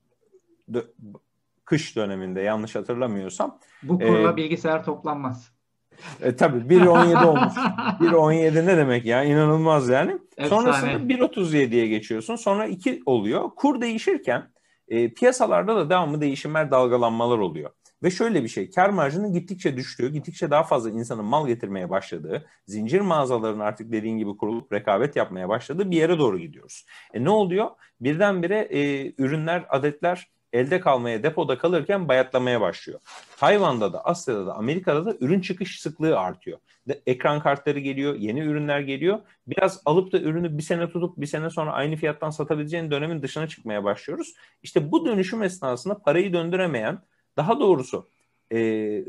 dö- 0.72 0.88
kış 1.66 1.96
döneminde 1.96 2.42
yanlış 2.42 2.76
hatırlamıyorsam. 2.76 3.60
Bu 3.84 4.00
kurla 4.00 4.32
e, 4.32 4.36
bilgisayar 4.36 4.86
toplanmaz. 4.86 5.53
E, 6.22 6.36
tabii 6.36 6.76
1.17 6.76 7.26
olmuş. 7.26 7.54
1.17 8.00 8.66
ne 8.66 8.78
demek 8.78 9.06
ya? 9.06 9.24
İnanılmaz 9.24 9.90
yani. 9.90 10.18
Efsane. 10.38 10.50
Sonrasında 10.50 11.14
1.37'ye 11.14 11.88
geçiyorsun. 11.88 12.36
Sonra 12.36 12.66
2 12.66 13.04
oluyor. 13.06 13.50
Kur 13.56 13.82
değişirken 13.82 14.54
e, 14.88 15.14
piyasalarda 15.14 15.76
da 15.76 15.90
devamlı 15.90 16.22
değişimler, 16.22 16.72
dalgalanmalar 16.72 17.38
oluyor. 17.38 17.72
Ve 18.04 18.12
şöyle 18.12 18.44
bir 18.44 18.48
şey, 18.48 18.72
kar 18.72 18.90
marjının 18.90 19.34
gittikçe 19.34 19.78
düştüğü, 19.78 20.14
gittikçe 20.14 20.52
daha 20.52 20.64
fazla 20.64 20.90
insanın 20.90 21.26
mal 21.26 21.48
getirmeye 21.48 21.90
başladığı, 21.90 22.46
zincir 22.68 23.02
mağazaların 23.02 23.60
artık 23.60 23.92
dediğin 23.92 24.18
gibi 24.18 24.38
kurulup 24.38 24.74
rekabet 24.74 25.16
yapmaya 25.16 25.50
başladığı 25.50 25.92
bir 25.92 25.98
yere 25.98 26.20
doğru 26.20 26.40
gidiyoruz. 26.40 26.86
E 27.14 27.24
ne 27.24 27.30
oluyor? 27.30 27.70
Birdenbire 28.02 28.60
e, 28.60 29.14
ürünler, 29.18 29.66
adetler 29.70 30.32
elde 30.54 30.80
kalmaya, 30.80 31.24
depoda 31.24 31.58
kalırken 31.58 32.08
bayatlamaya 32.08 32.62
başlıyor. 32.62 33.00
Tayvan'da 33.38 33.94
da, 33.94 34.06
Asya'da 34.06 34.48
da, 34.48 34.54
Amerika'da 34.56 35.06
da 35.06 35.16
ürün 35.20 35.42
çıkış 35.42 35.80
sıklığı 35.80 36.20
artıyor. 36.20 36.60
De, 36.88 37.02
ekran 37.08 37.40
kartları 37.40 37.80
geliyor, 37.80 38.16
yeni 38.16 38.40
ürünler 38.40 38.80
geliyor. 38.80 39.20
Biraz 39.48 39.82
alıp 39.86 40.12
da 40.12 40.20
ürünü 40.20 40.58
bir 40.58 40.64
sene 40.64 40.90
tutup 40.90 41.18
bir 41.18 41.26
sene 41.26 41.50
sonra 41.50 41.72
aynı 41.72 41.96
fiyattan 41.96 42.30
satabileceğin 42.30 42.92
dönemin 42.92 43.22
dışına 43.22 43.48
çıkmaya 43.48 43.84
başlıyoruz. 43.84 44.34
İşte 44.64 44.92
bu 44.92 45.06
dönüşüm 45.06 45.44
esnasında 45.44 46.00
parayı 46.00 46.34
döndüremeyen, 46.34 47.00
daha 47.38 47.60
doğrusu 47.60 48.10
e, 48.54 49.06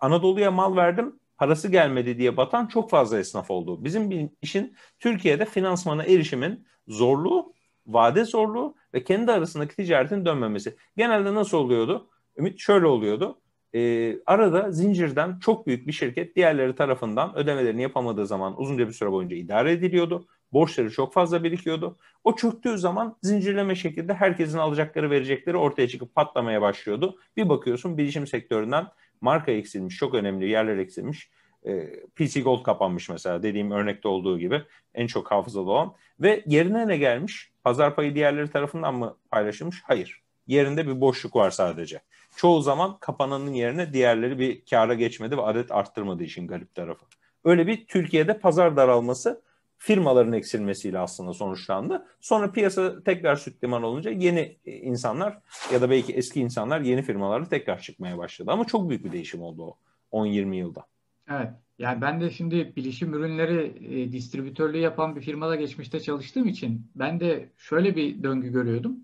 Anadolu'ya 0.00 0.50
mal 0.50 0.76
verdim, 0.76 1.20
parası 1.38 1.68
gelmedi 1.68 2.18
diye 2.18 2.36
batan 2.36 2.66
çok 2.66 2.90
fazla 2.90 3.18
esnaf 3.18 3.50
oldu. 3.50 3.84
Bizim 3.84 4.30
işin 4.42 4.76
Türkiye'de 4.98 5.44
finansmana 5.44 6.04
erişimin 6.04 6.66
zorluğu, 6.88 7.54
vade 7.86 8.24
zorluğu 8.24 8.74
ve 8.94 9.04
kendi 9.04 9.32
arasındaki 9.32 9.76
ticaretin 9.76 10.24
dönmemesi. 10.24 10.76
Genelde 10.96 11.34
nasıl 11.34 11.58
oluyordu? 11.58 12.08
Ümit 12.38 12.60
şöyle 12.60 12.86
oluyordu. 12.86 13.38
E, 13.74 14.16
arada 14.26 14.70
zincirden 14.70 15.38
çok 15.38 15.66
büyük 15.66 15.86
bir 15.86 15.92
şirket 15.92 16.36
diğerleri 16.36 16.74
tarafından 16.74 17.36
ödemelerini 17.36 17.82
yapamadığı 17.82 18.26
zaman 18.26 18.60
uzunca 18.60 18.88
bir 18.88 18.92
süre 18.92 19.12
boyunca 19.12 19.36
idare 19.36 19.72
ediliyordu. 19.72 20.26
Borçları 20.52 20.90
çok 20.90 21.12
fazla 21.12 21.44
birikiyordu. 21.44 21.98
O 22.24 22.36
çöktüğü 22.36 22.78
zaman 22.78 23.16
zincirleme 23.22 23.74
şekilde 23.74 24.14
herkesin 24.14 24.58
alacakları 24.58 25.10
verecekleri 25.10 25.56
ortaya 25.56 25.88
çıkıp 25.88 26.14
patlamaya 26.14 26.62
başlıyordu. 26.62 27.18
Bir 27.36 27.48
bakıyorsun 27.48 27.98
bilişim 27.98 28.26
sektöründen 28.26 28.86
marka 29.20 29.52
eksilmiş, 29.52 29.96
çok 29.96 30.14
önemli 30.14 30.48
yerler 30.48 30.78
eksilmiş. 30.78 31.30
E, 31.66 32.00
PC 32.16 32.40
Gold 32.40 32.62
kapanmış 32.62 33.08
mesela 33.08 33.42
dediğim 33.42 33.70
örnekte 33.70 34.08
olduğu 34.08 34.38
gibi 34.38 34.62
en 34.94 35.06
çok 35.06 35.30
hafızalı 35.30 35.70
olan. 35.70 35.94
Ve 36.20 36.42
yerine 36.46 36.88
ne 36.88 36.96
gelmiş? 36.96 37.50
Pazar 37.64 37.96
payı 37.96 38.14
diğerleri 38.14 38.50
tarafından 38.50 38.94
mı 38.94 39.16
paylaşılmış? 39.30 39.82
Hayır. 39.84 40.22
Yerinde 40.46 40.86
bir 40.86 41.00
boşluk 41.00 41.36
var 41.36 41.50
sadece. 41.50 42.00
Çoğu 42.36 42.62
zaman 42.62 42.98
kapananın 42.98 43.52
yerine 43.52 43.92
diğerleri 43.92 44.38
bir 44.38 44.64
kâra 44.70 44.94
geçmedi 44.94 45.36
ve 45.36 45.42
adet 45.42 45.72
arttırmadığı 45.72 46.24
için 46.24 46.46
garip 46.46 46.74
tarafı. 46.74 47.06
Öyle 47.44 47.66
bir 47.66 47.86
Türkiye'de 47.86 48.38
pazar 48.38 48.76
daralması 48.76 49.42
firmaların 49.78 50.32
eksilmesiyle 50.32 50.98
aslında 50.98 51.32
sonuçlandı. 51.32 52.06
Sonra 52.20 52.52
piyasa 52.52 53.02
tekrar 53.02 53.36
süt 53.36 53.64
liman 53.64 53.82
olunca 53.82 54.10
yeni 54.10 54.56
insanlar 54.64 55.38
ya 55.72 55.80
da 55.80 55.90
belki 55.90 56.12
eski 56.12 56.40
insanlar 56.40 56.80
yeni 56.80 57.02
firmalarla 57.02 57.48
tekrar 57.48 57.80
çıkmaya 57.80 58.18
başladı. 58.18 58.50
Ama 58.50 58.64
çok 58.64 58.88
büyük 58.88 59.04
bir 59.04 59.12
değişim 59.12 59.42
oldu 59.42 59.76
o 60.10 60.26
10-20 60.26 60.54
yılda. 60.54 60.86
Evet. 61.30 61.50
Yani 61.78 62.00
ben 62.00 62.20
de 62.20 62.30
şimdi 62.30 62.72
bilişim 62.76 63.14
ürünleri 63.14 63.86
e, 63.94 64.12
distribütörlüğü 64.12 64.78
yapan 64.78 65.16
bir 65.16 65.20
firmada 65.20 65.56
geçmişte 65.56 66.00
çalıştığım 66.00 66.48
için 66.48 66.90
ben 66.94 67.20
de 67.20 67.52
şöyle 67.56 67.96
bir 67.96 68.22
döngü 68.22 68.52
görüyordum. 68.52 68.96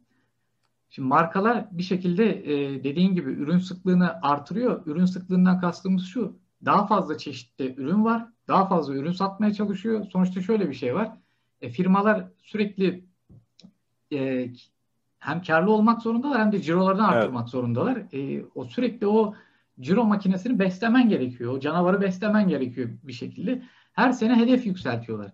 Şimdi 0.90 1.08
markalar 1.08 1.66
bir 1.72 1.82
şekilde 1.82 2.52
e, 2.52 2.84
dediğin 2.84 3.14
gibi 3.14 3.30
ürün 3.30 3.58
sıklığını 3.58 4.20
artırıyor. 4.22 4.86
Ürün 4.86 5.04
sıklığından 5.04 5.60
kastımız 5.60 6.06
şu. 6.06 6.38
Daha 6.64 6.86
fazla 6.86 7.18
çeşitli 7.18 7.74
ürün 7.76 8.04
var. 8.04 8.26
Daha 8.48 8.68
fazla 8.68 8.94
ürün 8.94 9.12
satmaya 9.12 9.52
çalışıyor. 9.52 10.06
Sonuçta 10.12 10.40
şöyle 10.40 10.68
bir 10.68 10.74
şey 10.74 10.94
var. 10.94 11.10
E, 11.60 11.70
firmalar 11.70 12.24
sürekli 12.38 13.04
e, 14.12 14.50
hem 15.18 15.42
karlı 15.42 15.70
olmak 15.70 16.02
zorundalar 16.02 16.40
hem 16.40 16.52
de 16.52 16.62
cirolarını 16.62 17.08
arttırmak 17.08 17.42
evet. 17.42 17.50
zorundalar. 17.50 17.96
E, 18.12 18.44
o 18.54 18.64
sürekli 18.64 19.06
o 19.06 19.34
ciro 19.80 20.04
makinesini 20.04 20.58
beslemen 20.58 21.08
gerekiyor. 21.08 21.52
O 21.52 21.60
canavarı 21.60 22.00
beslemen 22.00 22.48
gerekiyor 22.48 22.88
bir 23.02 23.12
şekilde. 23.12 23.62
Her 23.92 24.12
sene 24.12 24.36
hedef 24.36 24.66
yükseltiyorlar. 24.66 25.32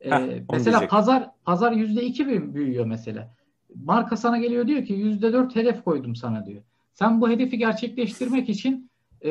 Ee, 0.00 0.10
Heh, 0.10 0.42
mesela 0.52 0.78
diyecek. 0.78 0.90
pazar 0.90 1.30
pazar 1.44 1.72
yüzde 1.72 2.02
iki 2.02 2.54
büyüyor 2.54 2.86
mesela. 2.86 3.34
Marka 3.74 4.16
sana 4.16 4.38
geliyor 4.38 4.66
diyor 4.66 4.84
ki 4.84 4.92
yüzde 4.92 5.32
dört 5.32 5.56
hedef 5.56 5.84
koydum 5.84 6.16
sana 6.16 6.46
diyor. 6.46 6.62
Sen 6.92 7.20
bu 7.20 7.30
hedefi 7.30 7.58
gerçekleştirmek 7.58 8.48
için 8.48 8.90
e, 9.24 9.30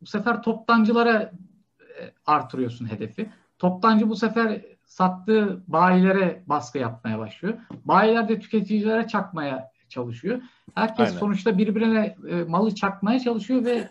bu 0.00 0.06
sefer 0.06 0.42
toptancılara 0.42 1.22
e, 1.80 2.00
artırıyorsun 2.26 2.90
hedefi. 2.90 3.30
Toptancı 3.58 4.08
bu 4.08 4.16
sefer 4.16 4.62
sattığı 4.86 5.62
bayilere 5.68 6.42
baskı 6.46 6.78
yapmaya 6.78 7.18
başlıyor. 7.18 7.54
Bayiler 7.84 8.28
de 8.28 8.40
tüketicilere 8.40 9.06
çakmaya 9.06 9.70
çalışıyor. 9.88 10.40
Herkes 10.74 11.08
Aynen. 11.08 11.18
sonuçta 11.18 11.58
birbirine 11.58 12.16
e, 12.28 12.34
malı 12.42 12.74
çakmaya 12.74 13.20
çalışıyor 13.20 13.64
ve 13.64 13.88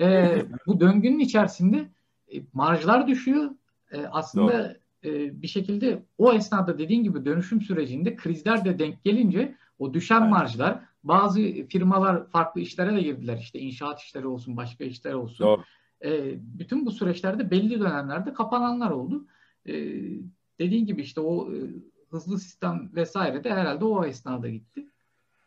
e, 0.00 0.36
bu 0.66 0.80
döngünün 0.80 1.18
içerisinde 1.18 1.88
e, 2.34 2.36
marjlar 2.52 3.08
düşüyor. 3.08 3.50
E, 3.92 4.06
aslında 4.06 4.76
e, 5.04 5.42
bir 5.42 5.48
şekilde 5.48 6.02
o 6.18 6.32
esnada 6.32 6.78
dediğin 6.78 7.02
gibi 7.02 7.24
dönüşüm 7.24 7.60
sürecinde 7.60 8.16
krizler 8.16 8.64
de 8.64 8.78
denk 8.78 9.04
gelince 9.04 9.54
o 9.78 9.94
düşen 9.94 10.20
Aynen. 10.20 10.30
marjlar 10.30 10.80
bazı 11.04 11.40
firmalar 11.68 12.30
farklı 12.30 12.60
işlere 12.60 12.96
de 12.96 13.02
girdiler. 13.02 13.38
İşte 13.38 13.58
inşaat 13.58 14.00
işleri 14.00 14.26
olsun, 14.26 14.56
başka 14.56 14.84
işler 14.84 15.12
olsun. 15.12 15.46
Doğru. 15.46 15.62
E, 16.04 16.34
bütün 16.58 16.86
bu 16.86 16.90
süreçlerde 16.90 17.50
belli 17.50 17.80
dönemlerde 17.80 18.32
kapananlar 18.32 18.90
oldu. 18.90 19.26
E, 19.66 19.72
dediğin 20.58 20.86
gibi 20.86 21.02
işte 21.02 21.20
o 21.20 21.52
e, 21.52 21.56
hızlı 22.10 22.38
sistem 22.38 22.90
vesaire 22.94 23.44
de 23.44 23.54
herhalde 23.54 23.84
o 23.84 24.04
esnada 24.04 24.48
gitti. 24.48 24.86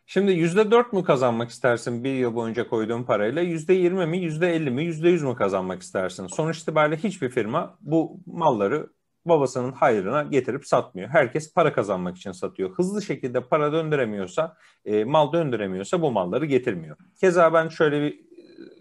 Şimdi 0.06 0.32
yüzde 0.32 0.70
dört 0.70 0.92
mü 0.92 1.04
kazanmak 1.04 1.50
istersin 1.50 2.04
bir 2.04 2.14
yıl 2.14 2.34
boyunca 2.34 2.68
koyduğun 2.68 3.02
parayla? 3.02 3.42
Yüzde 3.42 3.74
yirmi 3.74 4.06
mi, 4.06 4.18
yüzde 4.18 4.54
elli 4.54 4.70
mi, 4.70 4.84
yüzde 4.84 5.08
yüz 5.08 5.22
mü 5.22 5.34
kazanmak 5.34 5.82
istersin? 5.82 6.26
Sonuç 6.26 6.58
itibariyle 6.58 6.96
hiçbir 6.96 7.28
firma 7.28 7.78
bu 7.80 8.20
malları 8.26 8.86
babasının 9.26 9.72
hayrına 9.72 10.22
getirip 10.22 10.66
satmıyor. 10.66 11.08
Herkes 11.08 11.54
para 11.54 11.72
kazanmak 11.72 12.16
için 12.16 12.32
satıyor. 12.32 12.70
Hızlı 12.70 13.02
şekilde 13.02 13.40
para 13.40 13.72
döndüremiyorsa, 13.72 14.56
e, 14.84 15.04
mal 15.04 15.32
döndüremiyorsa 15.32 16.02
bu 16.02 16.10
malları 16.10 16.46
getirmiyor. 16.46 16.96
Keza 17.20 17.52
ben 17.52 17.68
şöyle 17.68 18.02
bir 18.02 18.20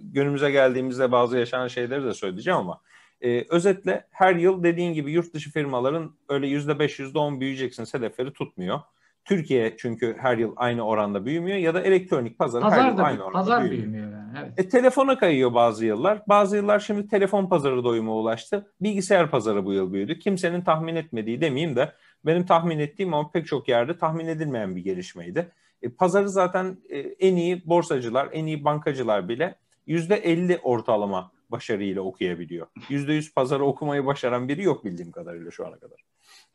günümüze 0.02 0.52
geldiğimizde 0.52 1.12
bazı 1.12 1.38
yaşanan 1.38 1.68
şeyleri 1.68 2.04
de 2.04 2.14
söyleyeceğim 2.14 2.60
ama 2.60 2.82
e, 3.22 3.46
özetle 3.50 4.08
her 4.12 4.36
yıl 4.36 4.64
dediğin 4.64 4.94
gibi 4.94 5.12
yurt 5.12 5.34
dışı 5.34 5.52
firmaların 5.52 6.16
öyle 6.30 6.48
yüzde 6.48 6.80
beş, 6.80 7.00
yüzde 7.00 7.20
on 7.20 7.42
büyüyeceksin 7.42 7.86
hedefleri 7.92 8.34
tutmuyor. 8.34 8.80
Türkiye 9.26 9.78
çünkü 9.78 10.16
her 10.20 10.38
yıl 10.38 10.54
aynı 10.56 10.86
oranda 10.86 11.26
büyümüyor 11.26 11.58
ya 11.58 11.74
da 11.74 11.82
elektronik 11.82 12.40
pazar 12.40 12.64
her 12.64 12.92
yıl 12.92 13.00
aynı 13.00 13.24
oranda 13.24 13.38
pazar 13.38 13.62
büyümüyor. 13.62 13.94
büyümüyor 13.94 14.12
yani, 14.12 14.38
evet. 14.40 14.60
E, 14.60 14.70
telefona 14.70 15.18
kayıyor 15.18 15.54
bazı 15.54 15.86
yıllar. 15.86 16.22
Bazı 16.28 16.56
yıllar 16.56 16.80
şimdi 16.80 17.08
telefon 17.08 17.50
pazarı 17.50 17.84
doyuma 17.84 18.16
ulaştı. 18.16 18.72
Bilgisayar 18.82 19.32
pazarı 19.32 19.66
bu 19.66 19.74
yıl 19.74 19.94
büyüdü. 19.94 20.20
Kimsenin 20.20 20.62
tahmin 20.62 20.96
etmediği 20.96 21.42
demeyeyim 21.42 21.76
de 21.76 21.94
benim 22.26 22.46
tahmin 22.46 22.80
ettiğim 22.80 23.14
ama 23.14 23.32
pek 23.32 23.48
çok 23.48 23.68
yerde 23.68 23.98
tahmin 23.98 24.28
edilmeyen 24.28 24.76
bir 24.76 24.84
gelişmeydi. 24.84 25.52
E, 25.82 25.90
pazarı 25.90 26.30
zaten 26.30 26.78
e, 26.90 27.00
en 27.00 27.36
iyi 27.36 27.66
borsacılar, 27.66 28.30
en 28.32 28.46
iyi 28.46 28.64
bankacılar 28.64 29.30
bile 29.30 29.56
%50 29.88 30.60
ortalama 30.60 31.32
başarıyla 31.50 32.02
okuyabiliyor. 32.02 32.68
%100 32.90 33.34
pazarı 33.34 33.66
okumayı 33.66 34.06
başaran 34.06 34.48
biri 34.48 34.64
yok 34.64 34.86
bildiğim 34.86 35.12
kadarıyla 35.12 35.52
şu 35.52 35.68
ana 35.68 35.80
kadar. 35.80 36.00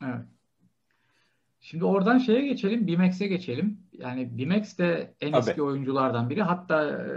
Evet. 0.03 0.25
Şimdi 1.69 1.85
oradan 1.85 2.17
şeye 2.17 2.47
geçelim, 2.47 2.87
Bimex'e 2.87 3.27
geçelim. 3.27 3.79
Yani 3.93 4.37
Bimex 4.37 4.77
de 4.77 5.13
en 5.21 5.31
Tabii. 5.31 5.49
eski 5.49 5.61
oyunculardan 5.61 6.29
biri. 6.29 6.41
Hatta 6.41 6.83
e, 6.83 7.07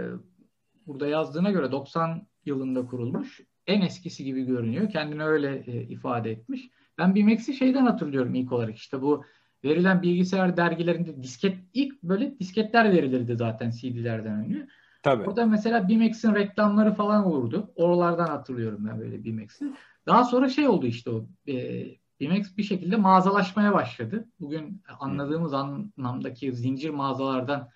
burada 0.87 1.07
yazdığına 1.07 1.51
göre 1.51 1.71
90 1.71 2.27
yılında 2.45 2.85
kurulmuş. 2.85 3.41
En 3.67 3.81
eskisi 3.81 4.23
gibi 4.23 4.45
görünüyor. 4.45 4.89
Kendini 4.89 5.23
öyle 5.23 5.63
e, 5.67 5.81
ifade 5.81 6.31
etmiş. 6.31 6.69
Ben 6.97 7.15
Bimex'i 7.15 7.53
şeyden 7.53 7.85
hatırlıyorum 7.85 8.35
ilk 8.35 8.51
olarak. 8.51 8.75
İşte 8.75 9.01
bu 9.01 9.23
verilen 9.63 10.01
bilgisayar 10.01 10.57
dergilerinde 10.57 11.23
disket 11.23 11.57
ilk 11.73 12.03
böyle 12.03 12.39
disketler 12.39 12.93
verilirdi 12.93 13.35
zaten 13.35 13.69
CD'lerden 13.69 14.45
önce. 14.45 14.67
Tabii. 15.03 15.23
Orada 15.23 15.45
mesela 15.45 15.87
Bimex'in 15.87 16.35
reklamları 16.35 16.93
falan 16.93 17.25
olurdu. 17.25 17.71
Oralardan 17.75 18.27
hatırlıyorum 18.27 18.87
ben 18.89 18.99
böyle 18.99 19.23
Bimex'i. 19.23 19.73
Daha 20.07 20.23
sonra 20.23 20.49
şey 20.49 20.67
oldu 20.67 20.85
işte 20.85 21.09
o 21.09 21.25
e, 21.47 21.85
Bimex 22.21 22.57
bir 22.57 22.63
şekilde 22.63 22.95
mağazalaşmaya 22.95 23.73
başladı. 23.73 24.27
Bugün 24.39 24.81
anladığımız 24.99 25.53
anlamdaki 25.53 26.53
zincir 26.53 26.89
mağazalardan 26.89 27.69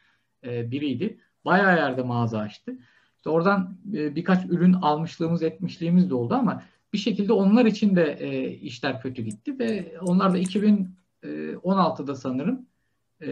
e, 0.44 0.72
biriydi. 0.72 1.20
Bayağı 1.46 1.78
yerde 1.78 2.04
mağaza 2.04 2.40
açtı. 2.40 2.78
İşte 3.18 3.30
oradan 3.30 3.78
e, 3.94 4.16
birkaç 4.16 4.46
ürün 4.46 4.74
almışlığımız 4.74 5.44
etmişliğimiz 5.44 6.10
de 6.10 6.16
oldu 6.16 6.34
ama 6.34 6.64
bir 6.94 6.98
şekilde 6.98 7.34
onlar 7.34 7.66
için 7.66 7.96
de 7.96 8.18
e, 8.20 8.50
işler 8.50 9.02
kötü 9.02 9.22
gitti 9.22 9.60
ve 9.60 9.98
onlar 10.02 10.34
da 10.34 10.40
2016'da 10.40 12.12
e, 12.12 12.16
sanırım 12.16 12.66
e, 13.22 13.28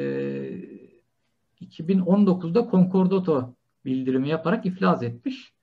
2019'da 1.61 2.67
Concordato 2.71 3.55
bildirimi 3.85 4.29
yaparak 4.29 4.65
iflas 4.65 5.03
etmiş. 5.03 5.53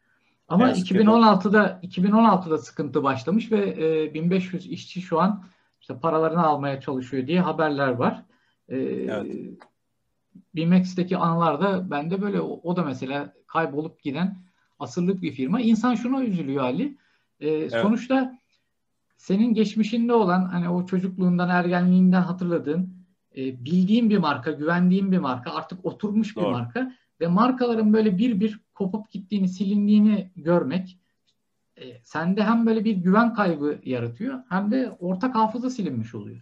Ama 0.51 0.69
evet, 0.69 0.79
2016'da 0.79 1.81
2016'da 1.83 2.59
sıkıntı 2.59 3.03
başlamış 3.03 3.53
ve 3.53 3.75
e, 3.79 4.15
1500 4.15 4.67
işçi 4.67 5.03
şu 5.03 5.21
an 5.21 5.45
işte 5.81 5.99
paralarını 5.99 6.43
almaya 6.43 6.81
çalışıyor 6.81 7.27
diye 7.27 7.41
haberler 7.41 7.89
var. 7.89 8.23
E, 8.69 8.77
evet. 8.79 9.37
BMX'teki 10.55 11.17
anılar 11.17 11.61
da 11.61 11.91
bende 11.91 12.23
böyle 12.23 12.41
o, 12.41 12.61
o 12.63 12.77
da 12.77 12.83
mesela 12.83 13.33
kaybolup 13.47 14.03
giden 14.03 14.37
asırlık 14.79 15.23
bir 15.23 15.33
firma. 15.33 15.61
İnsan 15.61 15.95
şuna 15.95 16.25
üzülüyor 16.25 16.65
Ali. 16.65 16.97
E, 17.41 17.49
evet. 17.49 17.73
Sonuçta 17.73 18.39
senin 19.17 19.55
geçmişinde 19.55 20.13
olan 20.13 20.45
hani 20.45 20.69
o 20.69 20.87
çocukluğundan 20.87 21.49
ergenliğinden 21.49 22.23
hatırladığın 22.23 22.95
e, 23.37 23.65
bildiğin 23.65 24.11
bir 24.11 24.19
marka, 24.19 24.51
güvendiğin 24.51 25.13
bir 25.13 25.19
marka, 25.19 25.53
artık 25.53 25.85
oturmuş 25.85 26.37
bir 26.37 26.43
Doğru. 26.43 26.51
marka 26.51 26.93
ve 27.21 27.27
markaların 27.27 27.93
böyle 27.93 28.19
bir 28.19 28.41
bir 28.41 28.61
kopup 28.75 29.11
gittiğini, 29.11 29.49
silindiğini 29.49 30.31
görmek 30.37 30.99
e, 31.77 32.03
sende 32.03 32.43
hem 32.43 32.67
böyle 32.67 32.85
bir 32.85 32.93
güven 32.93 33.35
kaybı 33.35 33.79
yaratıyor 33.85 34.39
hem 34.49 34.71
de 34.71 34.91
ortak 35.01 35.35
hafıza 35.35 35.71
silinmiş 35.71 36.15
oluyor. 36.15 36.41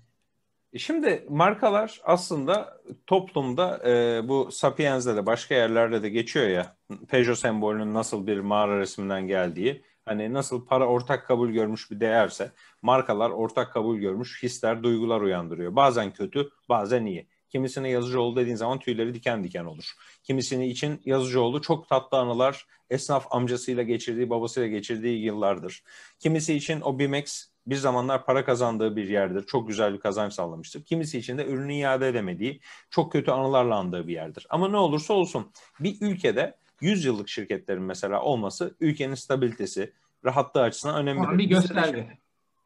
E, 0.73 0.79
şimdi 0.79 1.27
markalar 1.29 2.01
aslında 2.05 2.81
toplumda 3.07 3.89
e, 3.89 4.23
bu 4.29 4.49
Sapiens'de 4.53 5.17
de 5.17 5.27
başka 5.27 5.55
yerlerde 5.55 6.03
de 6.03 6.09
geçiyor 6.09 6.49
ya 6.49 6.77
Peugeot 7.09 7.39
sembolünün 7.39 7.95
nasıl 7.95 8.27
bir 8.27 8.39
mağara 8.39 8.79
resminden 8.79 9.27
geldiği 9.27 9.83
hani 10.05 10.33
nasıl 10.33 10.67
para 10.67 10.87
ortak 10.87 11.27
kabul 11.27 11.51
görmüş 11.51 11.91
bir 11.91 12.01
değerse 12.01 12.53
markalar 12.83 13.31
ortak 13.31 13.73
kabul 13.73 13.97
görmüş 13.97 14.43
hisler, 14.43 14.83
duygular 14.83 15.21
uyandırıyor. 15.21 15.77
Bazen 15.77 16.13
kötü, 16.13 16.49
bazen 16.69 17.07
iyi. 17.07 17.29
Kimisine 17.49 17.91
Yazıcıoğlu 17.91 18.37
dediğin 18.37 18.57
zaman 18.57 18.79
tüyleri 18.79 19.15
diken 19.15 19.45
diken 19.45 19.65
olur. 19.65 19.93
Kimisini 20.23 20.69
için 20.69 21.01
Yazıcıoğlu 21.05 21.63
çok 21.63 21.89
tatlı 21.89 22.19
anılar 22.19 22.67
esnaf 22.91 23.27
amcasıyla 23.31 23.83
geçirdiği, 23.83 24.31
babasıyla 24.31 24.69
geçirdiği 24.69 25.25
yıllardır. 25.25 25.83
Kimisi 26.19 26.55
için 26.55 26.81
o 26.81 26.99
Bimex 26.99 27.49
bir 27.67 27.77
zamanlar 27.77 28.25
para 28.25 28.45
kazandığı 28.45 28.97
bir 28.97 29.09
yerdir. 29.09 29.47
Çok 29.47 29.69
güzel 29.69 29.95
bir 29.95 30.01
kazanç 30.01 30.33
sağlamıştır. 30.33 30.85
Kimisi 30.85 31.19
için 31.19 31.39
de 31.39 31.47
ürünü 31.47 31.75
iade 31.75 32.09
edemediği, 32.09 32.61
çok 32.91 33.13
kötü 33.13 33.31
anılarla 33.31 33.77
andığı 33.77 34.09
bir 34.09 34.13
yerdir. 34.13 34.47
Ama 34.51 34.69
ne 34.69 34.77
olursa 34.77 35.15
olsun 35.15 35.53
bir 35.81 35.97
ülkede 36.01 36.55
100 36.81 37.05
yıllık 37.05 37.29
şirketlerin 37.29 37.83
mesela 37.83 38.23
olması 38.23 38.77
ülkenin 38.81 39.15
stabilitesi, 39.15 39.93
rahatlığı 40.25 40.63
açısından 40.63 41.03
önemli. 41.03 41.39
Bir 41.39 41.45
gösterge. 41.45 42.19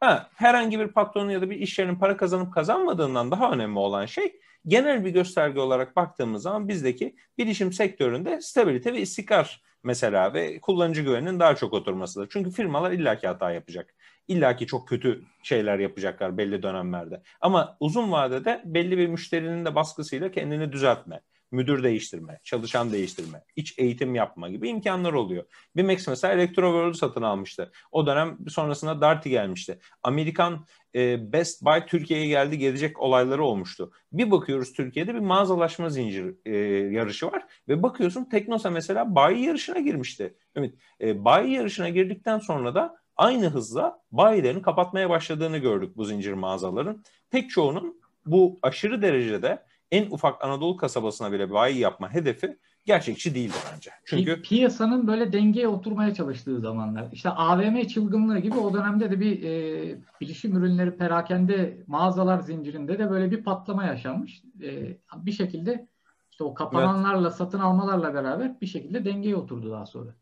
Ha, 0.03 0.29
herhangi 0.35 0.79
bir 0.79 0.87
patronun 0.87 1.29
ya 1.29 1.41
da 1.41 1.49
bir 1.49 1.55
iş 1.59 1.79
yerinin 1.79 1.95
para 1.95 2.17
kazanıp 2.17 2.53
kazanmadığından 2.53 3.31
daha 3.31 3.51
önemli 3.51 3.79
olan 3.79 4.05
şey 4.05 4.39
genel 4.67 5.05
bir 5.05 5.09
gösterge 5.09 5.59
olarak 5.59 5.95
baktığımız 5.95 6.43
zaman 6.43 6.67
bizdeki 6.67 7.15
bilişim 7.37 7.73
sektöründe 7.73 8.41
stabilite 8.41 8.93
ve 8.93 9.01
istikrar 9.01 9.63
mesela 9.83 10.33
ve 10.33 10.59
kullanıcı 10.59 11.01
güveninin 11.01 11.39
daha 11.39 11.55
çok 11.55 11.73
oturmasıdır. 11.73 12.27
Çünkü 12.31 12.51
firmalar 12.51 12.91
illaki 12.91 13.27
hata 13.27 13.51
yapacak. 13.51 13.95
İllaki 14.27 14.67
çok 14.67 14.87
kötü 14.87 15.23
şeyler 15.43 15.79
yapacaklar 15.79 16.37
belli 16.37 16.63
dönemlerde. 16.63 17.21
Ama 17.41 17.77
uzun 17.79 18.11
vadede 18.11 18.61
belli 18.65 18.97
bir 18.97 19.07
müşterinin 19.07 19.65
de 19.65 19.75
baskısıyla 19.75 20.31
kendini 20.31 20.71
düzeltme 20.71 21.21
müdür 21.53 21.83
değiştirme, 21.83 22.39
çalışan 22.43 22.91
değiştirme, 22.91 23.43
iç 23.55 23.79
eğitim 23.79 24.15
yapma 24.15 24.49
gibi 24.49 24.69
imkanlar 24.69 25.13
oluyor. 25.13 25.43
Bimex 25.75 26.07
mesela 26.07 26.33
Electroworld'u 26.33 26.93
satın 26.93 27.21
almıştı. 27.21 27.71
O 27.91 28.07
dönem 28.07 28.37
sonrasında 28.49 29.01
Darty 29.01 29.29
gelmişti. 29.29 29.79
Amerikan 30.03 30.65
e, 30.95 31.33
Best 31.33 31.65
Buy 31.65 31.85
Türkiye'ye 31.87 32.27
geldi 32.27 32.57
gelecek 32.57 32.99
olayları 32.99 33.43
olmuştu. 33.43 33.91
Bir 34.11 34.31
bakıyoruz 34.31 34.73
Türkiye'de 34.73 35.13
bir 35.13 35.19
mağazalaşma 35.19 35.89
zincir 35.89 36.35
e, 36.45 36.57
yarışı 36.93 37.27
var 37.27 37.45
ve 37.67 37.83
bakıyorsun 37.83 38.25
Teknosa 38.25 38.69
mesela 38.69 39.15
bayi 39.15 39.45
yarışına 39.45 39.79
girmişti. 39.79 40.35
Ümit, 40.55 40.75
e, 41.01 41.25
bayi 41.25 41.53
yarışına 41.53 41.89
girdikten 41.89 42.39
sonra 42.39 42.75
da 42.75 42.95
aynı 43.17 43.49
hızla 43.49 43.99
bayilerin 44.11 44.61
kapatmaya 44.61 45.09
başladığını 45.09 45.57
gördük 45.57 45.97
bu 45.97 46.05
zincir 46.05 46.33
mağazaların. 46.33 47.03
Pek 47.31 47.49
çoğunun 47.49 48.03
bu 48.25 48.59
aşırı 48.61 49.01
derecede 49.01 49.63
en 49.93 50.11
ufak 50.11 50.43
Anadolu 50.43 50.77
kasabasına 50.77 51.31
bile 51.31 51.51
bayi 51.51 51.79
yapma 51.79 52.13
hedefi 52.13 52.57
gerçekçi 52.85 53.35
değildi 53.35 53.53
bence. 53.73 53.91
Çünkü 54.05 54.41
piyasanın 54.41 55.07
böyle 55.07 55.33
dengeye 55.33 55.67
oturmaya 55.67 56.13
çalıştığı 56.13 56.59
zamanlar. 56.59 57.05
İşte 57.11 57.29
AVM 57.29 57.81
çılgınlığı 57.81 58.39
gibi 58.39 58.57
o 58.57 58.73
dönemde 58.73 59.11
de 59.11 59.19
bir 59.19 59.43
e, 59.43 59.95
bilişim 60.21 60.55
ürünleri 60.57 60.97
perakende 60.97 61.77
mağazalar 61.87 62.39
zincirinde 62.39 62.99
de 62.99 63.09
böyle 63.09 63.31
bir 63.31 63.43
patlama 63.43 63.85
yaşanmış. 63.85 64.43
E, 64.63 64.97
bir 65.15 65.31
şekilde 65.31 65.87
işte 66.31 66.43
o 66.43 66.53
kapananlarla 66.53 67.27
evet. 67.27 67.37
satın 67.37 67.59
almalarla 67.59 68.13
beraber 68.13 68.61
bir 68.61 68.67
şekilde 68.67 69.05
dengeye 69.05 69.35
oturdu 69.35 69.71
daha 69.71 69.85
sonra. 69.85 70.15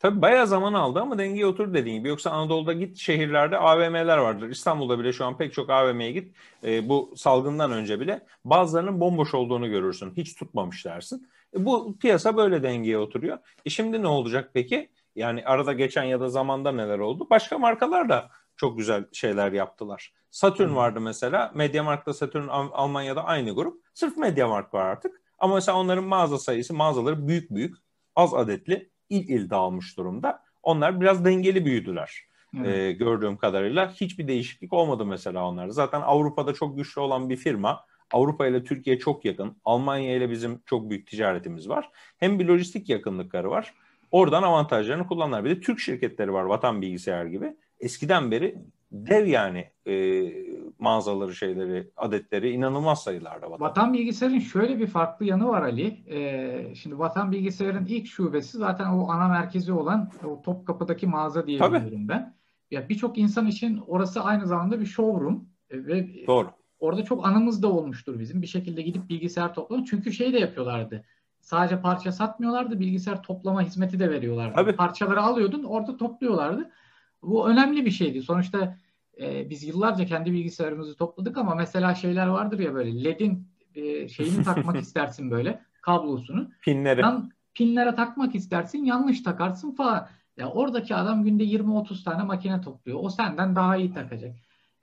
Tabii 0.00 0.22
bayağı 0.22 0.46
zaman 0.46 0.74
aldı 0.74 1.00
ama 1.00 1.18
dengeye 1.18 1.46
otur 1.46 1.74
dediğin 1.74 1.98
gibi. 1.98 2.08
Yoksa 2.08 2.30
Anadolu'da 2.30 2.72
git 2.72 2.96
şehirlerde 2.96 3.58
AVM'ler 3.58 4.18
vardır. 4.18 4.48
İstanbul'da 4.48 4.98
bile 4.98 5.12
şu 5.12 5.24
an 5.24 5.36
pek 5.36 5.52
çok 5.52 5.70
AVM'ye 5.70 6.12
git. 6.12 6.34
E, 6.64 6.88
bu 6.88 7.12
salgından 7.16 7.72
önce 7.72 8.00
bile 8.00 8.26
bazılarının 8.44 9.00
bomboş 9.00 9.34
olduğunu 9.34 9.68
görürsün. 9.70 10.12
Hiç 10.16 10.34
tutmamış 10.34 10.84
dersin. 10.84 11.28
E, 11.56 11.64
bu 11.64 11.98
piyasa 11.98 12.36
böyle 12.36 12.62
dengeye 12.62 12.98
oturuyor. 12.98 13.38
E 13.64 13.70
şimdi 13.70 14.02
ne 14.02 14.06
olacak 14.06 14.50
peki? 14.54 14.90
Yani 15.16 15.44
arada 15.44 15.72
geçen 15.72 16.04
ya 16.04 16.20
da 16.20 16.28
zamanda 16.28 16.72
neler 16.72 16.98
oldu? 16.98 17.26
Başka 17.30 17.58
markalar 17.58 18.08
da 18.08 18.30
çok 18.56 18.78
güzel 18.78 19.04
şeyler 19.12 19.52
yaptılar. 19.52 20.12
Saturn 20.30 20.74
vardı 20.74 21.00
mesela. 21.00 21.52
Mediamarkt'la 21.54 22.14
Saturn 22.14 22.48
Almanya'da 22.48 23.24
aynı 23.24 23.54
grup. 23.54 23.82
Sırf 23.94 24.16
Mediamarkt 24.16 24.74
var 24.74 24.86
artık. 24.86 25.20
Ama 25.38 25.54
mesela 25.54 25.78
onların 25.78 26.04
mağaza 26.04 26.38
sayısı, 26.38 26.74
mağazaları 26.74 27.28
büyük 27.28 27.50
büyük, 27.50 27.76
az 28.16 28.34
adetli 28.34 28.90
il 29.10 29.28
il 29.28 29.50
dağılmış 29.50 29.96
durumda. 29.96 30.42
Onlar 30.62 31.00
biraz 31.00 31.24
dengeli 31.24 31.64
büyüdüler. 31.64 32.24
Evet. 32.56 32.78
Ee, 32.78 32.92
gördüğüm 32.92 33.36
kadarıyla 33.36 33.92
hiçbir 33.92 34.28
değişiklik 34.28 34.72
olmadı 34.72 35.06
mesela 35.06 35.46
onlarda. 35.48 35.72
Zaten 35.72 36.00
Avrupa'da 36.00 36.54
çok 36.54 36.76
güçlü 36.76 37.00
olan 37.00 37.30
bir 37.30 37.36
firma. 37.36 37.84
Avrupa 38.12 38.46
ile 38.46 38.64
Türkiye 38.64 38.98
çok 38.98 39.24
yakın. 39.24 39.56
Almanya 39.64 40.16
ile 40.16 40.30
bizim 40.30 40.60
çok 40.66 40.90
büyük 40.90 41.06
ticaretimiz 41.06 41.68
var. 41.68 41.90
Hem 42.18 42.38
bir 42.38 42.46
lojistik 42.46 42.88
yakınlıkları 42.88 43.50
var. 43.50 43.74
Oradan 44.10 44.42
avantajlarını 44.42 45.06
kullanırlar. 45.06 45.44
Bir 45.44 45.50
de 45.50 45.60
Türk 45.60 45.80
şirketleri 45.80 46.32
var 46.32 46.42
Vatan 46.42 46.82
Bilgisayar 46.82 47.26
gibi. 47.26 47.56
Eskiden 47.80 48.30
beri 48.30 48.54
dev 48.92 49.26
yani 49.26 49.66
e, 49.86 50.24
mağazaları 50.78 51.34
şeyleri 51.34 51.90
adetleri 51.96 52.50
inanılmaz 52.50 53.02
sayılarda. 53.02 53.50
Vatan. 53.50 53.60
Vatan 53.60 53.94
Bilgisayar'ın 53.94 54.38
şöyle 54.38 54.78
bir 54.78 54.86
farklı 54.86 55.26
yanı 55.26 55.48
var 55.48 55.62
Ali. 55.62 55.86
E, 56.08 56.74
şimdi 56.74 56.98
Vatan 56.98 57.32
Bilgisayar'ın 57.32 57.86
ilk 57.86 58.06
şubesi 58.06 58.58
zaten 58.58 58.86
o 58.86 59.10
ana 59.10 59.28
merkezi 59.28 59.72
olan 59.72 60.10
o 60.24 60.42
Topkapı'daki 60.42 61.06
mağaza 61.06 61.46
diye 61.46 61.60
biliyorum 61.60 62.08
ben. 62.08 62.34
Ya 62.70 62.88
birçok 62.88 63.18
insan 63.18 63.46
için 63.46 63.82
orası 63.86 64.22
aynı 64.22 64.46
zamanda 64.46 64.80
bir 64.80 64.86
showroom 64.86 65.48
e, 65.70 65.86
ve 65.86 66.26
Doğru. 66.26 66.48
orada 66.78 67.04
çok 67.04 67.26
anımız 67.26 67.62
da 67.62 67.68
olmuştur 67.68 68.18
bizim. 68.18 68.42
Bir 68.42 68.46
şekilde 68.46 68.82
gidip 68.82 69.08
bilgisayar 69.08 69.54
toplamak. 69.54 69.86
Çünkü 69.86 70.12
şey 70.12 70.32
de 70.32 70.38
yapıyorlardı. 70.38 71.04
Sadece 71.40 71.80
parça 71.80 72.12
satmıyorlardı. 72.12 72.80
Bilgisayar 72.80 73.22
toplama 73.22 73.62
hizmeti 73.62 73.98
de 73.98 74.10
veriyorlardı. 74.10 74.54
Tabii. 74.54 74.76
Parçaları 74.76 75.22
alıyordun, 75.22 75.62
orada 75.64 75.96
topluyorlardı. 75.96 76.70
Bu 77.22 77.48
önemli 77.48 77.84
bir 77.84 77.90
şeydi. 77.90 78.22
Sonuçta 78.22 78.76
e, 79.20 79.50
biz 79.50 79.64
yıllarca 79.64 80.04
kendi 80.06 80.32
bilgisayarımızı 80.32 80.96
topladık 80.96 81.38
ama 81.38 81.54
mesela 81.54 81.94
şeyler 81.94 82.26
vardır 82.26 82.58
ya 82.58 82.74
böyle 82.74 83.04
LED'in 83.04 83.48
e, 83.74 84.08
şeyini 84.08 84.42
takmak 84.44 84.76
istersin 84.76 85.30
böyle 85.30 85.62
kablosunu. 85.82 86.50
Pinleri. 86.62 87.00
Yan, 87.00 87.30
pinlere 87.54 87.94
takmak 87.94 88.34
istersin 88.34 88.84
yanlış 88.84 89.22
takarsın 89.22 89.72
falan. 89.72 90.08
Ya 90.36 90.50
oradaki 90.50 90.94
adam 90.94 91.24
günde 91.24 91.44
20-30 91.44 92.04
tane 92.04 92.22
makine 92.22 92.60
topluyor. 92.60 92.98
O 93.02 93.10
senden 93.10 93.56
daha 93.56 93.76
iyi 93.76 93.92
takacak. 93.92 94.36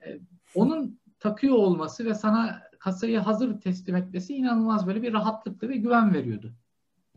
E, 0.06 0.18
onun 0.54 1.00
takıyor 1.20 1.54
olması 1.54 2.04
ve 2.04 2.14
sana 2.14 2.62
kasayı 2.78 3.18
hazır 3.18 3.60
teslim 3.60 3.96
etmesi 3.96 4.34
inanılmaz 4.34 4.86
böyle 4.86 5.02
bir 5.02 5.12
rahatlıktı 5.12 5.68
ve 5.68 5.76
güven 5.76 6.14
veriyordu. 6.14 6.52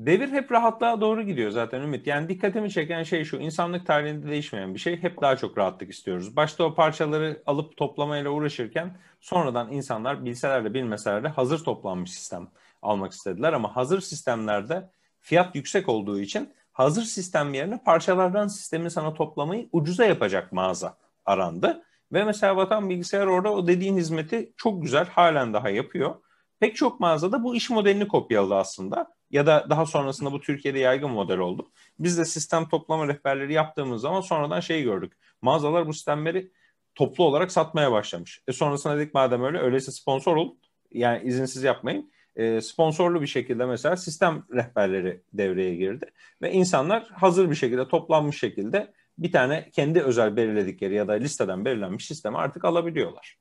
Devir 0.06 0.32
hep 0.32 0.52
rahatlığa 0.52 1.02
doğru 1.02 1.22
gidiyor 1.22 1.52
zaten 1.52 1.82
Ümit. 1.82 2.08
Yani 2.08 2.30
dikkatimi 2.30 2.72
çeken 2.72 3.04
şey 3.04 3.24
şu. 3.24 3.38
insanlık 3.38 3.88
tarihinde 3.88 4.28
değişmeyen 4.28 4.74
bir 4.74 4.80
şey. 4.80 5.04
Hep 5.04 5.22
daha 5.22 5.38
çok 5.38 5.58
rahatlık 5.58 5.90
istiyoruz. 5.90 6.36
Başta 6.36 6.64
o 6.64 6.76
parçaları 6.76 7.44
alıp 7.46 7.78
toplamayla 7.78 8.30
uğraşırken 8.30 8.98
sonradan 9.20 9.72
insanlar 9.72 10.26
bilseler 10.26 10.66
de 10.66 10.74
bilmeseler 10.74 11.24
de 11.24 11.28
hazır 11.28 11.64
toplanmış 11.64 12.12
sistem 12.12 12.48
almak 12.82 13.12
istediler. 13.12 13.54
Ama 13.54 13.76
hazır 13.76 14.02
sistemlerde 14.02 14.90
fiyat 15.20 15.56
yüksek 15.56 15.90
olduğu 15.90 16.20
için 16.20 16.54
hazır 16.72 17.04
sistem 17.04 17.54
yerine 17.54 17.84
parçalardan 17.84 18.48
sistemi 18.48 18.92
sana 18.92 19.14
toplamayı 19.14 19.70
ucuza 19.72 20.06
yapacak 20.06 20.52
mağaza 20.52 20.98
arandı. 21.26 21.84
Ve 22.14 22.24
mesela 22.24 22.56
Vatan 22.56 22.90
Bilgisayar 22.90 23.28
orada 23.28 23.54
o 23.54 23.68
dediğin 23.68 23.98
hizmeti 23.98 24.54
çok 24.58 24.82
güzel 24.82 25.06
halen 25.06 25.54
daha 25.54 25.70
yapıyor. 25.70 26.16
Pek 26.60 26.76
çok 26.76 27.00
mağazada 27.00 27.44
bu 27.44 27.56
iş 27.56 27.70
modelini 27.70 28.08
kopyaladı 28.08 28.56
aslında. 28.56 29.21
Ya 29.32 29.46
da 29.46 29.68
daha 29.70 29.86
sonrasında 29.86 30.32
bu 30.32 30.42
Türkiye'de 30.42 30.80
yaygın 30.80 31.12
model 31.12 31.38
oldu. 31.38 31.72
Biz 32.00 32.18
de 32.18 32.26
sistem 32.26 32.70
toplama 32.70 33.08
rehberleri 33.08 33.54
yaptığımız 33.54 34.02
zaman 34.02 34.22
sonradan 34.22 34.60
şey 34.60 34.84
gördük. 34.84 35.14
Mağazalar 35.42 35.88
bu 35.88 35.94
sistemleri 35.94 36.52
toplu 36.96 37.24
olarak 37.24 37.52
satmaya 37.52 37.92
başlamış. 37.92 38.42
E 38.48 38.54
sonrasında 38.54 38.98
dedik 38.98 39.14
madem 39.14 39.44
öyle 39.44 39.60
öyleyse 39.60 39.92
sponsor 39.92 40.36
olun. 40.36 40.60
Yani 40.92 41.28
izinsiz 41.28 41.64
yapmayın. 41.64 42.12
E, 42.36 42.62
sponsorlu 42.62 43.22
bir 43.22 43.28
şekilde 43.28 43.66
mesela 43.66 43.98
sistem 43.98 44.44
rehberleri 44.54 45.22
devreye 45.34 45.76
girdi. 45.76 46.06
Ve 46.42 46.52
insanlar 46.52 47.10
hazır 47.14 47.50
bir 47.50 47.56
şekilde 47.56 47.88
toplanmış 47.88 48.40
şekilde 48.40 48.94
bir 49.18 49.32
tane 49.32 49.70
kendi 49.74 50.02
özel 50.02 50.36
belirledikleri 50.36 50.94
ya 50.94 51.08
da 51.08 51.14
listeden 51.14 51.66
belirlenmiş 51.66 52.08
sistemi 52.08 52.38
artık 52.38 52.66
alabiliyorlar. 52.66 53.38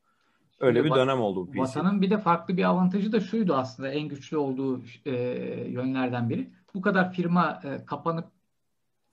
Öyle 0.61 0.85
bir 0.85 0.91
dönem 0.91 1.21
oldu 1.21 1.51
PC. 1.51 1.59
Vatanın 1.59 2.03
bir 2.03 2.11
de 2.11 2.19
farklı 2.19 2.57
bir 2.57 2.65
avantajı 2.65 3.13
da 3.13 3.21
şuydu 3.21 3.55
aslında 3.55 3.89
en 3.89 4.09
güçlü 4.09 4.37
olduğu 4.37 4.83
e, 5.07 5.13
yönlerden 5.71 6.31
biri. 6.31 6.51
Bu 6.75 6.81
kadar 6.81 7.13
firma 7.13 7.61
e, 7.65 7.85
kapanıp 7.85 8.27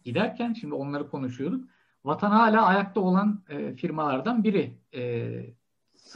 giderken 0.05 0.53
şimdi 0.53 0.73
onları 0.73 1.09
konuşuyorduk. 1.09 1.69
Vatan 2.05 2.31
hala 2.31 2.65
ayakta 2.65 3.01
olan 3.01 3.43
e, 3.49 3.73
firmalardan 3.73 4.43
biri. 4.43 4.77
E, 4.93 5.31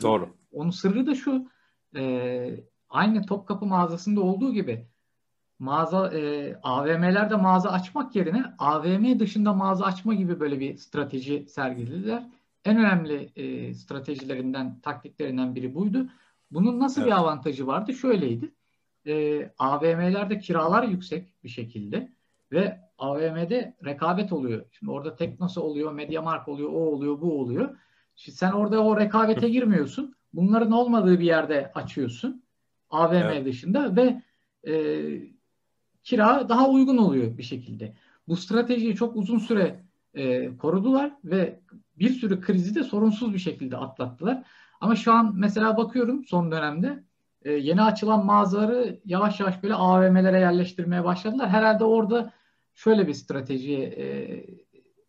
Doğru. 0.02 0.30
Onun 0.52 0.70
sırrı 0.70 1.08
da 1.08 1.16
şu. 1.16 1.50
E, 1.96 2.64
aynı 2.90 3.26
Topkapı 3.26 3.66
mağazasında 3.66 4.22
olduğu 4.22 4.54
gibi 4.54 4.88
mağaza 5.60 6.08
e, 6.08 6.54
AVM'lerde 6.64 7.36
mağaza 7.36 7.70
açmak 7.70 8.16
yerine 8.16 8.44
AVM 8.60 9.20
dışında 9.20 9.54
mağaza 9.54 9.86
açma 9.86 10.14
gibi 10.14 10.40
böyle 10.40 10.60
bir 10.60 10.78
strateji 10.78 11.46
sergilediler. 11.50 12.24
En 12.66 12.78
önemli 12.78 13.32
e, 13.36 13.74
stratejilerinden, 13.74 14.80
taktiklerinden 14.80 15.56
biri 15.56 15.76
buydu. 15.76 16.10
Bunun 16.52 16.80
nasıl 16.80 17.02
evet. 17.02 17.12
bir 17.12 17.18
avantajı 17.18 17.68
vardı? 17.68 17.94
Şöyleydi. 17.94 18.52
E, 19.08 19.46
AVM'lerde 19.58 20.40
kiralar 20.40 20.84
yüksek 20.84 21.44
bir 21.44 21.50
şekilde 21.50 22.12
ve 22.52 22.80
AVM'de 22.98 23.78
rekabet 23.86 24.34
oluyor. 24.34 24.66
Şimdi 24.72 24.92
orada 24.92 25.16
Teknosa 25.16 25.62
oluyor, 25.62 25.94
Mediamarkt 25.94 26.50
oluyor, 26.50 26.70
o 26.70 26.74
oluyor, 26.74 27.22
bu 27.22 27.40
oluyor. 27.40 27.78
Şimdi 28.16 28.38
sen 28.38 28.52
orada 28.52 28.84
o 28.84 29.00
rekabete 29.00 29.50
girmiyorsun. 29.50 30.16
Bunların 30.34 30.72
olmadığı 30.72 31.20
bir 31.20 31.26
yerde 31.26 31.72
açıyorsun. 31.76 32.44
AVM 32.90 33.14
evet. 33.14 33.46
dışında 33.46 33.96
ve 33.96 34.22
e, 34.72 34.74
kira 36.04 36.50
daha 36.50 36.70
uygun 36.70 36.98
oluyor 36.98 37.38
bir 37.38 37.44
şekilde. 37.44 37.96
Bu 38.28 38.38
stratejiyi 38.38 38.96
çok 38.96 39.16
uzun 39.16 39.38
süre 39.38 39.84
e, 40.14 40.58
korudular 40.58 41.12
ve 41.24 41.60
bir 42.00 42.10
sürü 42.10 42.42
krizi 42.42 42.76
de 42.76 42.84
sorunsuz 42.84 43.34
bir 43.34 43.40
şekilde 43.40 43.78
atlattılar. 43.78 44.44
Ama 44.82 44.96
şu 44.96 45.14
an 45.14 45.34
mesela 45.38 45.78
bakıyorum 45.78 46.26
son 46.26 46.52
dönemde 46.52 47.04
e, 47.42 47.52
yeni 47.52 47.82
açılan 47.82 48.26
mağazaları 48.26 49.00
yavaş 49.06 49.40
yavaş 49.40 49.64
böyle 49.64 49.74
AVM'lere 49.74 50.40
yerleştirmeye 50.40 51.04
başladılar. 51.04 51.50
Herhalde 51.50 51.84
orada 51.84 52.34
şöyle 52.74 53.08
bir 53.08 53.14
stratejiye 53.14 53.80
e, 53.80 54.06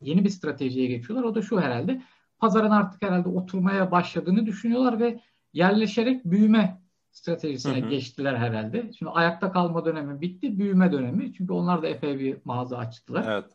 yeni 0.01 0.25
bir 0.25 0.31
stratejiye 0.31 0.87
geçiyorlar. 0.87 1.29
O 1.29 1.35
da 1.35 1.43
şu 1.43 1.61
herhalde. 1.61 2.03
Pazarın 2.39 2.71
artık 2.71 3.03
herhalde 3.03 3.29
oturmaya 3.29 3.91
başladığını 3.91 4.47
düşünüyorlar 4.47 5.01
ve 5.01 5.21
yerleşerek 5.53 6.25
büyüme 6.25 6.83
stratejisine 7.11 7.81
hı 7.81 7.87
hı. 7.87 7.91
geçtiler 7.91 8.37
herhalde. 8.37 8.93
Şimdi 8.99 9.13
ayakta 9.13 9.53
kalma 9.53 9.85
dönemi 9.85 10.21
bitti, 10.21 10.59
büyüme 10.59 10.93
dönemi. 10.93 11.35
Çünkü 11.35 11.53
onlar 11.53 11.83
da 11.83 11.89
epey 11.89 12.19
bir 12.19 12.37
mağaza 12.45 12.79
açtılar. 12.79 13.33
Evet. 13.33 13.51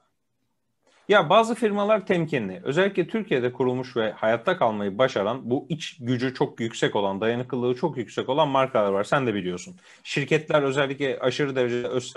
Ya 1.07 1.29
bazı 1.29 1.55
firmalar 1.55 2.05
temkinli. 2.05 2.61
Özellikle 2.63 3.07
Türkiye'de 3.07 3.53
kurulmuş 3.53 3.97
ve 3.97 4.11
hayatta 4.11 4.57
kalmayı 4.57 4.97
başaran, 4.97 5.49
bu 5.49 5.65
iç 5.69 5.97
gücü 5.99 6.33
çok 6.33 6.59
yüksek 6.59 6.95
olan, 6.95 7.21
dayanıklılığı 7.21 7.75
çok 7.75 7.97
yüksek 7.97 8.29
olan 8.29 8.47
markalar 8.47 8.91
var. 8.91 9.03
Sen 9.03 9.27
de 9.27 9.33
biliyorsun. 9.33 9.75
Şirketler 10.03 10.63
özellikle 10.63 11.19
aşırı 11.19 11.55
derecede 11.55 11.87
öz 11.87 12.13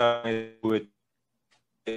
kuvvet 0.61 0.87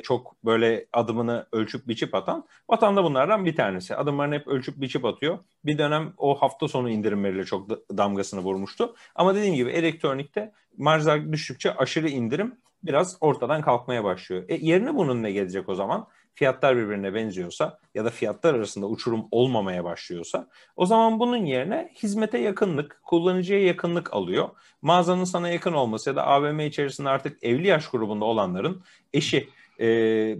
çok 0.02 0.44
böyle 0.44 0.86
adımını 0.92 1.46
ölçüp 1.52 1.88
biçip 1.88 2.14
atan 2.14 2.46
Vatan 2.70 2.96
da 2.96 3.04
bunlardan 3.04 3.44
bir 3.44 3.56
tanesi. 3.56 3.96
Adımlarını 3.96 4.34
hep 4.34 4.46
ölçüp 4.48 4.80
biçip 4.80 5.04
atıyor. 5.04 5.38
Bir 5.64 5.78
dönem 5.78 6.14
o 6.16 6.34
hafta 6.42 6.68
sonu 6.68 6.90
indirimleriyle 6.90 7.44
çok 7.44 7.70
damgasını 7.98 8.40
vurmuştu. 8.40 8.94
Ama 9.14 9.34
dediğim 9.34 9.54
gibi 9.54 9.70
elektronikte 9.70 10.52
marjlar 10.78 11.32
düştükçe 11.32 11.74
aşırı 11.76 12.08
indirim 12.08 12.56
biraz 12.82 13.16
ortadan 13.20 13.62
kalkmaya 13.62 14.04
başlıyor. 14.04 14.44
E, 14.48 14.54
yerine 14.54 14.94
bunun 14.94 15.22
ne 15.22 15.32
gelecek 15.32 15.68
o 15.68 15.74
zaman? 15.74 16.08
Fiyatlar 16.34 16.76
birbirine 16.76 17.14
benziyorsa 17.14 17.78
ya 17.94 18.04
da 18.04 18.10
fiyatlar 18.10 18.54
arasında 18.54 18.86
uçurum 18.86 19.28
olmamaya 19.30 19.84
başlıyorsa 19.84 20.48
o 20.76 20.86
zaman 20.86 21.20
bunun 21.20 21.44
yerine 21.44 21.92
hizmete 22.02 22.38
yakınlık, 22.38 23.00
kullanıcıya 23.04 23.64
yakınlık 23.64 24.14
alıyor. 24.14 24.48
Mağazanın 24.82 25.24
sana 25.24 25.48
yakın 25.48 25.72
olması 25.72 26.10
ya 26.10 26.16
da 26.16 26.26
AVM 26.26 26.60
içerisinde 26.60 27.08
artık 27.08 27.44
evli 27.44 27.66
yaş 27.66 27.88
grubunda 27.88 28.24
olanların 28.24 28.82
eşi 29.12 29.48
e, 29.80 29.86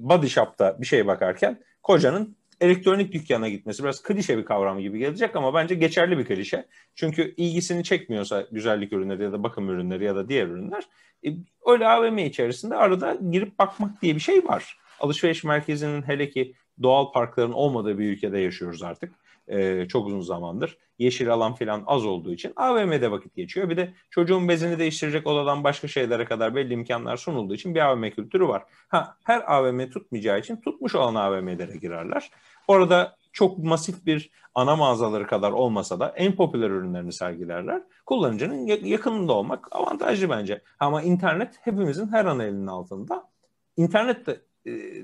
body 0.01 0.27
shop'ta 0.27 0.81
bir 0.81 0.87
şey 0.87 1.07
bakarken 1.07 1.61
kocanın 1.83 2.37
elektronik 2.61 3.13
dükkana 3.13 3.49
gitmesi 3.49 3.83
biraz 3.83 4.03
klişe 4.03 4.39
bir 4.39 4.45
kavram 4.45 4.81
gibi 4.81 4.99
gelecek 4.99 5.37
ama 5.37 5.55
bence 5.55 5.75
geçerli 5.75 6.19
bir 6.19 6.25
klişe. 6.25 6.67
Çünkü 6.95 7.35
ilgisini 7.37 7.85
çekmiyorsa 7.85 8.47
güzellik 8.53 8.93
ürünleri 8.93 9.23
ya 9.23 9.33
da 9.33 9.43
bakım 9.43 9.69
ürünleri 9.69 10.05
ya 10.05 10.17
da 10.17 10.29
diğer 10.29 10.47
ürünler 10.47 10.85
e, 11.27 11.29
öyle 11.67 11.89
AVM 11.89 12.19
içerisinde 12.19 12.77
arada 12.77 13.19
girip 13.31 13.59
bakmak 13.59 14.03
diye 14.03 14.15
bir 14.15 14.21
şey 14.21 14.45
var. 14.45 14.79
Alışveriş 15.05 15.45
merkezinin 15.45 16.03
hele 16.03 16.31
ki 16.31 16.55
doğal 16.83 17.13
parkların 17.13 17.53
olmadığı 17.53 17.99
bir 17.99 18.11
ülkede 18.11 18.39
yaşıyoruz 18.39 18.83
artık 18.83 19.13
e, 19.49 19.89
çok 19.89 20.07
uzun 20.07 20.21
zamandır. 20.21 20.79
Yeşil 20.99 21.33
alan 21.33 21.55
falan 21.55 21.85
az 21.87 22.07
olduğu 22.07 22.33
için 22.33 22.53
AVM'de 22.57 23.11
vakit 23.11 23.35
geçiyor. 23.37 23.69
Bir 23.69 23.77
de 23.77 23.95
çocuğun 24.11 24.49
bezini 24.49 24.79
değiştirecek 24.79 25.27
odadan 25.27 25.65
başka 25.65 25.89
şeylere 25.89 26.25
kadar 26.25 26.55
belli 26.55 26.73
imkanlar 26.73 27.17
sunulduğu 27.17 27.55
için 27.55 27.75
bir 27.75 27.81
AVM 27.81 28.11
kültürü 28.11 28.49
var. 28.49 28.63
Ha 28.89 29.17
her 29.25 29.55
AVM 29.55 29.91
tutmayacağı 29.91 30.39
için 30.39 30.57
tutmuş 30.57 30.95
olan 30.95 31.15
AVM'lere 31.15 31.77
girerler. 31.77 32.31
Orada 32.69 33.17
çok 33.33 33.59
masif 33.59 34.07
bir 34.07 34.31
ana 34.55 34.77
mağazaları 34.77 35.27
kadar 35.27 35.53
olmasa 35.53 36.01
da 36.01 36.09
en 36.17 36.37
popüler 36.37 36.71
ürünlerini 36.71 37.13
sergilerler. 37.13 37.83
Kullanıcının 38.07 38.67
yakınında 38.67 39.33
olmak 39.33 39.77
avantajlı 39.77 40.31
bence. 40.31 40.63
Ama 40.81 41.03
internet 41.03 41.59
hepimizin 41.61 42.09
her 42.09 42.25
an 42.25 42.41
elinin 42.41 42.67
altında. 42.67 43.29
İnternet 43.77 44.27
de, 44.27 44.41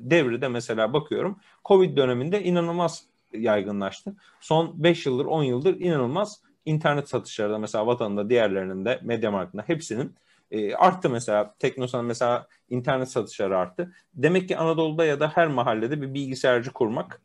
devri 0.00 0.42
de 0.42 0.48
mesela 0.48 0.92
bakıyorum 0.92 1.38
Covid 1.64 1.96
döneminde 1.96 2.42
inanılmaz 2.42 3.04
yaygınlaştı. 3.32 4.14
Son 4.40 4.84
5 4.84 5.06
yıldır 5.06 5.24
10 5.24 5.42
yıldır 5.42 5.80
inanılmaz 5.80 6.40
internet 6.64 7.08
satışları 7.08 7.52
da 7.52 7.58
mesela 7.58 7.86
vatanında 7.86 8.30
diğerlerinin 8.30 8.84
de 8.84 9.00
Mediamarkt'ında 9.02 9.62
hepsinin 9.66 10.14
e, 10.50 10.74
arttı 10.74 11.10
mesela. 11.10 11.54
Teknosan 11.58 12.04
mesela 12.04 12.46
internet 12.68 13.08
satışları 13.08 13.58
arttı. 13.58 13.92
Demek 14.14 14.48
ki 14.48 14.56
Anadolu'da 14.56 15.04
ya 15.04 15.20
da 15.20 15.28
her 15.34 15.48
mahallede 15.48 16.02
bir 16.02 16.14
bilgisayarcı 16.14 16.72
kurmak 16.72 17.20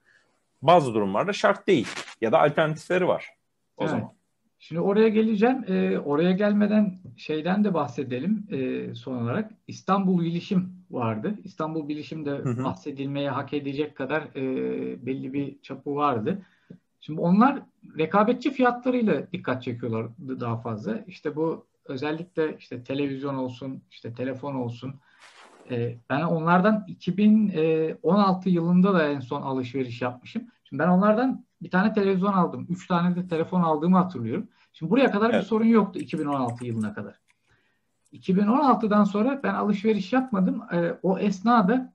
bazı 0.62 0.94
durumlarda 0.94 1.34
şart 1.34 1.68
değil. 1.68 1.88
Ya 2.22 2.32
da 2.32 2.42
alternatifleri 2.42 3.08
var 3.08 3.30
o 3.78 3.84
evet. 3.84 3.92
zaman. 3.92 4.15
Şimdi 4.68 4.82
oraya 4.82 5.10
geleceğim. 5.10 5.64
Ee, 5.68 6.00
oraya 6.00 6.32
gelmeden 6.32 6.98
şeyden 7.18 7.64
de 7.64 7.74
bahsedelim 7.74 8.48
e, 8.52 8.96
son 8.96 9.18
olarak. 9.18 9.52
İstanbul 9.68 10.20
Bilişim 10.22 10.74
vardı. 10.92 11.36
İstanbul 11.44 11.88
Bilişim 11.88 12.26
de 12.26 12.30
hı 12.32 12.50
hı. 12.50 12.64
bahsedilmeye 12.64 13.30
hak 13.30 13.54
edecek 13.54 13.96
kadar 13.96 14.22
e, 14.22 15.06
belli 15.06 15.34
bir 15.34 15.62
çapı 15.62 15.96
vardı. 15.96 16.42
Şimdi 17.02 17.22
onlar 17.22 17.62
rekabetçi 17.98 18.52
fiyatlarıyla 18.52 19.32
dikkat 19.32 19.64
çekiyorlardı 19.64 20.40
daha 20.40 20.58
fazla. 20.58 21.04
İşte 21.08 21.36
bu 21.36 21.66
özellikle 21.86 22.58
işte 22.58 22.84
televizyon 22.84 23.36
olsun, 23.36 23.82
işte 23.92 24.14
telefon 24.14 24.56
olsun. 24.56 24.96
E, 25.72 25.96
ben 26.10 26.22
onlardan 26.22 26.86
2016 26.88 28.50
yılında 28.50 28.94
da 28.94 29.08
en 29.08 29.20
son 29.20 29.42
alışveriş 29.42 30.02
yapmışım. 30.02 30.44
Şimdi 30.64 30.84
ben 30.84 30.88
onlardan 30.88 31.46
bir 31.62 31.70
tane 31.70 31.94
televizyon 31.94 32.34
aldım. 32.34 32.68
Üç 32.70 32.88
tane 32.88 33.16
de 33.16 33.28
telefon 33.28 33.62
aldığımı 33.62 33.98
hatırlıyorum. 33.98 34.48
Şimdi 34.78 34.90
buraya 34.90 35.12
kadar 35.12 35.30
evet. 35.30 35.42
bir 35.42 35.48
sorun 35.48 35.66
yoktu 35.66 36.00
2016 36.00 36.66
yılına 36.66 36.94
kadar. 36.94 37.16
2016'dan 38.14 39.04
sonra 39.04 39.40
ben 39.44 39.54
alışveriş 39.54 40.14
yapmadım. 40.14 40.62
E, 40.74 41.00
o 41.04 41.20
esnada 41.20 41.94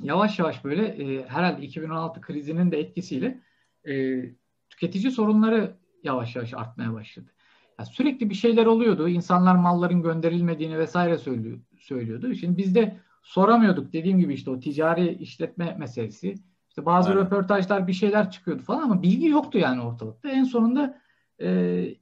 yavaş 0.00 0.38
yavaş 0.38 0.64
böyle 0.64 0.86
e, 0.86 1.28
herhalde 1.28 1.62
2016 1.62 2.20
krizinin 2.20 2.72
de 2.72 2.80
etkisiyle 2.80 3.40
e, 3.88 4.22
tüketici 4.70 5.10
sorunları 5.10 5.76
yavaş 6.02 6.36
yavaş 6.36 6.54
artmaya 6.54 6.92
başladı. 6.92 7.30
Yani 7.78 7.88
sürekli 7.88 8.30
bir 8.30 8.34
şeyler 8.34 8.66
oluyordu. 8.66 9.08
İnsanlar 9.08 9.54
malların 9.54 10.02
gönderilmediğini 10.02 10.78
vesaire 10.78 11.18
söylüyor, 11.18 11.58
söylüyordu. 11.78 12.34
Şimdi 12.34 12.56
biz 12.56 12.74
de 12.74 12.96
soramıyorduk. 13.22 13.92
Dediğim 13.92 14.18
gibi 14.18 14.34
işte 14.34 14.50
o 14.50 14.60
ticari 14.60 15.14
işletme 15.14 15.76
meselesi. 15.78 16.34
İşte 16.68 16.86
bazı 16.86 17.10
Aynen. 17.10 17.22
röportajlar 17.22 17.86
bir 17.86 17.92
şeyler 17.92 18.30
çıkıyordu 18.30 18.62
falan 18.62 18.82
ama 18.82 19.02
bilgi 19.02 19.26
yoktu 19.26 19.58
yani 19.58 19.80
ortalıkta. 19.80 20.28
En 20.28 20.44
sonunda 20.44 21.03
e, 21.38 21.46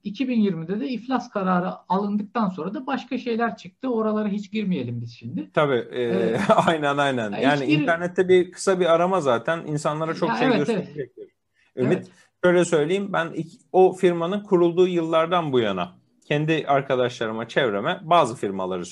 2020'de 0.04 0.80
de 0.80 0.88
iflas 0.88 1.30
kararı 1.30 1.70
alındıktan 1.88 2.48
sonra 2.48 2.74
da 2.74 2.86
başka 2.86 3.18
şeyler 3.18 3.56
çıktı. 3.56 3.92
Oralara 3.92 4.28
hiç 4.28 4.52
girmeyelim 4.52 5.00
biz 5.00 5.12
şimdi. 5.12 5.50
Tabii. 5.54 5.88
E, 5.90 6.02
ee, 6.02 6.38
aynen 6.66 6.96
aynen. 6.96 7.32
Yani 7.32 7.66
gir... 7.66 7.80
internette 7.80 8.28
bir 8.28 8.52
kısa 8.52 8.80
bir 8.80 8.94
arama 8.94 9.20
zaten 9.20 9.66
insanlara 9.66 10.14
çok 10.14 10.28
ya 10.28 10.36
şey 10.36 10.46
evet, 10.48 10.58
gösterecektir. 10.58 11.28
Evet. 11.76 11.86
Ümit 11.86 11.98
evet. 11.98 12.10
şöyle 12.44 12.64
söyleyeyim 12.64 13.12
ben 13.12 13.34
o 13.72 13.92
firmanın 13.92 14.40
kurulduğu 14.40 14.88
yıllardan 14.88 15.52
bu 15.52 15.60
yana 15.60 16.02
kendi 16.24 16.64
arkadaşlarıma, 16.66 17.48
çevreme 17.48 18.00
bazı 18.02 18.36
firmaları 18.36 18.82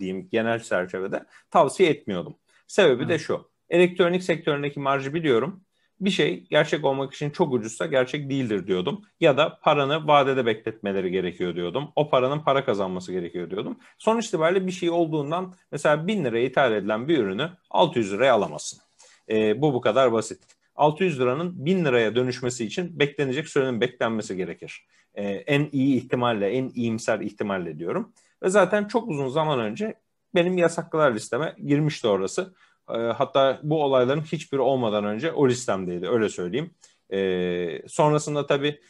diyeyim 0.00 0.28
genel 0.32 0.62
çerçevede 0.62 1.24
tavsiye 1.50 1.90
etmiyordum. 1.90 2.36
Sebebi 2.66 3.02
evet. 3.02 3.08
de 3.08 3.18
şu. 3.18 3.50
Elektronik 3.70 4.22
sektöründeki 4.22 4.80
marjı 4.80 5.14
biliyorum. 5.14 5.60
Bir 6.00 6.10
şey 6.10 6.44
gerçek 6.50 6.84
olmak 6.84 7.14
için 7.14 7.30
çok 7.30 7.52
ucuzsa 7.52 7.86
gerçek 7.86 8.30
değildir 8.30 8.66
diyordum. 8.66 9.02
Ya 9.20 9.36
da 9.36 9.58
paranı 9.62 10.06
vadede 10.06 10.46
bekletmeleri 10.46 11.10
gerekiyor 11.10 11.54
diyordum. 11.54 11.88
O 11.96 12.10
paranın 12.10 12.40
para 12.40 12.64
kazanması 12.64 13.12
gerekiyor 13.12 13.50
diyordum. 13.50 13.78
Sonuç 13.98 14.26
itibariyle 14.26 14.66
bir 14.66 14.72
şey 14.72 14.90
olduğundan 14.90 15.54
mesela 15.72 16.06
1000 16.06 16.24
liraya 16.24 16.44
ithal 16.44 16.72
edilen 16.72 17.08
bir 17.08 17.18
ürünü 17.18 17.50
600 17.70 18.12
liraya 18.12 18.34
alamazsın. 18.34 18.80
E, 19.28 19.62
bu 19.62 19.74
bu 19.74 19.80
kadar 19.80 20.12
basit. 20.12 20.40
600 20.78 21.20
liranın 21.20 21.64
1000 21.66 21.84
liraya 21.84 22.14
dönüşmesi 22.14 22.64
için 22.64 22.98
beklenecek 22.98 23.48
sürenin 23.48 23.80
beklenmesi 23.80 24.36
gerekir. 24.36 24.86
Ee, 25.14 25.24
en 25.24 25.68
iyi 25.72 25.96
ihtimalle, 25.96 26.50
en 26.50 26.70
iyimser 26.74 27.20
ihtimalle 27.20 27.78
diyorum. 27.78 28.12
Ve 28.42 28.48
zaten 28.48 28.84
çok 28.84 29.08
uzun 29.08 29.28
zaman 29.28 29.60
önce 29.60 29.94
benim 30.34 30.58
yasaklar 30.58 31.14
listeme 31.14 31.54
girmişti 31.66 32.08
orası. 32.08 32.54
Ee, 32.94 32.98
hatta 32.98 33.60
bu 33.62 33.84
olayların 33.84 34.20
hiçbiri 34.20 34.60
olmadan 34.60 35.04
önce 35.04 35.32
o 35.32 35.48
listemdeydi 35.48 36.08
öyle 36.08 36.28
söyleyeyim. 36.28 36.70
Ee, 37.12 37.82
sonrasında 37.88 38.46
tabii 38.46 38.80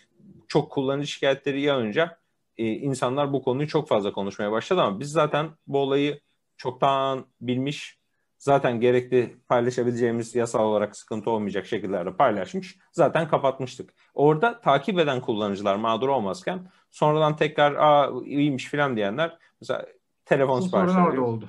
çok 0.49 0.73
kullanıcı 0.73 1.07
şikayetleri 1.07 1.61
yağınca 1.61 2.19
e, 2.57 2.67
insanlar 2.67 3.33
bu 3.33 3.43
konuyu 3.43 3.69
çok 3.69 3.89
fazla 3.89 4.13
konuşmaya 4.13 4.53
başladı 4.53 4.83
ama 4.83 5.01
biz 5.01 5.13
zaten 5.13 5.51
bu 5.67 5.79
olayı 5.79 6.21
çoktan 6.57 7.27
bilmiş 7.41 7.99
zaten 8.39 8.81
gerekli 8.81 9.37
paylaşabileceğimiz 9.49 10.35
yasal 10.35 10.65
olarak 10.65 10.97
sıkıntı 10.97 11.31
olmayacak 11.31 11.67
şekillerde 11.67 12.17
paylaşmış. 12.17 12.79
Zaten 12.93 13.29
kapatmıştık. 13.29 13.95
Orada 14.15 14.61
takip 14.61 14.99
eden 14.99 15.21
kullanıcılar 15.21 15.77
mağdur 15.77 16.09
olmazken 16.09 16.71
sonradan 16.91 17.37
tekrar 17.37 17.75
aa 17.75 18.11
iyiymiş 18.25 18.71
falan 18.71 18.97
diyenler 18.97 19.39
mesela 19.61 19.87
telefon 20.25 20.61
siparişleri. 20.61 21.03
orada 21.03 21.21
oldu. 21.21 21.49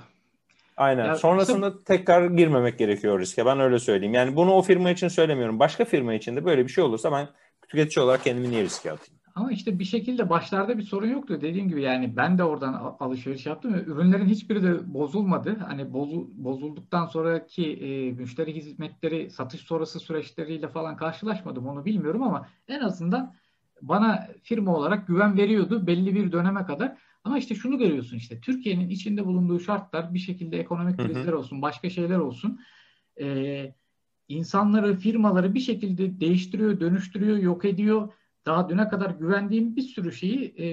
Aynen. 0.80 1.06
Ya 1.06 1.16
Sonrasında 1.16 1.68
işte... 1.68 1.84
tekrar 1.84 2.32
girmemek 2.32 2.80
gerekiyor 2.80 3.20
riske. 3.20 3.46
Ben 3.46 3.60
öyle 3.60 3.80
söyleyeyim. 3.80 4.14
Yani 4.14 4.36
bunu 4.36 4.52
o 4.52 4.62
firma 4.62 4.92
için 4.92 5.08
söylemiyorum. 5.08 5.60
Başka 5.60 5.86
firma 5.86 6.14
için 6.14 6.36
de 6.36 6.46
böyle 6.46 6.64
bir 6.64 6.72
şey 6.72 6.84
olursa 6.84 7.12
ben 7.12 7.28
tüketici 7.68 8.06
olarak 8.06 8.24
kendimi 8.24 8.50
niye 8.50 8.64
riske 8.64 8.92
atayım? 8.92 9.20
Ama 9.36 9.52
işte 9.52 9.80
bir 9.80 9.86
şekilde 9.86 10.30
başlarda 10.30 10.78
bir 10.78 10.84
sorun 10.84 11.08
yoktu. 11.08 11.40
Dediğim 11.42 11.70
gibi 11.70 11.82
yani 11.82 12.18
ben 12.18 12.38
de 12.38 12.44
oradan 12.44 12.96
alışveriş 13.00 13.46
yaptım 13.46 13.74
ürünlerin 13.74 14.26
hiçbiri 14.26 14.64
de 14.64 14.94
bozulmadı. 14.94 15.58
Hani 15.68 15.94
bozu, 15.94 16.30
bozulduktan 16.34 17.06
sonraki 17.06 17.74
e, 17.74 18.12
müşteri 18.12 18.56
hizmetleri, 18.56 19.30
satış 19.30 19.62
sonrası 19.62 20.00
süreçleriyle 20.00 20.68
falan 20.68 20.98
karşılaşmadım 20.98 21.68
onu 21.68 21.86
bilmiyorum 21.86 22.24
ama 22.24 22.48
en 22.68 22.80
azından 22.80 23.36
bana 23.82 24.28
firma 24.44 24.76
olarak 24.76 25.08
güven 25.08 25.38
veriyordu 25.38 25.88
belli 25.88 26.16
bir 26.16 26.32
döneme 26.32 26.66
kadar. 26.66 26.98
Ama 27.24 27.38
işte 27.38 27.56
şunu 27.56 27.78
görüyorsun 27.78 28.18
işte 28.18 28.42
Türkiye'nin 28.42 28.90
içinde 28.90 29.26
bulunduğu 29.26 29.60
şartlar 29.60 30.14
bir 30.14 30.20
şekilde 30.20 30.60
ekonomik 30.60 30.98
krizler 30.98 31.34
olsun, 31.34 31.62
başka 31.62 31.90
şeyler 31.90 32.18
olsun. 32.18 32.60
E, 33.20 33.76
insanları, 34.28 34.96
firmaları 34.96 35.54
bir 35.54 35.60
şekilde 35.60 36.20
değiştiriyor, 36.20 36.80
dönüştürüyor, 36.80 37.38
yok 37.38 37.66
ediyor 37.66 38.10
daha 38.46 38.70
düne 38.70 38.88
kadar 38.88 39.10
güvendiğim 39.10 39.76
bir 39.76 39.82
sürü 39.82 40.12
şeyi 40.12 40.56
e, 40.60 40.68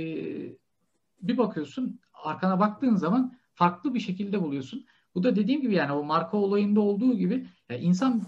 bir 1.22 1.38
bakıyorsun 1.38 2.00
arkana 2.24 2.60
baktığın 2.60 2.96
zaman 2.96 3.36
farklı 3.54 3.94
bir 3.94 4.00
şekilde 4.00 4.42
buluyorsun. 4.42 4.86
Bu 5.14 5.22
da 5.22 5.36
dediğim 5.36 5.60
gibi 5.60 5.74
yani 5.74 5.92
o 5.92 6.04
marka 6.04 6.36
olayında 6.36 6.80
olduğu 6.80 7.14
gibi 7.16 7.46
yani 7.70 7.80
insan 7.80 8.22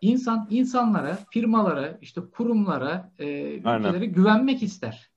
insan 0.00 0.46
insanlara, 0.50 1.18
firmalara, 1.30 1.98
işte 2.02 2.20
kurumlara, 2.20 3.12
e, 3.18 3.54
ülkelere 3.54 4.06
güvenmek 4.06 4.62
ister. 4.62 5.10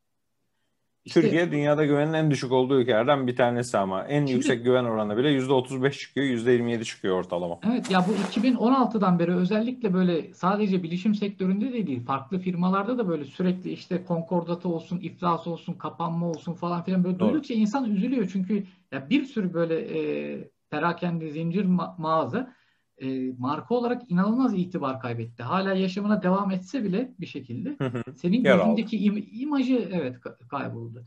İşte, 1.06 1.22
Türkiye 1.22 1.52
dünyada 1.52 1.86
güvenin 1.86 2.14
en 2.14 2.32
düşük 2.32 2.52
olduğu 2.52 2.82
ülkelerden 2.82 3.28
bir 3.28 3.36
tanesi 3.36 3.78
ama 3.78 4.04
en 4.06 4.20
şimdi, 4.20 4.32
yüksek 4.32 4.64
güven 4.64 4.84
oranı 4.84 5.18
bile 5.18 5.30
%35 5.30 5.92
çıkıyor, 5.92 6.26
%27 6.26 6.84
çıkıyor 6.84 7.20
ortalama. 7.20 7.60
Evet 7.72 7.92
ya 7.92 8.06
bu 8.08 8.40
2016'dan 8.40 9.20
beri 9.20 9.36
özellikle 9.36 9.94
böyle 9.94 10.34
sadece 10.34 10.84
bilişim 10.84 11.16
sektöründe 11.16 11.74
de 11.74 11.88
değil, 11.88 12.06
farklı 12.06 12.40
firmalarda 12.40 12.98
da 12.98 13.08
böyle 13.08 13.26
sürekli 13.26 13.72
işte 13.72 14.04
konkordatı 14.04 14.70
olsun, 14.70 15.00
iflas 15.00 15.48
olsun, 15.48 15.74
kapanma 15.74 16.30
olsun 16.30 16.54
falan 16.54 16.84
filan 16.84 17.04
böyle 17.04 17.20
Doğru. 17.20 17.30
duydukça 17.30 17.54
insan 17.54 17.92
üzülüyor. 17.92 18.30
Çünkü 18.34 18.64
ya 18.92 19.10
bir 19.10 19.24
sürü 19.24 19.54
böyle 19.54 19.76
e, 19.80 20.38
perakende 20.70 21.30
zincir 21.30 21.66
ma- 21.66 22.02
mağaza 22.02 22.54
e, 23.02 23.34
marka 23.38 23.76
olarak 23.76 24.12
inanılmaz 24.12 24.54
itibar 24.54 25.00
kaybetti. 25.00 25.44
Hala 25.44 25.74
yaşamına 25.74 26.24
devam 26.24 26.52
etse 26.52 26.84
bile 26.84 27.14
bir 27.20 27.26
şekilde 27.26 27.78
senin 28.16 28.44
gözündeki 28.44 28.98
im- 28.98 29.30
imajı 29.32 29.90
evet 29.92 30.16
kayboldu. 30.50 31.06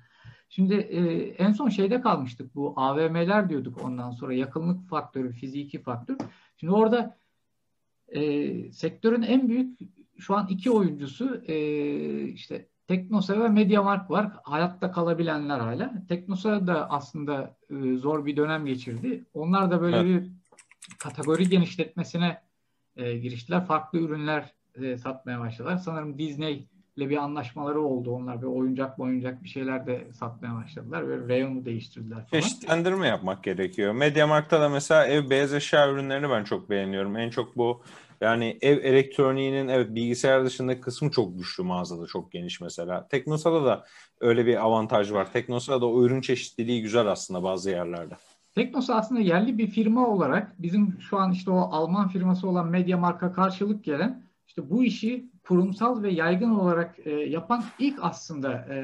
Şimdi 0.48 0.74
e, 0.74 1.28
en 1.28 1.52
son 1.52 1.68
şeyde 1.68 2.00
kalmıştık 2.00 2.54
bu 2.54 2.74
AVM'ler 2.76 3.48
diyorduk 3.48 3.84
ondan 3.84 4.10
sonra 4.10 4.34
yakınlık 4.34 4.88
faktörü, 4.88 5.32
fiziki 5.32 5.82
faktör. 5.82 6.16
Şimdi 6.56 6.72
orada 6.72 7.18
e, 8.08 8.72
sektörün 8.72 9.22
en 9.22 9.48
büyük 9.48 9.78
şu 10.18 10.36
an 10.36 10.46
iki 10.48 10.70
oyuncusu 10.70 11.42
e, 11.46 12.28
işte 12.28 12.68
Teknosa 12.86 13.40
ve 13.40 13.48
Mediamarkt 13.48 14.10
var. 14.10 14.32
Hayatta 14.42 14.92
kalabilenler 14.92 15.58
hala. 15.58 15.92
Teknosa 16.08 16.66
da 16.66 16.90
aslında 16.90 17.56
e, 17.70 17.96
zor 17.96 18.26
bir 18.26 18.36
dönem 18.36 18.66
geçirdi. 18.66 19.24
Onlar 19.34 19.70
da 19.70 19.80
böyle 19.80 19.96
evet. 19.96 20.06
bir 20.22 20.41
kategori 20.98 21.48
genişletmesine 21.48 22.40
e, 22.96 23.16
giriştiler. 23.16 23.66
Farklı 23.66 23.98
ürünler 23.98 24.54
e, 24.74 24.98
satmaya 24.98 25.40
başladılar. 25.40 25.76
Sanırım 25.76 26.18
Disney 26.18 26.68
ile 26.96 27.10
bir 27.10 27.16
anlaşmaları 27.16 27.80
oldu. 27.80 28.10
Onlar 28.10 28.42
bir 28.42 28.46
oyuncak 28.46 28.98
oyuncak 28.98 29.42
bir 29.44 29.48
şeyler 29.48 29.86
de 29.86 30.12
satmaya 30.12 30.54
başladılar 30.54 31.08
ve 31.08 31.34
reyonu 31.34 31.64
değiştirdiler 31.64 32.26
falan. 32.26 32.42
Çeşitlendirme 32.42 33.06
yapmak 33.06 33.44
gerekiyor. 33.44 33.92
Mediamarkt'ta 33.92 34.60
da 34.60 34.68
mesela 34.68 35.06
ev 35.06 35.30
beyaz 35.30 35.54
eşya 35.54 35.90
ürünlerini 35.90 36.30
ben 36.30 36.44
çok 36.44 36.70
beğeniyorum. 36.70 37.16
En 37.16 37.30
çok 37.30 37.56
bu 37.56 37.82
yani 38.20 38.58
ev 38.60 38.84
elektroniğinin 38.84 39.68
evet 39.68 39.94
bilgisayar 39.94 40.44
dışındaki 40.44 40.80
kısmı 40.80 41.10
çok 41.10 41.38
güçlü 41.38 41.62
mağazada 41.62 42.06
çok 42.06 42.32
geniş 42.32 42.60
mesela. 42.60 43.08
Teknosa'da 43.08 43.64
da 43.64 43.84
öyle 44.20 44.46
bir 44.46 44.64
avantaj 44.64 45.12
var. 45.12 45.32
Teknosa'da 45.32 45.86
o 45.86 46.04
ürün 46.04 46.20
çeşitliliği 46.20 46.82
güzel 46.82 47.06
aslında 47.06 47.42
bazı 47.42 47.70
yerlerde. 47.70 48.14
Teknos 48.54 48.90
aslında 48.90 49.20
yerli 49.20 49.58
bir 49.58 49.66
firma 49.66 50.06
olarak 50.06 50.62
bizim 50.62 51.00
şu 51.00 51.18
an 51.18 51.32
işte 51.32 51.50
o 51.50 51.58
Alman 51.58 52.08
firması 52.08 52.48
olan 52.48 52.68
Media 52.68 52.98
Marka 52.98 53.32
karşılık 53.32 53.84
gelen 53.84 54.22
işte 54.46 54.70
bu 54.70 54.84
işi 54.84 55.30
kurumsal 55.42 56.02
ve 56.02 56.12
yaygın 56.12 56.50
olarak 56.50 57.06
e, 57.06 57.10
yapan 57.10 57.64
ilk 57.78 57.98
aslında 58.02 58.52
e, 58.52 58.76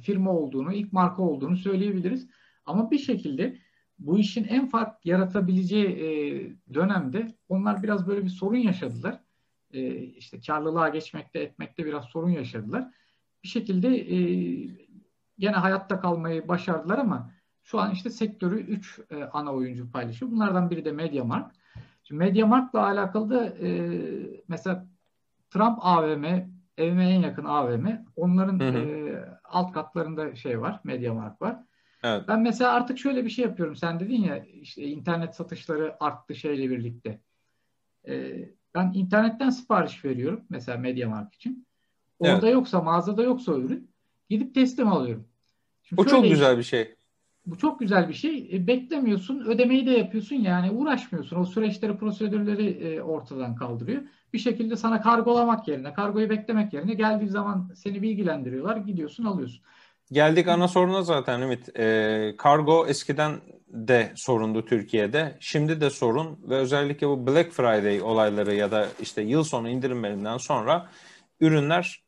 firma 0.00 0.32
olduğunu, 0.32 0.72
ilk 0.72 0.92
marka 0.92 1.22
olduğunu 1.22 1.56
söyleyebiliriz. 1.56 2.28
Ama 2.66 2.90
bir 2.90 2.98
şekilde 2.98 3.56
bu 3.98 4.18
işin 4.18 4.44
en 4.44 4.68
fark 4.68 5.06
yaratabileceği 5.06 5.86
e, 5.86 6.06
dönemde 6.74 7.34
onlar 7.48 7.82
biraz 7.82 8.06
böyle 8.06 8.24
bir 8.24 8.30
sorun 8.30 8.56
yaşadılar. 8.56 9.20
E, 9.72 9.94
işte 10.02 10.40
karlılığa 10.46 10.88
geçmekte, 10.88 11.38
etmekte 11.38 11.84
biraz 11.84 12.04
sorun 12.04 12.30
yaşadılar. 12.30 12.94
Bir 13.42 13.48
şekilde 13.48 13.88
e, 13.88 14.18
gene 15.38 15.56
hayatta 15.56 16.00
kalmayı 16.00 16.48
başardılar 16.48 16.98
ama 16.98 17.30
şu 17.70 17.80
an 17.80 17.90
işte 17.90 18.10
sektörü 18.10 18.60
3 18.60 19.00
e, 19.10 19.24
ana 19.24 19.54
oyuncu 19.54 19.92
paylaşıyor. 19.92 20.30
Bunlardan 20.30 20.70
biri 20.70 20.84
de 20.84 20.92
MediaMarkt. 20.92 21.56
Şimdi 22.02 22.24
MediaMarkt'la 22.24 22.86
alakalı 22.86 23.30
da 23.30 23.44
e, 23.46 23.90
mesela 24.48 24.86
Trump 25.50 25.78
AVM, 25.80 26.24
evime 26.78 27.10
en 27.10 27.20
yakın 27.20 27.44
AVM. 27.44 27.86
Onların 28.16 28.60
hı 28.60 28.68
hı. 28.68 28.78
E, 28.78 29.24
alt 29.44 29.72
katlarında 29.72 30.36
şey 30.36 30.60
var, 30.60 30.80
MediaMarkt 30.84 31.42
var. 31.42 31.56
Evet. 32.02 32.24
Ben 32.28 32.40
mesela 32.40 32.72
artık 32.72 32.98
şöyle 32.98 33.24
bir 33.24 33.30
şey 33.30 33.44
yapıyorum. 33.44 33.76
Sen 33.76 34.00
dedin 34.00 34.22
ya 34.22 34.44
işte 34.44 34.82
internet 34.82 35.34
satışları 35.34 35.96
arttı 36.00 36.34
şeyle 36.34 36.70
birlikte. 36.70 37.20
E, 38.08 38.44
ben 38.74 38.92
internetten 38.94 39.50
sipariş 39.50 40.04
veriyorum 40.04 40.44
mesela 40.48 40.78
MediaMarkt 40.78 41.34
için. 41.34 41.66
Orada 42.18 42.46
evet. 42.46 42.54
yoksa 42.54 42.82
mağazada 42.82 43.22
yoksa 43.22 43.52
ürün 43.52 43.90
gidip 44.30 44.54
teslim 44.54 44.88
alıyorum. 44.88 45.28
Şimdi 45.82 46.02
o 46.02 46.04
çok 46.04 46.24
güzel 46.24 46.58
bir 46.58 46.62
şey. 46.62 46.94
Bu 47.46 47.58
çok 47.58 47.80
güzel 47.80 48.08
bir 48.08 48.14
şey. 48.14 48.48
E, 48.52 48.66
beklemiyorsun, 48.66 49.40
ödemeyi 49.40 49.86
de 49.86 49.90
yapıyorsun 49.90 50.36
yani 50.36 50.70
uğraşmıyorsun. 50.70 51.36
O 51.36 51.44
süreçleri, 51.44 51.96
prosedürleri 51.96 52.68
e, 52.68 53.02
ortadan 53.02 53.54
kaldırıyor. 53.54 54.02
Bir 54.32 54.38
şekilde 54.38 54.76
sana 54.76 55.00
kargolamak 55.00 55.68
yerine, 55.68 55.92
kargoyu 55.92 56.30
beklemek 56.30 56.72
yerine 56.72 56.94
geldiği 56.94 57.28
zaman 57.28 57.72
seni 57.74 58.02
bilgilendiriyorlar, 58.02 58.76
gidiyorsun, 58.76 59.24
alıyorsun. 59.24 59.62
Geldik 60.12 60.48
ana 60.48 60.68
soruna 60.68 61.02
zaten 61.02 61.40
Ümit. 61.40 61.78
E, 61.78 62.34
kargo 62.38 62.86
eskiden 62.86 63.40
de 63.68 64.12
sorundu 64.16 64.64
Türkiye'de. 64.64 65.36
Şimdi 65.40 65.80
de 65.80 65.90
sorun 65.90 66.38
ve 66.42 66.56
özellikle 66.56 67.08
bu 67.08 67.26
Black 67.26 67.52
Friday 67.52 68.02
olayları 68.02 68.54
ya 68.54 68.70
da 68.70 68.86
işte 69.00 69.22
yıl 69.22 69.44
sonu 69.44 69.68
indirimlerinden 69.68 70.36
sonra 70.36 70.88
ürünler 71.40 72.02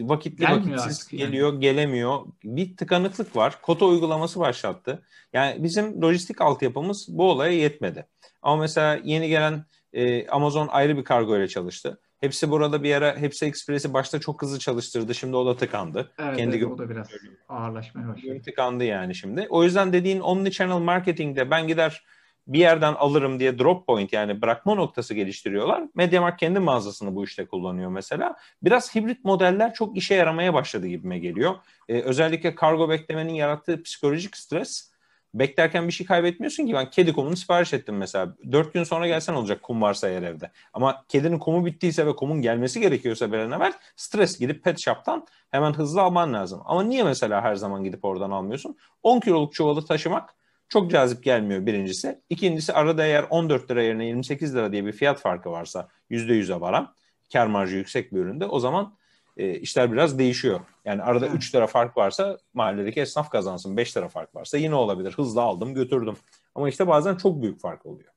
vakitli 0.00 0.46
Gelmiyor 0.46 0.78
vakitsiz 0.78 1.08
geliyor, 1.08 1.52
yani. 1.52 1.60
gelemiyor. 1.60 2.20
Bir 2.44 2.76
tıkanıklık 2.76 3.36
var. 3.36 3.62
Kota 3.62 3.86
uygulaması 3.86 4.40
başlattı. 4.40 5.02
Yani 5.32 5.64
bizim 5.64 6.02
lojistik 6.02 6.40
altyapımız 6.40 7.06
bu 7.08 7.30
olaya 7.30 7.52
yetmedi. 7.52 8.06
Ama 8.42 8.56
mesela 8.56 9.00
yeni 9.04 9.28
gelen 9.28 9.64
e, 9.92 10.28
Amazon 10.28 10.68
ayrı 10.68 10.96
bir 10.96 11.04
kargo 11.04 11.36
ile 11.36 11.48
çalıştı. 11.48 12.00
Hepsi 12.20 12.50
burada 12.50 12.82
bir 12.82 12.94
ara 12.94 13.16
Hepsi 13.16 13.46
Express'i 13.46 13.94
başta 13.94 14.20
çok 14.20 14.42
hızlı 14.42 14.58
çalıştırdı. 14.58 15.14
Şimdi 15.14 15.36
o 15.36 15.46
da 15.46 15.56
tıkandı. 15.56 16.12
Evet, 16.18 16.36
Kendi 16.36 16.56
evet 16.56 16.66
o 16.66 16.78
da 16.78 16.90
biraz 16.90 17.08
ağırlaşmaya 17.48 18.08
başladı. 18.08 18.42
Tıkandı 18.44 18.84
yani 18.84 19.14
şimdi. 19.14 19.46
O 19.50 19.64
yüzden 19.64 19.92
dediğin 19.92 20.20
omni 20.20 20.50
channel 20.50 20.78
marketing'de 20.78 21.50
ben 21.50 21.68
gider 21.68 22.04
bir 22.48 22.58
yerden 22.58 22.94
alırım 22.94 23.40
diye 23.40 23.58
drop 23.58 23.86
point 23.86 24.12
yani 24.12 24.42
bırakma 24.42 24.74
noktası 24.74 25.14
geliştiriyorlar. 25.14 25.82
MediaMarkt 25.94 26.40
kendi 26.40 26.60
mağazasını 26.60 27.14
bu 27.14 27.24
işte 27.24 27.46
kullanıyor 27.46 27.90
mesela. 27.90 28.36
Biraz 28.62 28.94
hibrit 28.94 29.24
modeller 29.24 29.74
çok 29.74 29.96
işe 29.96 30.14
yaramaya 30.14 30.54
başladı 30.54 30.86
gibime 30.86 31.18
geliyor. 31.18 31.54
Ee, 31.88 32.00
özellikle 32.00 32.54
kargo 32.54 32.88
beklemenin 32.88 33.34
yarattığı 33.34 33.82
psikolojik 33.82 34.36
stres 34.36 34.90
beklerken 35.34 35.88
bir 35.88 35.92
şey 35.92 36.06
kaybetmiyorsun 36.06 36.66
ki 36.66 36.74
ben 36.74 36.90
kedi 36.90 37.12
kumunu 37.12 37.36
sipariş 37.36 37.72
ettim 37.72 37.96
mesela. 37.96 38.36
Dört 38.52 38.74
gün 38.74 38.84
sonra 38.84 39.06
gelsen 39.06 39.34
olacak 39.34 39.62
kum 39.62 39.82
varsa 39.82 40.08
eğer 40.08 40.22
evde. 40.22 40.50
Ama 40.72 41.04
kedinin 41.08 41.38
kumu 41.38 41.66
bittiyse 41.66 42.06
ve 42.06 42.16
kumun 42.16 42.42
gelmesi 42.42 42.80
gerekiyorsa 42.80 43.32
bir 43.32 43.38
evvel 43.38 43.72
stres 43.96 44.38
gidip 44.38 44.64
pet 44.64 44.80
shop'tan 44.80 45.26
hemen 45.50 45.72
hızlı 45.72 46.02
alman 46.02 46.32
lazım. 46.32 46.62
Ama 46.64 46.82
niye 46.82 47.02
mesela 47.02 47.42
her 47.42 47.54
zaman 47.54 47.84
gidip 47.84 48.04
oradan 48.04 48.30
almıyorsun? 48.30 48.76
10 49.02 49.20
kiloluk 49.20 49.52
çuvalı 49.52 49.84
taşımak 49.84 50.34
çok 50.68 50.90
cazip 50.90 51.24
gelmiyor 51.24 51.66
birincisi. 51.66 52.20
İkincisi 52.30 52.72
arada 52.72 53.06
eğer 53.06 53.26
14 53.30 53.70
lira 53.70 53.82
yerine 53.82 54.06
28 54.06 54.54
lira 54.54 54.72
diye 54.72 54.86
bir 54.86 54.92
fiyat 54.92 55.20
farkı 55.20 55.50
varsa 55.50 55.88
%100'e 56.10 56.60
varan 56.60 56.94
kar 57.32 57.46
marjı 57.46 57.76
yüksek 57.76 58.12
bir 58.12 58.18
üründe 58.18 58.46
o 58.46 58.58
zaman 58.58 58.94
e, 59.36 59.54
işler 59.54 59.92
biraz 59.92 60.18
değişiyor. 60.18 60.60
Yani 60.84 61.02
arada 61.02 61.26
Hı. 61.26 61.36
3 61.36 61.54
lira 61.54 61.66
fark 61.66 61.96
varsa 61.96 62.38
mahalledeki 62.54 63.00
esnaf 63.00 63.30
kazansın. 63.30 63.76
5 63.76 63.96
lira 63.96 64.08
fark 64.08 64.34
varsa 64.34 64.58
yine 64.58 64.74
olabilir. 64.74 65.12
Hızlı 65.12 65.42
aldım 65.42 65.74
götürdüm. 65.74 66.14
Ama 66.54 66.68
işte 66.68 66.86
bazen 66.86 67.16
çok 67.16 67.42
büyük 67.42 67.60
fark 67.60 67.86
oluyor. 67.86 68.10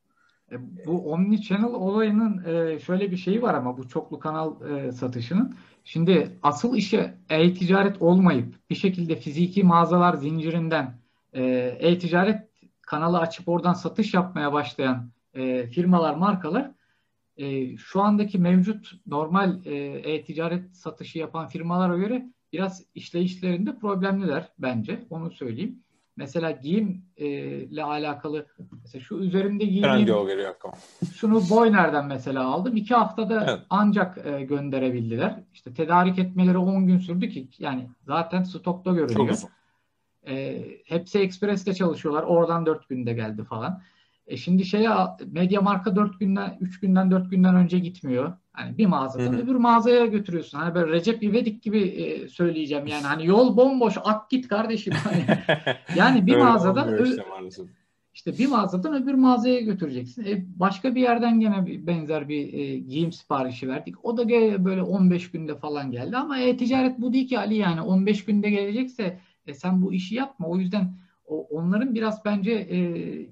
E, 0.52 0.56
bu 0.86 1.12
omni 1.12 1.41
channel 1.41 1.74
olayının 1.74 2.43
e, 2.45 2.80
şöyle 2.80 3.12
bir 3.12 3.18
şeyi 3.18 3.41
var 3.41 3.54
ama 3.54 3.78
bu 3.78 3.88
çoklu 3.88 4.20
kanal 4.20 4.54
e, 4.62 4.91
satışının. 4.91 5.56
Şimdi 5.84 6.38
asıl 6.43 6.76
işe 6.76 7.14
e-ticaret 7.30 8.02
olmayıp 8.02 8.56
bir 8.70 8.76
şekilde 8.76 9.16
fiziki 9.16 9.64
mağazalar 9.64 10.14
zincirinden 10.14 11.01
e-ticaret 11.34 12.42
kanalı 12.82 13.20
açıp 13.20 13.50
oradan 13.50 13.74
satış 13.74 14.14
yapmaya 14.14 14.54
başlayan 14.54 15.12
e, 15.34 15.68
firmalar, 15.68 16.16
markalar 16.16 16.72
e, 17.38 17.78
şu 17.78 18.02
andaki 18.02 18.40
mevcut 18.40 18.92
normal 19.08 19.66
e, 19.66 19.76
e-ticaret 20.14 20.76
satışı 20.76 21.20
yapan 21.20 21.48
firmalara 21.48 21.98
göre 21.98 22.26
biraz 22.54 22.84
işleyişlerinde 22.96 23.80
problemliler 23.80 24.48
bence. 24.60 25.06
Onu 25.10 25.32
söyleyeyim. 25.32 25.80
Mesela 26.16 26.52
giyim 26.52 27.06
e, 27.18 27.82
alakalı 27.82 28.46
mesela 28.84 29.02
şu 29.02 29.16
üzerimde 29.16 29.66
giydiğim 29.66 29.84
şunu 31.16 31.50
Boyner'den 31.50 32.06
mesela 32.06 32.46
aldım. 32.46 32.76
iki 32.76 32.94
haftada 32.94 33.46
evet. 33.50 33.60
ancak 33.70 34.26
e, 34.26 34.44
gönderebildiler. 34.44 35.44
İşte 35.54 35.74
tedarik 35.74 36.20
etmeleri 36.20 36.58
10 36.58 36.88
gün 36.88 36.98
sürdü 36.98 37.30
ki 37.30 37.48
yani 37.60 37.90
zaten 38.06 38.44
stokta 38.44 38.92
görünüyor. 38.92 39.18
Çok 39.18 39.32
uzun. 39.32 39.50
E, 40.28 40.66
hepsi 40.86 41.20
Express'te 41.20 41.74
çalışıyorlar. 41.74 42.24
Oradan 42.24 42.66
4 42.66 42.90
günde 42.90 43.14
geldi 43.14 43.44
falan. 43.44 43.82
E 44.28 44.38
şimdi 44.38 44.66
şeye 44.66 44.90
medya 45.26 45.62
marka 45.62 45.96
4 45.96 46.20
günden 46.20 46.58
3 46.60 46.80
günden 46.80 47.12
4 47.12 47.32
günden 47.32 47.56
önce 47.56 47.80
gitmiyor. 47.80 48.34
Hani 48.54 48.78
bir 48.78 48.86
mağazadan 48.86 49.42
öbür 49.42 49.56
mağazaya 49.56 50.06
götürüyorsun. 50.06 50.58
Hani 50.58 50.76
böyle 50.76 50.92
Recep 50.92 51.24
İvedik 51.24 51.64
gibi 51.64 51.80
e, 51.82 52.28
söyleyeceğim 52.28 52.88
yani. 52.88 53.04
Hani 53.04 53.26
yol 53.26 53.58
bomboş 53.58 53.98
ak 54.04 54.30
git 54.30 54.48
kardeşim. 54.48 54.94
Hani, 54.94 55.26
yani 55.96 56.28
bir 56.28 56.38
mağazadan 56.38 56.98
işte 58.14 58.38
bir 58.38 58.48
mağazadan 58.48 59.04
öbür 59.04 59.14
mağazaya 59.14 59.60
götüreceksin. 59.60 60.26
E, 60.26 60.46
başka 60.60 60.96
bir 60.96 61.02
yerden 61.02 61.40
gene 61.40 61.88
benzer 61.88 62.30
bir 62.30 62.54
e, 62.54 62.78
giyim 62.78 63.12
siparişi 63.12 63.68
verdik. 63.68 64.06
O 64.06 64.18
da 64.18 64.30
böyle 64.66 64.84
15 64.84 65.32
günde 65.32 65.56
falan 65.56 65.92
geldi 65.92 66.18
ama 66.18 66.40
e-ticaret 66.40 67.02
bu 67.02 67.14
değil 67.14 67.28
ki 67.28 67.40
Ali 67.40 67.56
yani 67.56 67.82
15 67.82 68.26
günde 68.26 68.50
gelecekse 68.50 69.20
e, 69.48 69.54
sen 69.54 69.82
bu 69.82 69.94
işi 69.94 70.16
yapma. 70.16 70.48
O 70.48 70.58
yüzden 70.58 70.94
o, 71.26 71.48
onların 71.50 71.96
biraz 71.96 72.26
bence 72.26 72.52
e, 72.52 72.78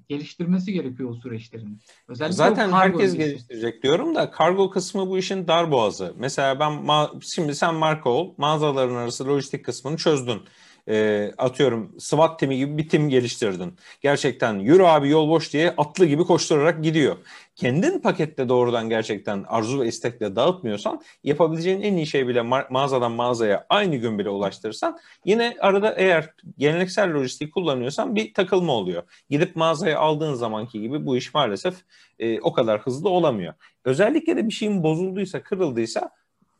geliştirmesi 0.08 0.72
gerekiyor 0.72 1.10
o 1.10 1.14
süreçlerini. 1.14 1.76
Özellikle 2.08 2.36
Zaten 2.36 2.72
herkes 2.72 3.10
işi. 3.10 3.18
geliştirecek 3.18 3.82
diyorum 3.82 4.14
da 4.14 4.30
kargo 4.30 4.70
kısmı 4.70 5.08
bu 5.08 5.18
işin 5.18 5.46
dar 5.48 5.70
boğazı. 5.70 6.14
Mesela 6.16 6.60
ben 6.60 6.72
ma- 6.72 7.34
şimdi 7.34 7.54
sen 7.54 7.74
marka 7.74 8.10
ol, 8.10 8.34
mağazaların 8.38 8.94
arası 8.94 9.26
lojistik 9.28 9.64
kısmını 9.64 9.96
çözdün 9.96 10.40
e, 10.88 11.30
atıyorum 11.38 11.94
SWAT 11.98 12.38
timi 12.38 12.56
gibi 12.56 12.78
bir 12.78 12.88
tim 12.88 13.08
geliştirdin. 13.08 13.74
Gerçekten 14.00 14.58
yürü 14.58 14.82
abi 14.82 15.08
yol 15.08 15.28
boş 15.28 15.52
diye 15.52 15.70
atlı 15.70 16.06
gibi 16.06 16.24
koşturarak 16.24 16.84
gidiyor. 16.84 17.16
Kendin 17.56 17.98
pakette 17.98 18.48
doğrudan 18.48 18.88
gerçekten 18.88 19.44
arzu 19.48 19.80
ve 19.80 19.86
istekle 19.86 20.36
dağıtmıyorsan 20.36 21.00
yapabileceğin 21.24 21.82
en 21.82 21.96
iyi 21.96 22.06
şey 22.06 22.28
bile 22.28 22.38
ma- 22.38 22.66
mağazadan 22.70 23.12
mağazaya 23.12 23.66
aynı 23.68 23.96
gün 23.96 24.18
bile 24.18 24.28
ulaştırırsan 24.28 24.98
yine 25.24 25.56
arada 25.60 25.94
eğer 25.96 26.34
geleneksel 26.58 27.14
lojistik 27.14 27.54
kullanıyorsan 27.54 28.14
bir 28.14 28.34
takılma 28.34 28.72
oluyor. 28.72 29.02
Gidip 29.30 29.56
mağazaya 29.56 29.98
aldığın 29.98 30.34
zamanki 30.34 30.80
gibi 30.80 31.06
bu 31.06 31.16
iş 31.16 31.34
maalesef 31.34 31.74
e, 32.18 32.40
o 32.40 32.52
kadar 32.52 32.80
hızlı 32.80 33.08
olamıyor. 33.08 33.54
Özellikle 33.84 34.36
de 34.36 34.46
bir 34.46 34.52
şeyin 34.52 34.82
bozulduysa, 34.82 35.42
kırıldıysa 35.42 36.10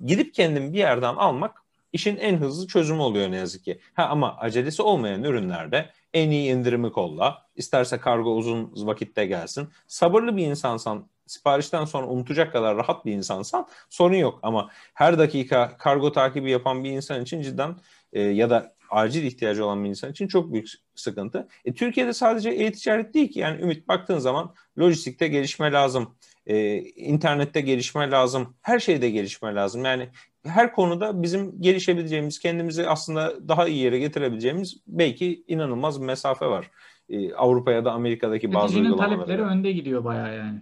gidip 0.07 0.35
kendin 0.35 0.73
bir 0.73 0.79
yerden 0.79 1.15
almak 1.15 1.60
işin 1.93 2.17
en 2.17 2.37
hızlı 2.37 2.67
çözümü 2.67 3.01
oluyor 3.01 3.31
ne 3.31 3.37
yazık 3.37 3.65
ki. 3.65 3.81
Ha 3.95 4.05
ama 4.07 4.37
acelesi 4.37 4.83
olmayan 4.83 5.25
ürünlerde 5.25 5.91
en 6.15 6.31
iyi 6.31 6.53
indirimi 6.53 6.93
kolla. 6.93 7.47
İsterse 7.57 7.99
kargo 7.99 8.37
uzun 8.37 8.73
vakitte 8.77 9.27
gelsin. 9.27 9.69
Sabırlı 9.87 10.37
bir 10.37 10.47
insansan, 10.47 11.09
siparişten 11.27 11.85
sonra 11.85 12.07
unutacak 12.07 12.53
kadar 12.53 12.77
rahat 12.77 13.07
bir 13.07 13.13
insansan 13.13 13.67
sorun 13.91 14.17
yok. 14.17 14.39
Ama 14.43 14.71
her 14.95 15.19
dakika 15.19 15.77
kargo 15.79 16.13
takibi 16.13 16.51
yapan 16.51 16.85
bir 16.85 16.91
insan 16.91 17.23
için 17.23 17.43
cidden 17.43 17.77
e, 18.13 18.21
ya 18.21 18.51
da 18.51 18.75
acil 18.91 19.25
ihtiyacı 19.25 19.65
olan 19.65 19.85
bir 19.85 19.89
insan 19.89 20.11
için 20.11 20.29
çok 20.29 20.53
büyük 20.53 20.69
sıkıntı. 20.95 21.49
E, 21.65 21.75
Türkiye'de 21.75 22.13
sadece 22.13 22.51
e-ticaret 22.51 23.15
değil 23.15 23.33
ki 23.33 23.39
yani 23.39 23.63
Ümit 23.63 23.89
baktığın 23.89 24.19
zaman 24.19 24.55
lojistikte 24.79 25.29
gelişme 25.29 25.73
lazım. 25.73 26.17
E, 26.47 26.79
internette 26.81 27.61
gelişme 27.61 28.11
lazım. 28.11 28.55
Her 28.63 28.79
şeyde 28.79 29.11
gelişme 29.11 29.55
lazım. 29.55 29.85
Yani 29.85 30.09
her 30.45 30.73
konuda 30.73 31.23
bizim 31.23 31.63
gelişebileceğimiz, 31.63 32.39
kendimizi 32.39 32.89
aslında 32.89 33.49
daha 33.49 33.69
iyi 33.69 33.83
yere 33.83 33.99
getirebileceğimiz 33.99 34.77
belki 34.87 35.45
inanılmaz 35.49 36.01
bir 36.01 36.07
mesafe 36.07 36.47
var. 36.47 36.71
Ee, 37.09 37.35
Avrupa 37.35 37.73
ya 37.73 37.85
da 37.85 37.93
Amerika'daki 37.93 38.55
bazı 38.55 38.79
uygulamalarda. 38.79 39.17
talepleri 39.17 39.43
önde 39.43 39.73
gidiyor 39.73 40.05
bayağı 40.05 40.37
yani. 40.37 40.61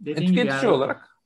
Dediğin 0.00 0.28
e, 0.28 0.30
tüketici 0.30 0.64
yani, 0.64 0.68
olarak 0.68 1.18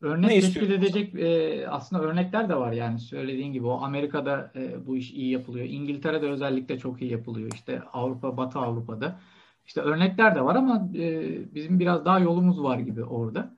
örnek 0.00 0.30
teşkil 0.30 0.70
edecek 0.70 1.14
e, 1.14 1.68
aslında 1.68 2.02
örnekler 2.02 2.48
de 2.48 2.54
var 2.56 2.72
yani 2.72 2.98
söylediğin 2.98 3.52
gibi 3.52 3.66
o 3.66 3.80
Amerika'da 3.82 4.52
e, 4.56 4.86
bu 4.86 4.96
iş 4.96 5.10
iyi 5.10 5.30
yapılıyor. 5.30 5.66
İngiltere'de 5.66 6.26
özellikle 6.26 6.78
çok 6.78 7.02
iyi 7.02 7.10
yapılıyor. 7.10 7.50
İşte 7.54 7.82
Avrupa, 7.92 8.36
Batı 8.36 8.58
Avrupa'da. 8.58 9.20
İşte 9.68 9.80
örnekler 9.80 10.34
de 10.34 10.44
var 10.44 10.56
ama 10.56 10.88
e, 10.94 11.54
bizim 11.54 11.80
biraz 11.80 12.04
daha 12.04 12.18
yolumuz 12.18 12.62
var 12.62 12.78
gibi 12.78 13.04
orada. 13.04 13.56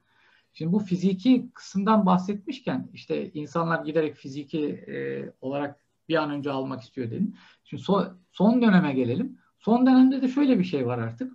Şimdi 0.52 0.72
bu 0.72 0.78
fiziki 0.78 1.50
kısımdan 1.54 2.06
bahsetmişken 2.06 2.88
işte 2.92 3.30
insanlar 3.32 3.84
giderek 3.84 4.16
fiziki 4.16 4.66
e, 4.68 5.24
olarak 5.40 5.80
bir 6.08 6.16
an 6.16 6.30
önce 6.30 6.50
almak 6.50 6.82
istiyor 6.82 7.10
dedim. 7.10 7.34
Şimdi 7.64 7.82
so, 7.82 8.04
son 8.32 8.62
döneme 8.62 8.92
gelelim. 8.92 9.38
Son 9.58 9.86
dönemde 9.86 10.22
de 10.22 10.28
şöyle 10.28 10.58
bir 10.58 10.64
şey 10.64 10.86
var 10.86 10.98
artık. 10.98 11.32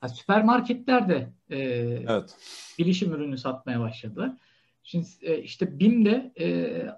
Ha, 0.00 0.08
süpermarketler 0.08 1.08
de 1.08 1.32
e, 1.50 1.58
evet. 2.08 2.36
bilişim 2.78 3.12
ürünü 3.12 3.38
satmaya 3.38 3.80
başladılar. 3.80 4.32
Şimdi 4.82 5.06
e, 5.22 5.38
işte 5.38 5.80
BİM'de 5.80 6.32
e, 6.36 6.46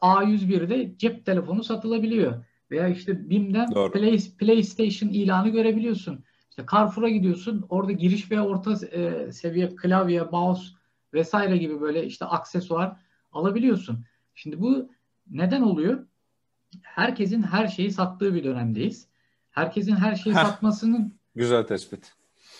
A101'de 0.03 0.99
cep 0.99 1.27
telefonu 1.27 1.65
satılabiliyor. 1.65 2.45
Veya 2.71 2.89
işte 2.89 3.31
BİM'den 3.31 3.71
Play, 3.93 4.19
PlayStation 4.39 5.09
ilanı 5.09 5.49
görebiliyorsun. 5.49 6.25
İşte 6.53 6.65
Carrefour'a 6.73 7.09
gidiyorsun. 7.09 7.67
Orada 7.69 7.93
giriş 7.93 8.31
ve 8.31 8.41
orta 8.41 8.87
e, 8.87 9.33
seviye 9.33 9.77
klavye, 9.77 10.23
mouse 10.23 10.63
vesaire 11.15 11.57
gibi 11.57 11.81
böyle 11.81 12.07
işte 12.07 12.25
aksesuar 12.25 12.97
alabiliyorsun. 13.33 14.05
Şimdi 14.35 14.61
bu 14.61 14.91
neden 15.31 15.63
oluyor? 15.63 16.07
Herkesin 16.83 17.43
her 17.43 17.69
şeyi 17.69 17.91
sattığı 17.91 18.35
bir 18.35 18.45
dönemdeyiz. 18.45 19.09
herkesin 19.51 19.97
her 19.97 20.15
şeyi 20.17 20.37
Heh, 20.37 20.45
satmasının 20.45 21.15
güzel 21.35 21.63
tespit. 21.63 22.13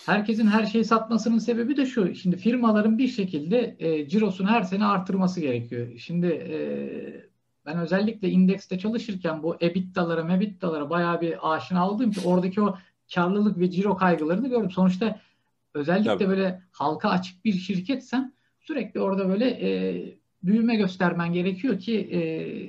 Herkesin 0.05 0.47
her 0.47 0.65
şeyi 0.65 0.85
satmasının 0.85 1.37
sebebi 1.37 1.77
de 1.77 1.85
şu. 1.85 2.15
Şimdi 2.15 2.37
firmaların 2.37 2.97
bir 2.97 3.07
şekilde 3.07 3.75
e, 3.79 4.09
cirosunu 4.09 4.47
her 4.47 4.63
sene 4.63 4.85
artırması 4.85 5.41
gerekiyor. 5.41 5.97
Şimdi 5.97 6.27
e, 6.27 6.57
ben 7.65 7.79
özellikle 7.79 8.29
indekste 8.29 8.79
çalışırken 8.79 9.43
bu 9.43 9.55
EBITDA'lara, 9.61 10.23
MEBITDA'lara 10.23 10.89
bayağı 10.89 11.21
bir 11.21 11.53
aşina 11.53 11.89
olduğum 11.89 12.09
için 12.09 12.23
oradaki 12.23 12.61
o 12.61 12.77
karlılık 13.15 13.59
ve 13.59 13.71
ciro 13.71 13.95
kaygılarını 13.95 14.49
gördüm. 14.49 14.71
Sonuçta 14.71 15.19
özellikle 15.73 16.09
Tabii. 16.09 16.27
böyle 16.27 16.61
halka 16.71 17.09
açık 17.09 17.45
bir 17.45 17.53
şirketsen 17.53 18.33
sürekli 18.59 19.01
orada 19.01 19.29
böyle 19.29 19.45
e, 19.49 19.69
büyüme 20.43 20.75
göstermen 20.75 21.33
gerekiyor 21.33 21.79
ki 21.79 21.99
e, 21.99 22.21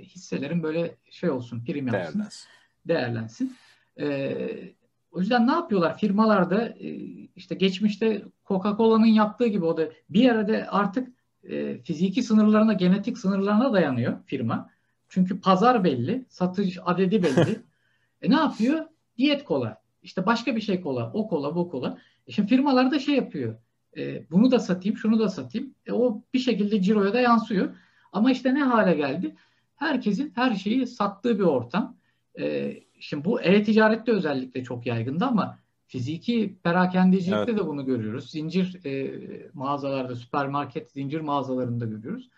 hisselerin 0.03 0.63
böyle 0.63 0.97
şey 1.11 1.31
olsun, 1.31 1.65
prim 1.65 1.87
yapsın, 1.87 2.19
değerlensin. 2.19 2.49
değerlensin. 2.89 3.57
E, 4.01 4.75
o 5.13 5.21
yüzden 5.21 5.47
ne 5.47 5.53
yapıyorlar? 5.53 5.99
Firmalarda 5.99 6.69
e, 6.69 6.89
işte 7.37 7.55
geçmişte 7.55 8.23
Coca-Cola'nın 8.47 9.07
yaptığı 9.07 9.47
gibi 9.47 9.65
o 9.65 9.77
da 9.77 9.89
bir 10.11 10.23
yerde 10.23 10.67
artık 10.71 11.09
e, 11.43 11.79
fiziki 11.79 12.23
sınırlarına, 12.23 12.73
genetik 12.73 13.19
sınırlarına 13.19 13.73
dayanıyor 13.73 14.19
firma. 14.27 14.71
Çünkü 15.09 15.41
pazar 15.41 15.85
belli, 15.85 16.25
satış 16.29 16.79
adedi 16.85 17.23
belli. 17.23 17.61
e 18.23 18.31
ne 18.31 18.37
yapıyor? 18.37 18.87
Diyet 19.19 19.45
kola. 19.45 19.84
İşte 20.05 20.27
başka 20.27 20.57
bir 20.57 20.61
şey 20.61 20.81
kola, 20.81 21.11
o 21.15 21.29
kola, 21.29 21.57
bu 21.57 21.71
kola. 21.71 21.99
E 22.27 22.33
şimdi 22.33 22.49
firmalar 22.49 22.91
da 22.91 22.99
şey 22.99 23.15
yapıyor. 23.15 23.57
E, 23.97 24.31
bunu 24.31 24.51
da 24.51 24.59
satayım, 24.59 24.97
şunu 24.97 25.19
da 25.19 25.29
satayım. 25.29 25.75
E, 25.87 25.93
o 25.93 26.23
bir 26.35 26.39
şekilde 26.39 26.83
ciroya 26.83 27.13
da 27.13 27.21
yansıyor. 27.21 27.77
Ama 28.13 28.31
işte 28.31 28.55
ne 28.55 28.63
hale 28.63 28.95
geldi? 28.95 29.37
Herkesin 29.77 30.33
her 30.35 30.55
şeyi 30.55 30.87
sattığı 30.87 31.39
bir 31.39 31.45
ortam. 31.45 31.97
E, 32.39 32.75
şimdi 33.01 33.25
bu 33.25 33.41
e-ticarette 33.41 34.13
özellikle 34.13 34.65
çok 34.65 34.87
yaygındı 34.87 35.25
ama 35.25 35.59
fiziki 35.87 36.57
perakendecilikte 36.63 37.51
evet. 37.51 37.61
de 37.61 37.67
bunu 37.67 37.87
görüyoruz. 37.87 38.31
Zincir 38.31 38.85
e, 38.85 39.21
mağazalarda, 39.55 40.17
süpermarket 40.17 40.91
zincir 40.91 41.21
mağazalarında 41.21 41.85
görüyoruz. 41.85 42.31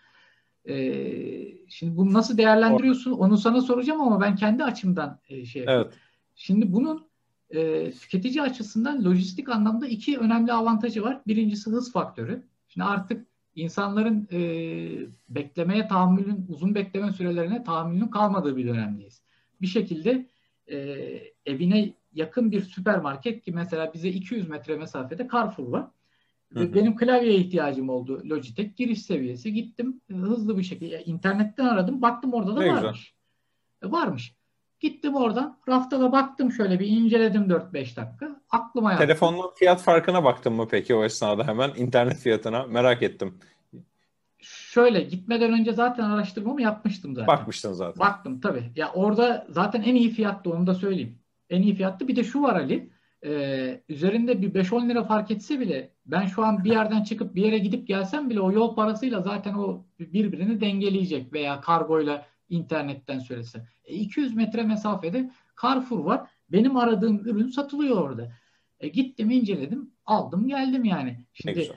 E, 0.69 0.75
şimdi 1.69 1.97
bunu 1.97 2.13
nasıl 2.13 2.37
değerlendiriyorsun? 2.37 3.11
Onu 3.11 3.37
sana 3.37 3.61
soracağım 3.61 4.01
ama 4.01 4.21
ben 4.21 4.35
kendi 4.35 4.63
açımdan 4.63 5.19
e, 5.29 5.45
şey 5.45 5.61
yapayım. 5.61 5.81
Evet. 5.81 5.93
Şimdi 6.35 6.73
bunun 6.73 7.06
e, 7.49 7.91
tüketici 7.91 8.41
açısından 8.41 9.05
lojistik 9.05 9.49
anlamda 9.49 9.87
iki 9.87 10.17
önemli 10.17 10.53
avantajı 10.53 11.03
var. 11.03 11.21
Birincisi 11.27 11.69
hız 11.69 11.91
faktörü. 11.91 12.43
Şimdi 12.67 12.85
artık 12.85 13.27
insanların 13.55 14.27
e, 14.31 14.39
beklemeye 15.29 15.87
tahammülün, 15.87 16.45
uzun 16.49 16.75
bekleme 16.75 17.11
sürelerine 17.11 17.63
tahammülün 17.63 18.07
kalmadığı 18.07 18.57
bir 18.57 18.67
dönemdeyiz. 18.67 19.21
Bir 19.61 19.67
şekilde 19.67 20.27
e, 20.67 20.77
evine 21.45 21.93
yakın 22.13 22.51
bir 22.51 22.61
süpermarket 22.61 23.43
ki 23.43 23.51
mesela 23.51 23.93
bize 23.93 24.09
200 24.09 24.49
metre 24.49 24.75
mesafede 24.75 25.27
Carrefour 25.33 25.67
var. 25.67 25.87
Hı 26.53 26.59
hı. 26.59 26.73
Benim 26.73 26.95
klavyeye 26.95 27.35
ihtiyacım 27.35 27.89
oldu 27.89 28.21
Logitech. 28.25 28.75
Giriş 28.75 29.01
seviyesi. 29.01 29.53
Gittim 29.53 30.01
hızlı 30.11 30.57
bir 30.57 30.63
şekilde. 30.63 31.03
internetten 31.03 31.65
aradım. 31.65 32.01
Baktım 32.01 32.33
orada 32.33 32.55
da 32.55 32.59
ne 32.59 32.73
varmış. 32.73 33.15
Güzel. 33.81 33.91
Varmış. 33.91 34.36
Gittim 34.79 35.15
oradan 35.15 35.57
rafta 35.67 35.99
da 35.99 36.11
baktım 36.11 36.51
şöyle 36.51 36.79
bir 36.79 36.87
inceledim 36.87 37.43
4-5 37.43 37.73
dakika. 37.73 38.41
Aklıma 38.49 38.91
yattı. 38.91 39.05
Telefonun 39.05 39.51
fiyat 39.55 39.81
farkına 39.81 40.23
baktın 40.23 40.53
mı 40.53 40.67
peki 40.71 40.95
o 40.95 41.03
esnada 41.03 41.47
hemen 41.47 41.71
internet 41.77 42.17
fiyatına 42.17 42.63
merak 42.63 43.03
ettim. 43.03 43.33
Şöyle 44.39 45.01
gitmeden 45.01 45.53
önce 45.53 45.73
zaten 45.73 46.03
araştırmamı 46.03 46.61
yapmıştım 46.61 47.15
zaten. 47.15 47.27
Bakmıştın 47.27 47.73
zaten. 47.73 47.99
Baktım 47.99 48.41
tabii. 48.41 48.71
Ya 48.75 48.91
orada 48.93 49.47
zaten 49.49 49.81
en 49.81 49.95
iyi 49.95 50.09
fiyattı 50.09 50.51
onu 50.51 50.67
da 50.67 50.73
söyleyeyim. 50.73 51.19
En 51.49 51.61
iyi 51.61 51.75
fiyattı. 51.75 52.07
Bir 52.07 52.15
de 52.15 52.23
şu 52.23 52.41
var 52.41 52.55
Ali. 52.55 52.89
E, 53.25 53.81
üzerinde 53.89 54.41
bir 54.41 54.53
5-10 54.53 54.89
lira 54.89 55.03
fark 55.03 55.31
etse 55.31 55.59
bile 55.59 55.91
ben 56.05 56.25
şu 56.25 56.45
an 56.45 56.63
bir 56.63 56.71
yerden 56.71 57.03
çıkıp 57.03 57.35
bir 57.35 57.45
yere 57.45 57.57
gidip 57.57 57.87
gelsem 57.87 58.29
bile 58.29 58.41
o 58.41 58.51
yol 58.51 58.75
parasıyla 58.75 59.21
zaten 59.21 59.53
o 59.53 59.85
birbirini 59.99 60.61
dengeleyecek 60.61 61.33
veya 61.33 61.61
kargoyla 61.61 62.25
internetten 62.49 63.19
söylese. 63.19 63.67
E, 63.85 63.95
200 63.95 64.35
metre 64.35 64.63
mesafede 64.63 65.31
Carrefour 65.61 65.99
var. 65.99 66.29
Benim 66.51 66.77
aradığım 66.77 67.19
ürün 67.19 67.47
satılıyor 67.47 67.97
orada. 67.97 68.31
E, 68.79 68.87
gittim 68.87 69.31
inceledim 69.31 69.91
aldım 70.05 70.47
geldim 70.47 70.83
yani. 70.83 71.19
Şimdi 71.33 71.71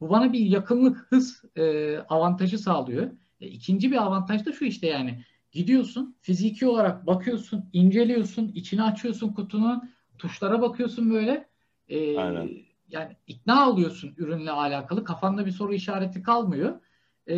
bu 0.00 0.10
bana 0.10 0.32
bir 0.32 0.40
yakınlık 0.40 1.06
hız 1.10 1.44
e, 1.56 1.96
avantajı 1.98 2.58
sağlıyor. 2.58 3.10
E, 3.40 3.46
ikinci 3.46 3.90
bir 3.90 3.96
avantaj 3.96 4.46
da 4.46 4.52
şu 4.52 4.64
işte 4.64 4.86
yani 4.86 5.24
gidiyorsun 5.52 6.16
fiziki 6.20 6.66
olarak 6.66 7.06
bakıyorsun 7.06 7.70
inceliyorsun 7.72 8.48
içini 8.48 8.82
açıyorsun 8.82 9.32
kutunun 9.32 9.90
tuşlara 10.18 10.60
bakıyorsun 10.60 11.10
böyle. 11.10 11.48
E, 11.88 12.18
Aynen. 12.18 12.50
Yani 12.88 13.16
ikna 13.26 13.70
oluyorsun 13.70 14.14
ürünle 14.16 14.50
alakalı 14.50 15.04
kafanda 15.04 15.46
bir 15.46 15.50
soru 15.50 15.74
işareti 15.74 16.22
kalmıyor. 16.22 16.80
E, 17.28 17.36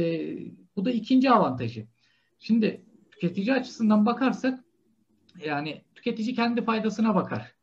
bu 0.76 0.84
da 0.84 0.90
ikinci 0.90 1.30
avantajı. 1.30 1.86
Şimdi 2.44 2.84
tüketici 3.10 3.54
açısından 3.54 4.06
bakarsak 4.06 4.64
yani 5.44 5.82
tüketici 5.94 6.34
kendi 6.34 6.64
faydasına 6.64 7.14
bakar. 7.14 7.54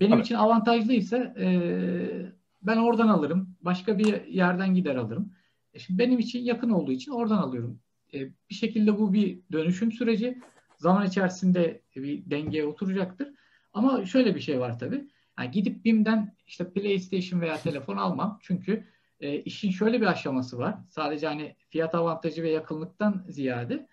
Benim 0.00 0.12
evet. 0.12 0.24
için 0.24 0.34
avantajlıysa 0.34 1.16
e, 1.16 2.32
ben 2.62 2.76
oradan 2.76 3.08
alırım. 3.08 3.56
Başka 3.60 3.98
bir 3.98 4.26
yerden 4.26 4.74
gider 4.74 4.96
alırım. 4.96 5.32
E 5.74 5.78
şimdi 5.78 5.98
benim 5.98 6.18
için 6.18 6.44
yakın 6.44 6.70
olduğu 6.70 6.92
için 6.92 7.12
oradan 7.12 7.38
alıyorum. 7.38 7.80
E, 8.14 8.18
bir 8.50 8.54
şekilde 8.54 8.98
bu 8.98 9.12
bir 9.12 9.40
dönüşüm 9.52 9.92
süreci. 9.92 10.38
Zaman 10.76 11.06
içerisinde 11.06 11.82
bir 11.96 12.30
dengeye 12.30 12.66
oturacaktır. 12.66 13.28
Ama 13.72 14.04
şöyle 14.04 14.34
bir 14.34 14.40
şey 14.40 14.60
var 14.60 14.78
tabii. 14.78 15.08
Yani 15.38 15.50
gidip 15.50 15.84
BİM'den 15.84 16.34
işte 16.46 16.72
PlayStation 16.72 17.40
veya 17.40 17.56
telefon 17.56 17.96
almam. 17.96 18.38
Çünkü 18.42 18.84
e, 19.20 19.40
işin 19.40 19.70
şöyle 19.70 20.00
bir 20.00 20.06
aşaması 20.06 20.58
var. 20.58 20.74
Sadece 20.88 21.26
hani 21.26 21.56
fiyat 21.68 21.94
avantajı 21.94 22.42
ve 22.42 22.50
yakınlıktan 22.50 23.24
ziyade 23.28 23.88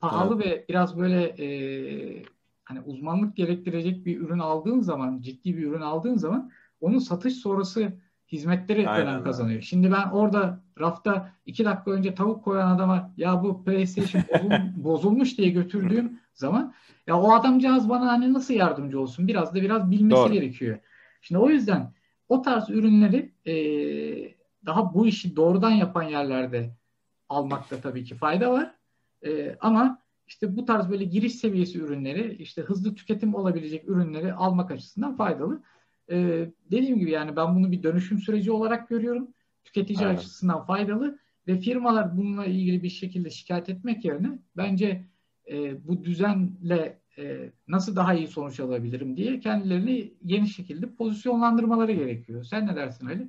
pahalı 0.00 0.34
evet. 0.42 0.46
ve 0.46 0.64
biraz 0.68 0.98
böyle 0.98 1.22
e, 1.24 2.22
hani 2.64 2.80
uzmanlık 2.80 3.36
gerektirecek 3.36 4.06
bir 4.06 4.20
ürün 4.20 4.38
aldığın 4.38 4.80
zaman, 4.80 5.20
ciddi 5.20 5.56
bir 5.56 5.66
ürün 5.66 5.80
aldığın 5.80 6.16
zaman 6.16 6.50
onun 6.80 6.98
satış 6.98 7.34
sonrası 7.34 7.92
hizmetleri 8.32 8.88
Aynen 8.88 9.06
önem 9.06 9.24
kazanıyor. 9.24 9.62
Şimdi 9.62 9.92
ben 9.92 10.10
orada 10.10 10.60
rafta 10.80 11.32
iki 11.46 11.64
dakika 11.64 11.90
önce 11.90 12.14
tavuk 12.14 12.44
koyan 12.44 12.74
adama 12.76 13.12
ya 13.16 13.42
bu 13.42 13.64
PlayStation 13.64 14.22
bozul, 14.32 14.50
bozulmuş 14.84 15.38
diye 15.38 15.50
götürdüğüm 15.50 16.20
zaman 16.34 16.74
ya 17.06 17.20
o 17.20 17.32
adamcağız 17.32 17.88
bana 17.88 18.06
hani 18.06 18.32
nasıl 18.32 18.54
yardımcı 18.54 19.00
olsun? 19.00 19.28
Biraz 19.28 19.54
da 19.54 19.62
biraz 19.62 19.90
bilmesi 19.90 20.22
Doğru. 20.22 20.32
gerekiyor. 20.32 20.78
Şimdi 21.20 21.38
o 21.38 21.50
yüzden 21.50 21.92
o 22.28 22.42
tarz 22.42 22.70
ürünleri 22.70 23.32
e, 23.46 23.54
daha 24.66 24.94
bu 24.94 25.06
işi 25.06 25.36
doğrudan 25.36 25.70
yapan 25.70 26.02
yerlerde 26.02 26.70
almakta 27.28 27.80
tabii 27.80 28.04
ki 28.04 28.14
fayda 28.14 28.52
var. 28.52 28.77
E, 29.26 29.56
ama 29.60 30.02
işte 30.26 30.56
bu 30.56 30.64
tarz 30.64 30.90
böyle 30.90 31.04
giriş 31.04 31.34
seviyesi 31.34 31.78
ürünleri, 31.78 32.34
işte 32.34 32.62
hızlı 32.62 32.94
tüketim 32.94 33.34
olabilecek 33.34 33.88
ürünleri 33.88 34.32
almak 34.32 34.70
açısından 34.70 35.16
faydalı. 35.16 35.62
E, 36.10 36.48
dediğim 36.70 36.98
gibi 36.98 37.10
yani 37.10 37.36
ben 37.36 37.56
bunu 37.56 37.72
bir 37.72 37.82
dönüşüm 37.82 38.18
süreci 38.18 38.52
olarak 38.52 38.88
görüyorum. 38.88 39.28
Tüketici 39.64 39.98
evet. 40.02 40.18
açısından 40.18 40.64
faydalı 40.64 41.18
ve 41.46 41.58
firmalar 41.60 42.16
bununla 42.16 42.46
ilgili 42.46 42.82
bir 42.82 42.88
şekilde 42.88 43.30
şikayet 43.30 43.68
etmek 43.68 44.04
yerine 44.04 44.38
bence 44.56 45.04
e, 45.50 45.88
bu 45.88 46.04
düzenle 46.04 47.00
e, 47.18 47.52
nasıl 47.68 47.96
daha 47.96 48.14
iyi 48.14 48.28
sonuç 48.28 48.60
alabilirim 48.60 49.16
diye 49.16 49.40
kendilerini 49.40 50.12
yeni 50.24 50.48
şekilde 50.48 50.94
pozisyonlandırmaları 50.94 51.92
gerekiyor. 51.92 52.44
Sen 52.44 52.66
ne 52.66 52.76
dersin 52.76 53.06
Ali? 53.06 53.28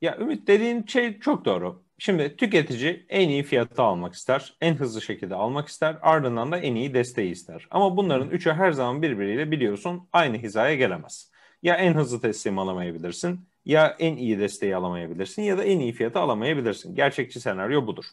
Ya 0.00 0.18
Ümit 0.18 0.46
dediğin 0.46 0.86
şey 0.86 1.18
çok 1.18 1.44
doğru. 1.44 1.87
Şimdi 2.00 2.36
tüketici 2.36 3.06
en 3.08 3.28
iyi 3.28 3.42
fiyatı 3.42 3.82
almak 3.82 4.14
ister, 4.14 4.56
en 4.60 4.74
hızlı 4.74 5.02
şekilde 5.02 5.34
almak 5.34 5.68
ister, 5.68 5.96
ardından 6.02 6.52
da 6.52 6.58
en 6.58 6.74
iyi 6.74 6.94
desteği 6.94 7.30
ister. 7.30 7.68
Ama 7.70 7.96
bunların 7.96 8.30
üçü 8.30 8.52
her 8.52 8.72
zaman 8.72 9.02
birbiriyle 9.02 9.50
biliyorsun 9.50 10.08
aynı 10.12 10.36
hizaya 10.36 10.74
gelemez. 10.74 11.30
Ya 11.62 11.74
en 11.74 11.94
hızlı 11.94 12.20
teslim 12.20 12.58
alamayabilirsin, 12.58 13.48
ya 13.64 13.96
en 13.98 14.16
iyi 14.16 14.38
desteği 14.38 14.76
alamayabilirsin 14.76 15.42
ya 15.42 15.58
da 15.58 15.64
en 15.64 15.78
iyi 15.80 15.92
fiyatı 15.92 16.18
alamayabilirsin. 16.18 16.94
Gerçekçi 16.94 17.40
senaryo 17.40 17.86
budur. 17.86 18.04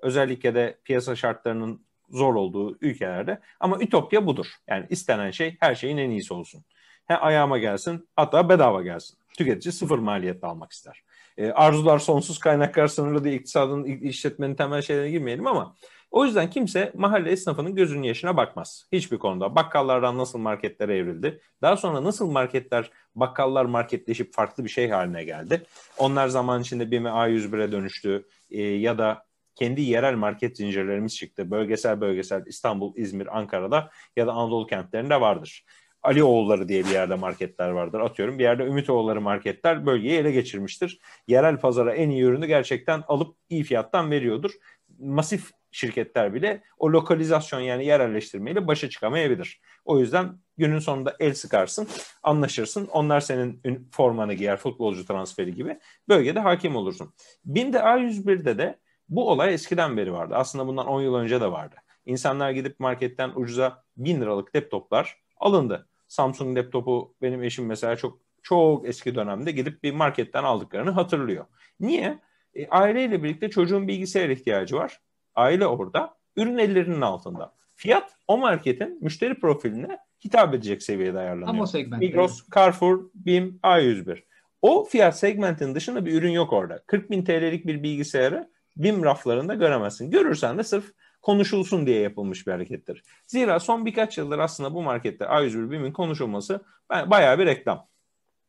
Özellikle 0.00 0.54
de 0.54 0.78
piyasa 0.84 1.16
şartlarının 1.16 1.86
zor 2.10 2.34
olduğu 2.34 2.78
ülkelerde. 2.80 3.40
Ama 3.60 3.78
ütopya 3.80 4.26
budur. 4.26 4.46
Yani 4.68 4.86
istenen 4.90 5.30
şey 5.30 5.56
her 5.60 5.74
şeyin 5.74 5.96
en 5.96 6.10
iyisi 6.10 6.34
olsun. 6.34 6.64
He 7.06 7.16
ayağıma 7.16 7.58
gelsin 7.58 8.08
hatta 8.16 8.48
bedava 8.48 8.82
gelsin. 8.82 9.18
Tüketici 9.38 9.72
sıfır 9.72 9.98
maliyetle 9.98 10.46
almak 10.46 10.72
ister. 10.72 11.02
E, 11.38 11.50
arzular 11.50 11.98
sonsuz 11.98 12.38
kaynaklar 12.38 12.86
sınırlı 12.86 13.24
diye 13.24 13.34
iktisadın 13.34 13.84
işletmenin 13.84 14.54
temel 14.54 14.82
şeylerine 14.82 15.10
girmeyelim 15.10 15.46
ama 15.46 15.74
o 16.12 16.24
yüzden 16.24 16.50
kimse 16.50 16.92
mahalle 16.94 17.30
esnafının 17.30 17.74
gözünün 17.74 18.02
yaşına 18.02 18.36
bakmaz. 18.36 18.88
Hiçbir 18.92 19.18
konuda. 19.18 19.56
Bakkallardan 19.56 20.18
nasıl 20.18 20.38
marketlere 20.38 20.96
evrildi. 20.96 21.40
Daha 21.62 21.76
sonra 21.76 22.04
nasıl 22.04 22.30
marketler, 22.30 22.90
bakkallar 23.14 23.64
marketleşip 23.64 24.34
farklı 24.34 24.64
bir 24.64 24.68
şey 24.68 24.90
haline 24.90 25.24
geldi. 25.24 25.62
Onlar 25.98 26.28
zaman 26.28 26.60
içinde 26.60 26.90
BİM'e 26.90 27.08
A101'e 27.08 27.72
dönüştü. 27.72 28.26
E, 28.50 28.62
ya 28.62 28.98
da 28.98 29.26
kendi 29.54 29.82
yerel 29.82 30.14
market 30.14 30.56
zincirlerimiz 30.56 31.16
çıktı. 31.16 31.50
Bölgesel 31.50 32.00
bölgesel 32.00 32.46
İstanbul, 32.46 32.96
İzmir, 32.96 33.38
Ankara'da 33.38 33.90
ya 34.16 34.26
da 34.26 34.32
Anadolu 34.32 34.66
kentlerinde 34.66 35.20
vardır. 35.20 35.64
Ali 36.02 36.24
oğulları 36.24 36.68
diye 36.68 36.84
bir 36.84 36.90
yerde 36.90 37.14
marketler 37.14 37.68
vardır. 37.70 38.00
Atıyorum 38.00 38.38
bir 38.38 38.44
yerde 38.44 38.62
Ümit 38.62 38.90
oğulları 38.90 39.20
marketler 39.20 39.86
bölgeyi 39.86 40.18
ele 40.18 40.30
geçirmiştir. 40.30 41.00
Yerel 41.28 41.56
pazara 41.56 41.94
en 41.94 42.10
iyi 42.10 42.22
ürünü 42.22 42.46
gerçekten 42.46 43.02
alıp 43.08 43.36
iyi 43.48 43.64
fiyattan 43.64 44.10
veriyordur. 44.10 44.50
Masif 44.98 45.50
şirketler 45.70 46.34
bile 46.34 46.62
o 46.78 46.92
lokalizasyon 46.92 47.60
yani 47.60 47.86
yerelleştirmeyle 47.86 48.66
başa 48.66 48.90
çıkamayabilir. 48.90 49.60
O 49.84 49.98
yüzden 49.98 50.38
günün 50.56 50.78
sonunda 50.78 51.16
el 51.20 51.34
sıkarsın, 51.34 51.88
anlaşırsın. 52.22 52.88
Onlar 52.92 53.20
senin 53.20 53.60
formanı 53.92 54.34
giyer, 54.34 54.56
futbolcu 54.56 55.06
transferi 55.06 55.54
gibi. 55.54 55.78
Bölgede 56.08 56.40
hakim 56.40 56.76
olursun. 56.76 57.14
BİM'de 57.44 57.78
A101'de 57.78 58.58
de 58.58 58.78
bu 59.08 59.30
olay 59.30 59.54
eskiden 59.54 59.96
beri 59.96 60.12
vardı. 60.12 60.34
Aslında 60.36 60.66
bundan 60.66 60.86
10 60.86 61.02
yıl 61.02 61.14
önce 61.14 61.40
de 61.40 61.52
vardı. 61.52 61.76
İnsanlar 62.06 62.50
gidip 62.50 62.80
marketten 62.80 63.32
ucuza 63.34 63.84
1000 63.96 64.20
liralık 64.20 64.56
laptoplar 64.56 65.22
alındı. 65.36 65.88
Samsung 66.12 66.58
laptopu 66.58 67.14
benim 67.22 67.42
eşim 67.42 67.66
mesela 67.66 67.96
çok 67.96 68.18
çok 68.42 68.88
eski 68.88 69.14
dönemde 69.14 69.50
gidip 69.50 69.82
bir 69.82 69.92
marketten 69.92 70.44
aldıklarını 70.44 70.90
hatırlıyor. 70.90 71.44
Niye? 71.80 72.18
E, 72.54 72.68
aileyle 72.68 73.22
birlikte 73.22 73.50
çocuğun 73.50 73.88
bilgisayar 73.88 74.28
ihtiyacı 74.28 74.76
var. 74.76 75.00
Aile 75.34 75.66
orada. 75.66 76.14
Ürün 76.36 76.58
ellerinin 76.58 77.00
altında. 77.00 77.54
Fiyat 77.74 78.16
o 78.28 78.38
marketin 78.38 78.98
müşteri 79.02 79.40
profiline 79.40 79.98
hitap 80.24 80.54
edecek 80.54 80.82
seviyede 80.82 81.18
ayarlanıyor. 81.18 81.48
Ama. 81.48 81.98
Migros, 81.98 82.42
Carrefour, 82.54 83.10
BİM, 83.14 83.60
A101. 83.62 84.22
O 84.62 84.84
fiyat 84.84 85.18
segmentin 85.18 85.74
dışında 85.74 86.06
bir 86.06 86.14
ürün 86.14 86.32
yok 86.32 86.52
orada. 86.52 86.82
40 86.86 87.10
bin 87.10 87.24
TL'lik 87.24 87.66
bir 87.66 87.82
bilgisayarı 87.82 88.50
BİM 88.76 89.04
raflarında 89.04 89.54
göremezsin. 89.54 90.10
Görürsen 90.10 90.58
de 90.58 90.62
sırf 90.62 90.92
konuşulsun 91.22 91.86
diye 91.86 92.00
yapılmış 92.00 92.46
bir 92.46 92.52
harekettir. 92.52 93.02
Zira 93.26 93.60
son 93.60 93.86
birkaç 93.86 94.18
yıldır 94.18 94.38
aslında 94.38 94.74
bu 94.74 94.82
markette 94.82 95.24
A101 95.24 95.70
BİM'in 95.70 95.92
konuşulması 95.92 96.64
bayağı 96.90 97.38
bir 97.38 97.46
reklam. 97.46 97.88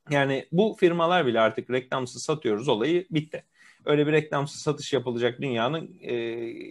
Yani 0.10 0.48
bu 0.52 0.76
firmalar 0.80 1.26
bile 1.26 1.40
artık 1.40 1.70
reklamsız 1.70 2.24
satıyoruz 2.24 2.68
olayı 2.68 3.08
bitti. 3.12 3.46
Öyle 3.86 4.08
bir 4.08 4.12
reklamsız 4.12 4.62
satış 4.62 4.94
yapılacak 4.94 5.42
dünyanın 5.42 5.98
e, 6.02 6.16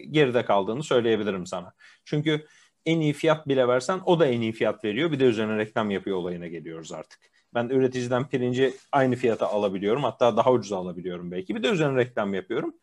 geride 0.04 0.44
kaldığını 0.44 0.82
söyleyebilirim 0.82 1.46
sana. 1.46 1.72
Çünkü 2.04 2.46
en 2.86 3.00
iyi 3.00 3.12
fiyat 3.12 3.48
bile 3.48 3.68
versen 3.68 4.00
o 4.04 4.20
da 4.20 4.26
en 4.26 4.40
iyi 4.40 4.52
fiyat 4.52 4.84
veriyor. 4.84 5.12
Bir 5.12 5.20
de 5.20 5.24
üzerine 5.24 5.56
reklam 5.56 5.90
yapıyor 5.90 6.16
olayına 6.16 6.46
geliyoruz 6.46 6.92
artık. 6.92 7.20
Ben 7.54 7.68
üreticiden 7.68 8.28
pirinci 8.28 8.74
aynı 8.92 9.16
fiyata 9.16 9.46
alabiliyorum. 9.46 10.02
Hatta 10.02 10.36
daha 10.36 10.52
ucuz 10.52 10.72
alabiliyorum 10.72 11.30
belki. 11.30 11.54
Bir 11.54 11.62
de 11.62 11.68
üzerine 11.68 11.96
reklam 11.96 12.34
yapıyorum. 12.34 12.74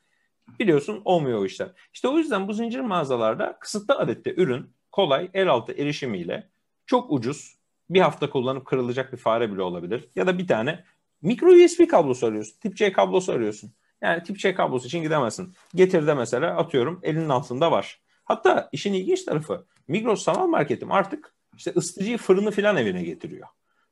Biliyorsun 0.59 1.01
olmuyor 1.05 1.39
o 1.39 1.45
işler. 1.45 1.69
İşte 1.93 2.07
o 2.07 2.17
yüzden 2.17 2.47
bu 2.47 2.53
zincir 2.53 2.79
mağazalarda 2.79 3.57
kısıtlı 3.59 3.95
adette 3.95 4.33
ürün 4.37 4.73
kolay 4.91 5.29
el 5.33 5.49
altı 5.49 5.73
erişimiyle 5.73 6.49
çok 6.85 7.11
ucuz 7.11 7.57
bir 7.89 8.01
hafta 8.01 8.29
kullanıp 8.29 8.65
kırılacak 8.65 9.13
bir 9.13 9.17
fare 9.17 9.51
bile 9.51 9.61
olabilir. 9.61 10.09
Ya 10.15 10.27
da 10.27 10.37
bir 10.37 10.47
tane 10.47 10.83
mikro 11.21 11.47
USB 11.47 11.87
kablosu 11.87 12.27
arıyorsun. 12.27 12.59
Tip 12.59 12.75
C 12.75 12.91
kablosu 12.91 13.31
arıyorsun. 13.31 13.71
Yani 14.01 14.23
tip 14.23 14.37
C 14.37 14.55
kablosu 14.55 14.87
için 14.87 15.01
gidemezsin. 15.01 15.53
Getirde 15.75 16.13
mesela 16.13 16.57
atıyorum 16.57 16.99
elinin 17.03 17.29
altında 17.29 17.71
var. 17.71 18.01
Hatta 18.23 18.69
işin 18.71 18.93
ilginç 18.93 19.23
tarafı 19.23 19.65
Migros 19.87 20.23
sanal 20.23 20.47
marketim 20.47 20.91
artık 20.91 21.33
işte 21.57 21.71
ısıtıcıyı 21.75 22.17
fırını 22.17 22.51
filan 22.51 22.77
evine 22.77 23.03
getiriyor. 23.03 23.47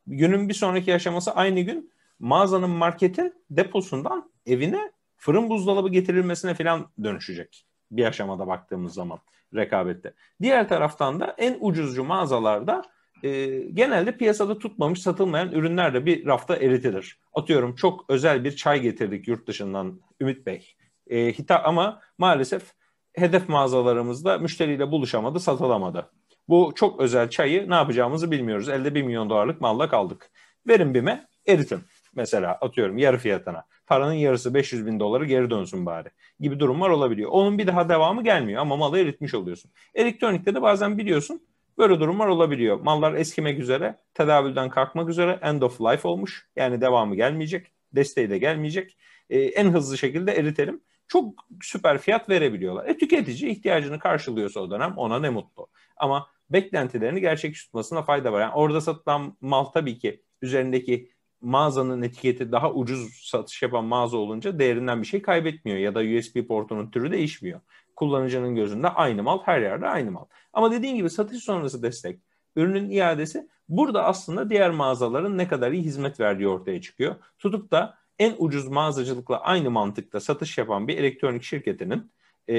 Günün 0.08 0.50
bir 0.50 0.54
sonraki 0.54 0.96
aşaması 0.96 1.32
aynı 1.32 1.60
gün 1.60 1.92
mağazanın 2.20 2.70
marketin 2.70 3.34
deposundan 3.50 4.32
evine 4.46 4.92
fırın 5.18 5.50
buzdolabı 5.50 5.90
getirilmesine 5.90 6.54
falan 6.54 6.88
dönüşecek 7.04 7.66
bir 7.92 8.06
aşamada 8.06 8.48
baktığımız 8.48 8.94
zaman 8.94 9.20
rekabette. 9.56 10.14
Diğer 10.42 10.70
taraftan 10.70 11.20
da 11.20 11.36
en 11.38 11.58
ucuzcu 11.60 12.04
mağazalarda 12.04 12.82
e, 13.24 13.48
genelde 13.60 14.18
piyasada 14.18 14.60
tutmamış 14.60 15.02
satılmayan 15.02 15.52
ürünler 15.52 15.94
de 15.94 16.06
bir 16.06 16.26
rafta 16.26 16.56
eritilir. 16.56 17.20
Atıyorum 17.34 17.76
çok 17.76 18.06
özel 18.10 18.44
bir 18.44 18.56
çay 18.56 18.82
getirdik 18.82 19.28
yurt 19.28 19.48
dışından 19.48 20.02
Ümit 20.22 20.46
Bey. 20.46 20.76
E, 21.08 21.34
hita 21.34 21.64
ama 21.64 22.02
maalesef 22.18 22.74
hedef 23.14 23.50
mağazalarımızda 23.50 24.38
müşteriyle 24.38 24.92
buluşamadı, 24.92 25.40
satılamadı. 25.40 26.12
Bu 26.50 26.72
çok 26.76 27.00
özel 27.00 27.30
çayı 27.30 27.70
ne 27.70 27.76
yapacağımızı 27.76 28.32
bilmiyoruz. 28.32 28.70
Elde 28.70 28.96
1 28.96 29.02
milyon 29.02 29.30
dolarlık 29.30 29.62
malla 29.62 29.90
kaldık. 29.90 30.30
Verin 30.68 30.94
BİM'e 30.94 31.28
eritin. 31.48 31.80
Mesela 32.16 32.52
atıyorum 32.52 32.98
yarı 32.98 33.18
fiyatına. 33.18 33.64
Paranın 33.88 34.14
yarısı 34.14 34.54
500 34.54 34.86
bin 34.86 35.00
doları 35.00 35.26
geri 35.26 35.50
dönsün 35.50 35.86
bari 35.86 36.10
gibi 36.40 36.60
durumlar 36.60 36.90
olabiliyor. 36.90 37.30
Onun 37.32 37.58
bir 37.58 37.68
daha 37.68 37.90
devamı 37.90 38.24
gelmiyor 38.24 38.62
ama 38.62 38.76
malı 38.76 39.00
eritmiş 39.00 39.34
oluyorsun. 39.34 39.72
Elektronikte 39.96 40.56
de 40.56 40.62
bazen 40.62 40.98
biliyorsun 40.98 41.42
böyle 41.78 42.00
durumlar 42.00 42.28
olabiliyor. 42.28 42.80
Mallar 42.80 43.14
eskimek 43.14 43.60
üzere, 43.60 44.00
tedavülden 44.14 44.70
kalkmak 44.70 45.10
üzere 45.10 45.40
end 45.42 45.62
of 45.62 45.82
life 45.82 46.08
olmuş. 46.08 46.50
Yani 46.56 46.82
devamı 46.82 47.16
gelmeyecek, 47.16 47.72
desteği 47.96 48.30
de 48.30 48.38
gelmeyecek. 48.38 48.98
Ee, 49.30 49.40
en 49.40 49.72
hızlı 49.72 49.98
şekilde 49.98 50.32
eritelim. 50.32 50.82
Çok 51.08 51.34
süper 51.62 51.98
fiyat 51.98 52.30
verebiliyorlar. 52.30 52.86
E, 52.86 52.98
tüketici 52.98 53.52
ihtiyacını 53.52 54.00
karşılıyorsa 54.00 54.60
o 54.60 54.72
dönem 54.72 54.94
ona 54.98 55.20
ne 55.20 55.30
mutlu. 55.30 55.68
Ama 55.98 56.28
beklentilerini 56.50 57.22
gerçek 57.22 57.56
tutmasına 57.56 58.02
fayda 58.04 58.34
var. 58.34 58.42
Yani 58.42 58.54
orada 58.54 58.82
satılan 58.82 59.38
mal 59.42 59.64
tabii 59.64 60.00
ki 60.00 60.24
üzerindeki 60.42 61.12
mağazanın 61.42 62.02
etiketi 62.02 62.52
daha 62.52 62.74
ucuz 62.74 63.14
satış 63.24 63.62
yapan 63.62 63.86
mağaza 63.86 64.18
olunca 64.18 64.60
değerinden 64.60 65.02
bir 65.02 65.08
şey 65.08 65.22
kaybetmiyor 65.22 65.78
ya 65.78 65.96
da 65.96 66.00
USB 66.00 66.48
portunun 66.48 66.92
türü 66.92 67.12
değişmiyor. 67.12 67.60
Kullanıcının 67.96 68.56
gözünde 68.56 68.88
aynı 68.88 69.24
mal 69.24 69.40
her 69.44 69.62
yerde 69.62 69.88
aynı 69.88 70.12
mal. 70.12 70.26
Ama 70.54 70.72
dediğim 70.72 70.98
gibi 70.98 71.10
satış 71.10 71.44
sonrası 71.44 71.84
destek, 71.84 72.20
ürünün 72.56 72.90
iadesi 72.90 73.48
burada 73.70 74.04
aslında 74.04 74.50
diğer 74.50 74.70
mağazaların 74.70 75.38
ne 75.38 75.48
kadar 75.48 75.72
iyi 75.72 75.84
hizmet 75.84 76.20
verdiği 76.20 76.48
ortaya 76.48 76.82
çıkıyor. 76.82 77.16
Tutup 77.40 77.72
da 77.72 77.98
en 78.20 78.36
ucuz 78.38 78.68
mağazacılıkla 78.68 79.42
aynı 79.42 79.72
mantıkta 79.72 80.20
satış 80.20 80.58
yapan 80.58 80.88
bir 80.88 80.98
elektronik 80.98 81.44
şirketinin 81.44 82.12
e, 82.50 82.56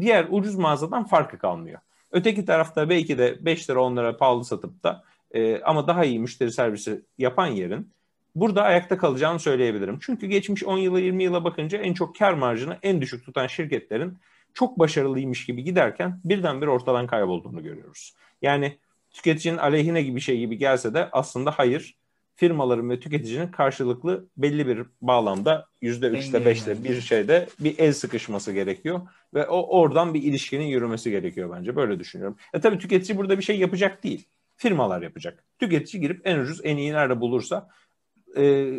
diğer 0.00 0.26
ucuz 0.30 0.54
mağazadan 0.54 1.04
farkı 1.04 1.38
kalmıyor. 1.38 1.80
Öteki 2.12 2.44
tarafta 2.44 2.88
belki 2.88 3.18
de 3.18 3.44
5 3.44 3.70
lira 3.70 3.82
10 3.82 3.96
lira 3.96 4.16
pahalı 4.16 4.44
satıp 4.44 4.82
da 4.82 5.04
e, 5.34 5.60
ama 5.60 5.86
daha 5.86 6.04
iyi 6.04 6.18
müşteri 6.18 6.52
servisi 6.52 7.02
yapan 7.18 7.46
yerin 7.46 7.92
burada 8.34 8.62
ayakta 8.62 8.98
kalacağını 8.98 9.38
söyleyebilirim. 9.38 9.98
Çünkü 10.00 10.26
geçmiş 10.26 10.64
10 10.64 10.78
yıla 10.78 11.00
20 11.00 11.24
yıla 11.24 11.44
bakınca 11.44 11.78
en 11.78 11.94
çok 11.94 12.18
kar 12.18 12.32
marjını 12.32 12.78
en 12.82 13.00
düşük 13.00 13.24
tutan 13.24 13.46
şirketlerin 13.46 14.18
çok 14.54 14.78
başarılıymış 14.78 15.46
gibi 15.46 15.64
giderken 15.64 16.20
birdenbire 16.24 16.70
ortadan 16.70 17.06
kaybolduğunu 17.06 17.62
görüyoruz. 17.62 18.14
Yani 18.42 18.78
tüketicinin 19.10 19.58
aleyhine 19.58 20.02
gibi 20.02 20.20
şey 20.20 20.38
gibi 20.38 20.58
gelse 20.58 20.94
de 20.94 21.08
aslında 21.12 21.50
hayır 21.50 21.96
firmaların 22.36 22.90
ve 22.90 23.00
tüketicinin 23.00 23.48
karşılıklı 23.48 24.26
belli 24.36 24.66
bir 24.66 24.82
bağlamda 25.02 25.66
yüzde 25.82 26.06
üçte 26.06 26.44
beşte 26.44 26.84
bir 26.84 27.00
şeyde 27.00 27.48
bir 27.60 27.78
el 27.78 27.92
sıkışması 27.92 28.52
gerekiyor 28.52 29.00
ve 29.34 29.46
o 29.46 29.78
oradan 29.78 30.14
bir 30.14 30.22
ilişkinin 30.22 30.64
yürümesi 30.64 31.10
gerekiyor 31.10 31.56
bence 31.56 31.76
böyle 31.76 31.98
düşünüyorum. 31.98 32.36
E 32.54 32.60
tabii 32.60 32.78
tüketici 32.78 33.18
burada 33.18 33.38
bir 33.38 33.42
şey 33.42 33.58
yapacak 33.58 34.04
değil 34.04 34.28
firmalar 34.56 35.02
yapacak. 35.02 35.44
Tüketici 35.58 36.00
girip 36.00 36.20
en 36.26 36.38
ucuz 36.38 36.60
en 36.64 36.76
iyi 36.76 36.92
nerede 36.92 37.20
bulursa 37.20 37.68
e, 38.36 38.72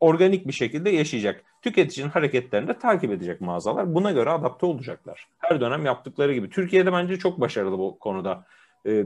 organik 0.00 0.46
bir 0.46 0.52
şekilde 0.52 0.90
yaşayacak. 0.90 1.44
Tüketicinin 1.62 2.08
hareketlerini 2.08 2.68
de 2.68 2.78
takip 2.78 3.10
edecek 3.10 3.40
mağazalar. 3.40 3.94
Buna 3.94 4.12
göre 4.12 4.30
adapte 4.30 4.66
olacaklar. 4.66 5.28
Her 5.38 5.60
dönem 5.60 5.86
yaptıkları 5.86 6.34
gibi. 6.34 6.50
Türkiye'de 6.50 6.92
bence 6.92 7.18
çok 7.18 7.40
başarılı 7.40 7.78
bu 7.78 7.98
konuda. 7.98 8.44
E, 8.86 9.04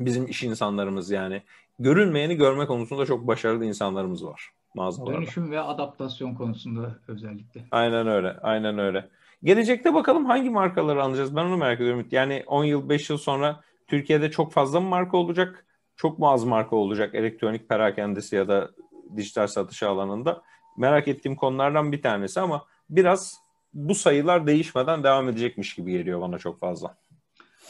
bizim 0.00 0.26
iş 0.26 0.42
insanlarımız 0.42 1.10
yani. 1.10 1.42
Görülmeyeni 1.78 2.36
görme 2.36 2.66
konusunda 2.66 3.06
çok 3.06 3.26
başarılı 3.26 3.64
insanlarımız 3.64 4.24
var 4.24 4.50
mağazalarda. 4.74 5.16
Dönüşüm 5.16 5.50
ve 5.50 5.60
adaptasyon 5.60 6.34
konusunda 6.34 6.98
özellikle. 7.08 7.64
Aynen 7.70 8.06
öyle. 8.06 8.36
Aynen 8.42 8.78
öyle. 8.78 9.08
Gelecekte 9.42 9.94
bakalım 9.94 10.24
hangi 10.26 10.50
markaları 10.50 11.02
alacağız? 11.02 11.36
Ben 11.36 11.44
onu 11.44 11.56
merak 11.56 11.80
ediyorum. 11.80 12.06
Yani 12.10 12.44
10 12.46 12.64
yıl, 12.64 12.88
5 12.88 13.10
yıl 13.10 13.18
sonra 13.18 13.60
Türkiye'de 13.90 14.30
çok 14.30 14.52
fazla 14.52 14.80
mı 14.80 14.88
marka 14.88 15.16
olacak? 15.16 15.66
Çok 15.96 16.18
mu 16.18 16.30
az 16.30 16.44
marka 16.44 16.76
olacak 16.76 17.14
elektronik 17.14 17.68
perakendesi 17.68 18.36
ya 18.36 18.48
da 18.48 18.70
dijital 19.16 19.46
satış 19.46 19.82
alanında? 19.82 20.42
Merak 20.78 21.08
ettiğim 21.08 21.36
konulardan 21.36 21.92
bir 21.92 22.02
tanesi 22.02 22.40
ama 22.40 22.64
biraz 22.90 23.38
bu 23.74 23.94
sayılar 23.94 24.46
değişmeden 24.46 25.04
devam 25.04 25.28
edecekmiş 25.28 25.74
gibi 25.74 25.92
geliyor 25.92 26.20
bana 26.20 26.38
çok 26.38 26.60
fazla. 26.60 26.96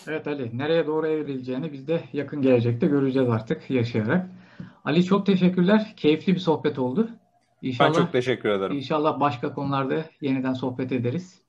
Evet 0.06 0.26
Ali, 0.26 0.58
nereye 0.58 0.86
doğru 0.86 1.06
evrileceğini 1.06 1.72
biz 1.72 1.88
de 1.88 2.04
yakın 2.12 2.42
gelecekte 2.42 2.86
göreceğiz 2.86 3.28
artık 3.28 3.70
yaşayarak. 3.70 4.30
Ali 4.84 5.04
çok 5.04 5.26
teşekkürler. 5.26 5.94
Keyifli 5.96 6.34
bir 6.34 6.40
sohbet 6.40 6.78
oldu. 6.78 7.08
İnşallah, 7.62 7.88
ben 7.88 7.94
çok 7.94 8.12
teşekkür 8.12 8.48
ederim. 8.48 8.76
İnşallah 8.76 9.20
başka 9.20 9.54
konularda 9.54 10.04
yeniden 10.20 10.52
sohbet 10.52 10.92
ederiz. 10.92 11.40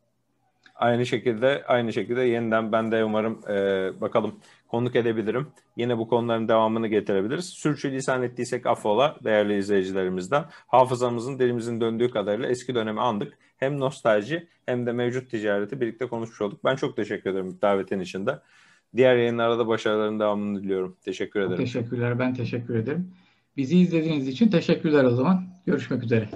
Aynı 0.82 1.06
şekilde 1.06 1.64
aynı 1.68 1.94
şekilde 1.94 2.22
yeniden 2.22 2.72
ben 2.72 2.92
de 2.92 3.04
umarım 3.04 3.40
e, 3.50 3.54
bakalım 4.02 4.36
konuk 4.68 4.96
edebilirim. 4.96 5.48
Yine 5.78 5.98
bu 5.98 6.08
konuların 6.08 6.48
devamını 6.48 6.88
getirebiliriz. 6.88 7.46
Sürçülisan 7.46 8.24
ettiysek 8.24 8.66
affola 8.66 9.18
değerli 9.24 9.58
izleyicilerimizden. 9.58 10.46
Hafızamızın 10.68 11.40
dilimizin 11.40 11.82
döndüğü 11.82 12.12
kadarıyla 12.12 12.50
eski 12.50 12.76
dönemi 12.76 13.02
andık. 13.02 13.34
Hem 13.58 13.80
nostalji 13.80 14.48
hem 14.66 14.86
de 14.86 14.92
mevcut 14.92 15.32
ticareti 15.32 15.82
birlikte 15.82 16.08
konuşmuş 16.08 16.42
olduk. 16.42 16.64
Ben 16.64 16.76
çok 16.76 16.96
teşekkür 16.96 17.30
ederim 17.30 17.58
davetin 17.62 18.00
için 18.00 18.26
de. 18.26 18.40
Diğer 18.96 19.16
yayınlarda 19.16 19.60
da 19.60 19.68
başarıların 19.68 20.20
devamını 20.20 20.64
diliyorum. 20.64 20.98
Teşekkür 21.06 21.40
ederim. 21.40 21.58
Teşekkürler. 21.58 22.20
Ben 22.20 22.34
teşekkür 22.34 22.76
ederim. 22.76 23.12
Bizi 23.58 23.78
izlediğiniz 23.78 24.28
için 24.28 24.50
teşekkürler 24.50 25.04
o 25.04 25.10
zaman. 25.10 25.44
Görüşmek 25.66 26.04
üzere. 26.04 26.30